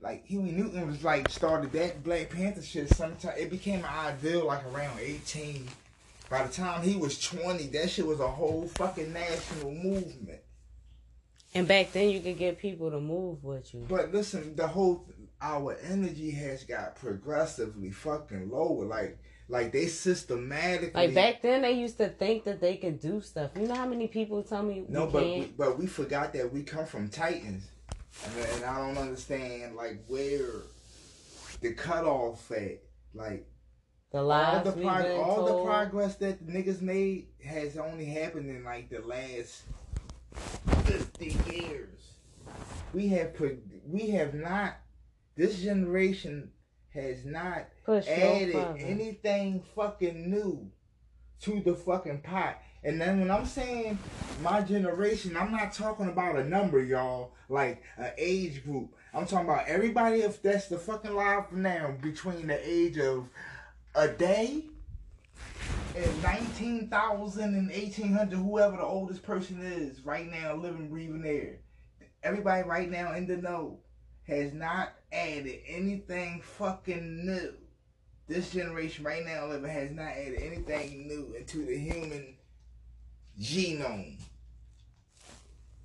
Like 0.00 0.26
Huey 0.26 0.50
Newton 0.50 0.88
was 0.88 1.04
like 1.04 1.30
started 1.30 1.70
that 1.72 2.02
Black 2.02 2.30
Panther 2.30 2.62
shit 2.62 2.92
sometime 2.94 3.34
it 3.38 3.48
became 3.48 3.84
an 3.84 4.06
ideal 4.06 4.44
like 4.46 4.66
around 4.66 4.98
18. 4.98 5.68
By 6.28 6.44
the 6.44 6.52
time 6.52 6.82
he 6.82 6.96
was 6.96 7.20
20, 7.20 7.68
that 7.68 7.90
shit 7.90 8.06
was 8.06 8.18
a 8.18 8.28
whole 8.28 8.68
fucking 8.74 9.12
national 9.12 9.70
movement. 9.70 10.40
And 11.56 11.66
back 11.66 11.92
then, 11.92 12.10
you 12.10 12.20
could 12.20 12.38
get 12.38 12.58
people 12.58 12.90
to 12.90 13.00
move 13.00 13.42
with 13.42 13.72
you. 13.72 13.86
But 13.88 14.12
listen, 14.12 14.54
the 14.56 14.66
whole 14.66 15.06
our 15.40 15.76
energy 15.82 16.30
has 16.32 16.64
got 16.64 16.96
progressively 16.96 17.90
fucking 17.90 18.50
lower. 18.50 18.84
Like, 18.84 19.18
like 19.48 19.72
they 19.72 19.86
systematically. 19.86 21.06
Like 21.06 21.14
back 21.14 21.42
then, 21.42 21.62
they 21.62 21.72
used 21.72 21.98
to 21.98 22.08
think 22.08 22.44
that 22.44 22.60
they 22.60 22.76
could 22.76 23.00
do 23.00 23.20
stuff. 23.20 23.52
You 23.56 23.68
know 23.68 23.74
how 23.74 23.86
many 23.86 24.06
people 24.06 24.42
tell 24.42 24.62
me 24.62 24.84
no, 24.88 25.06
but 25.06 25.24
we, 25.24 25.52
but 25.56 25.78
we 25.78 25.86
forgot 25.86 26.32
that 26.34 26.52
we 26.52 26.62
come 26.62 26.84
from 26.84 27.08
titans, 27.08 27.68
and, 28.24 28.46
and 28.54 28.64
I 28.64 28.78
don't 28.78 28.98
understand 28.98 29.76
like 29.76 30.04
where 30.08 30.62
the 31.60 31.72
cutoff 31.72 32.50
at. 32.52 32.82
Like 33.14 33.46
the 34.12 34.22
lives 34.22 34.68
all 34.68 34.74
the 34.74 34.82
prog- 34.82 35.06
all 35.06 35.44
the 35.46 35.64
progress 35.64 36.16
that 36.16 36.46
the 36.46 36.52
niggas 36.52 36.82
made 36.82 37.28
has 37.42 37.78
only 37.78 38.04
happened 38.04 38.50
in 38.50 38.62
like 38.62 38.90
the 38.90 39.00
last 39.00 39.62
50 40.84 41.36
years. 41.54 41.98
We 42.92 43.08
have 43.08 43.34
put, 43.34 43.58
we 43.86 44.10
have 44.10 44.34
not, 44.34 44.76
this 45.36 45.60
generation 45.60 46.50
has 46.94 47.24
not 47.24 47.66
Push 47.84 48.08
added 48.08 48.56
anything 48.78 49.62
fucking 49.74 50.30
new 50.30 50.70
to 51.42 51.60
the 51.60 51.74
fucking 51.74 52.22
pot. 52.22 52.58
And 52.82 53.00
then 53.00 53.20
when 53.20 53.30
I'm 53.30 53.46
saying 53.46 53.98
my 54.42 54.60
generation, 54.62 55.36
I'm 55.36 55.52
not 55.52 55.72
talking 55.72 56.08
about 56.08 56.36
a 56.36 56.44
number, 56.44 56.82
y'all, 56.82 57.32
like 57.48 57.82
an 57.98 58.12
age 58.16 58.64
group. 58.64 58.94
I'm 59.12 59.26
talking 59.26 59.48
about 59.48 59.66
everybody 59.66 60.20
if 60.20 60.42
that's 60.42 60.68
the 60.68 60.78
fucking 60.78 61.14
live 61.14 61.52
now 61.52 61.94
between 62.00 62.46
the 62.46 62.68
age 62.68 62.98
of 62.98 63.28
a 63.94 64.08
day 64.08 64.64
and 65.96 66.22
19,000 66.22 67.54
and 67.54 67.70
1800, 67.70 68.36
whoever 68.36 68.76
the 68.76 68.82
oldest 68.82 69.22
person 69.22 69.60
is 69.62 70.04
right 70.04 70.30
now 70.30 70.54
living, 70.54 70.88
breathing 70.88 71.24
air, 71.24 71.60
Everybody 72.22 72.68
right 72.68 72.90
now 72.90 73.12
in 73.12 73.28
the 73.28 73.36
know 73.36 73.78
has 74.26 74.52
not 74.52 74.94
added 75.12 75.60
anything 75.68 76.42
fucking 76.42 77.24
new. 77.24 77.54
This 78.26 78.50
generation 78.50 79.04
right 79.04 79.24
now 79.24 79.46
living 79.46 79.70
has 79.70 79.92
not 79.92 80.08
added 80.08 80.42
anything 80.42 81.06
new 81.06 81.34
into 81.38 81.64
the 81.64 81.78
human 81.78 82.34
genome. 83.40 84.18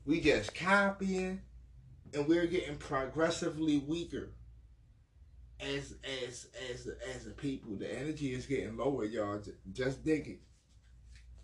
We 0.03 0.19
just 0.19 0.55
copying 0.55 1.41
and 2.13 2.27
we're 2.27 2.47
getting 2.47 2.77
progressively 2.77 3.77
weaker 3.77 4.31
as 5.61 5.95
as 6.23 6.47
as 6.71 6.89
as 7.15 7.27
a 7.27 7.31
people. 7.31 7.75
The 7.75 7.99
energy 7.99 8.33
is 8.33 8.45
getting 8.45 8.77
lower, 8.77 9.05
y'all. 9.05 9.41
Just 9.71 10.03
dig 10.03 10.27
it. 10.27 10.39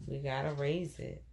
We 0.05 0.20
gotta 0.20 0.53
raise 0.53 0.99
it. 0.99 1.24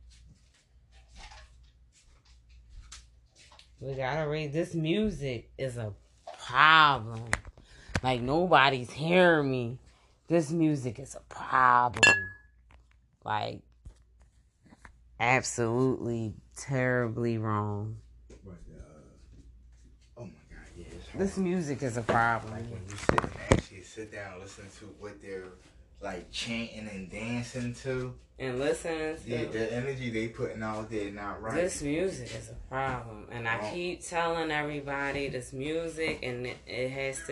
We 3.80 3.94
gotta 3.94 4.28
raise 4.28 4.52
this 4.52 4.74
music 4.74 5.50
is 5.58 5.76
a 5.76 5.92
problem. 6.46 7.24
Like 8.02 8.20
nobody's 8.20 8.90
hearing 8.90 9.50
me. 9.50 9.78
This 10.28 10.50
music 10.50 10.98
is 10.98 11.14
a 11.14 11.34
problem. 11.34 12.14
Like 13.24 13.62
absolutely 15.20 16.34
terribly 16.56 17.38
wrong. 17.38 17.96
This 21.16 21.36
music 21.36 21.82
is 21.82 21.96
a 21.96 22.02
problem. 22.02 22.54
Like 22.54 22.64
when 22.70 22.82
you 22.88 22.96
sit 22.96 23.22
and 23.22 23.32
actually 23.50 23.82
sit 23.82 24.12
down 24.12 24.32
and 24.32 24.42
listen 24.42 24.64
to 24.80 24.86
what 24.98 25.22
they're 25.22 25.44
like 26.02 26.30
chanting 26.32 26.88
and 26.92 27.08
dancing 27.10 27.72
to. 27.82 28.14
And 28.36 28.58
listen 28.58 29.16
Yeah, 29.24 29.44
the 29.44 29.72
energy 29.72 30.10
they 30.10 30.26
putting 30.26 30.60
out 30.60 30.90
there 30.90 31.12
not 31.12 31.40
right. 31.40 31.54
This 31.54 31.82
music 31.82 32.34
is 32.36 32.50
a 32.50 32.68
problem. 32.68 33.28
And 33.30 33.46
I 33.46 33.60
oh. 33.62 33.72
keep 33.72 34.04
telling 34.04 34.50
everybody 34.50 35.28
this 35.28 35.52
music 35.52 36.18
and 36.24 36.48
it, 36.48 36.56
it 36.66 36.90
has 36.90 37.18
to 37.18 37.22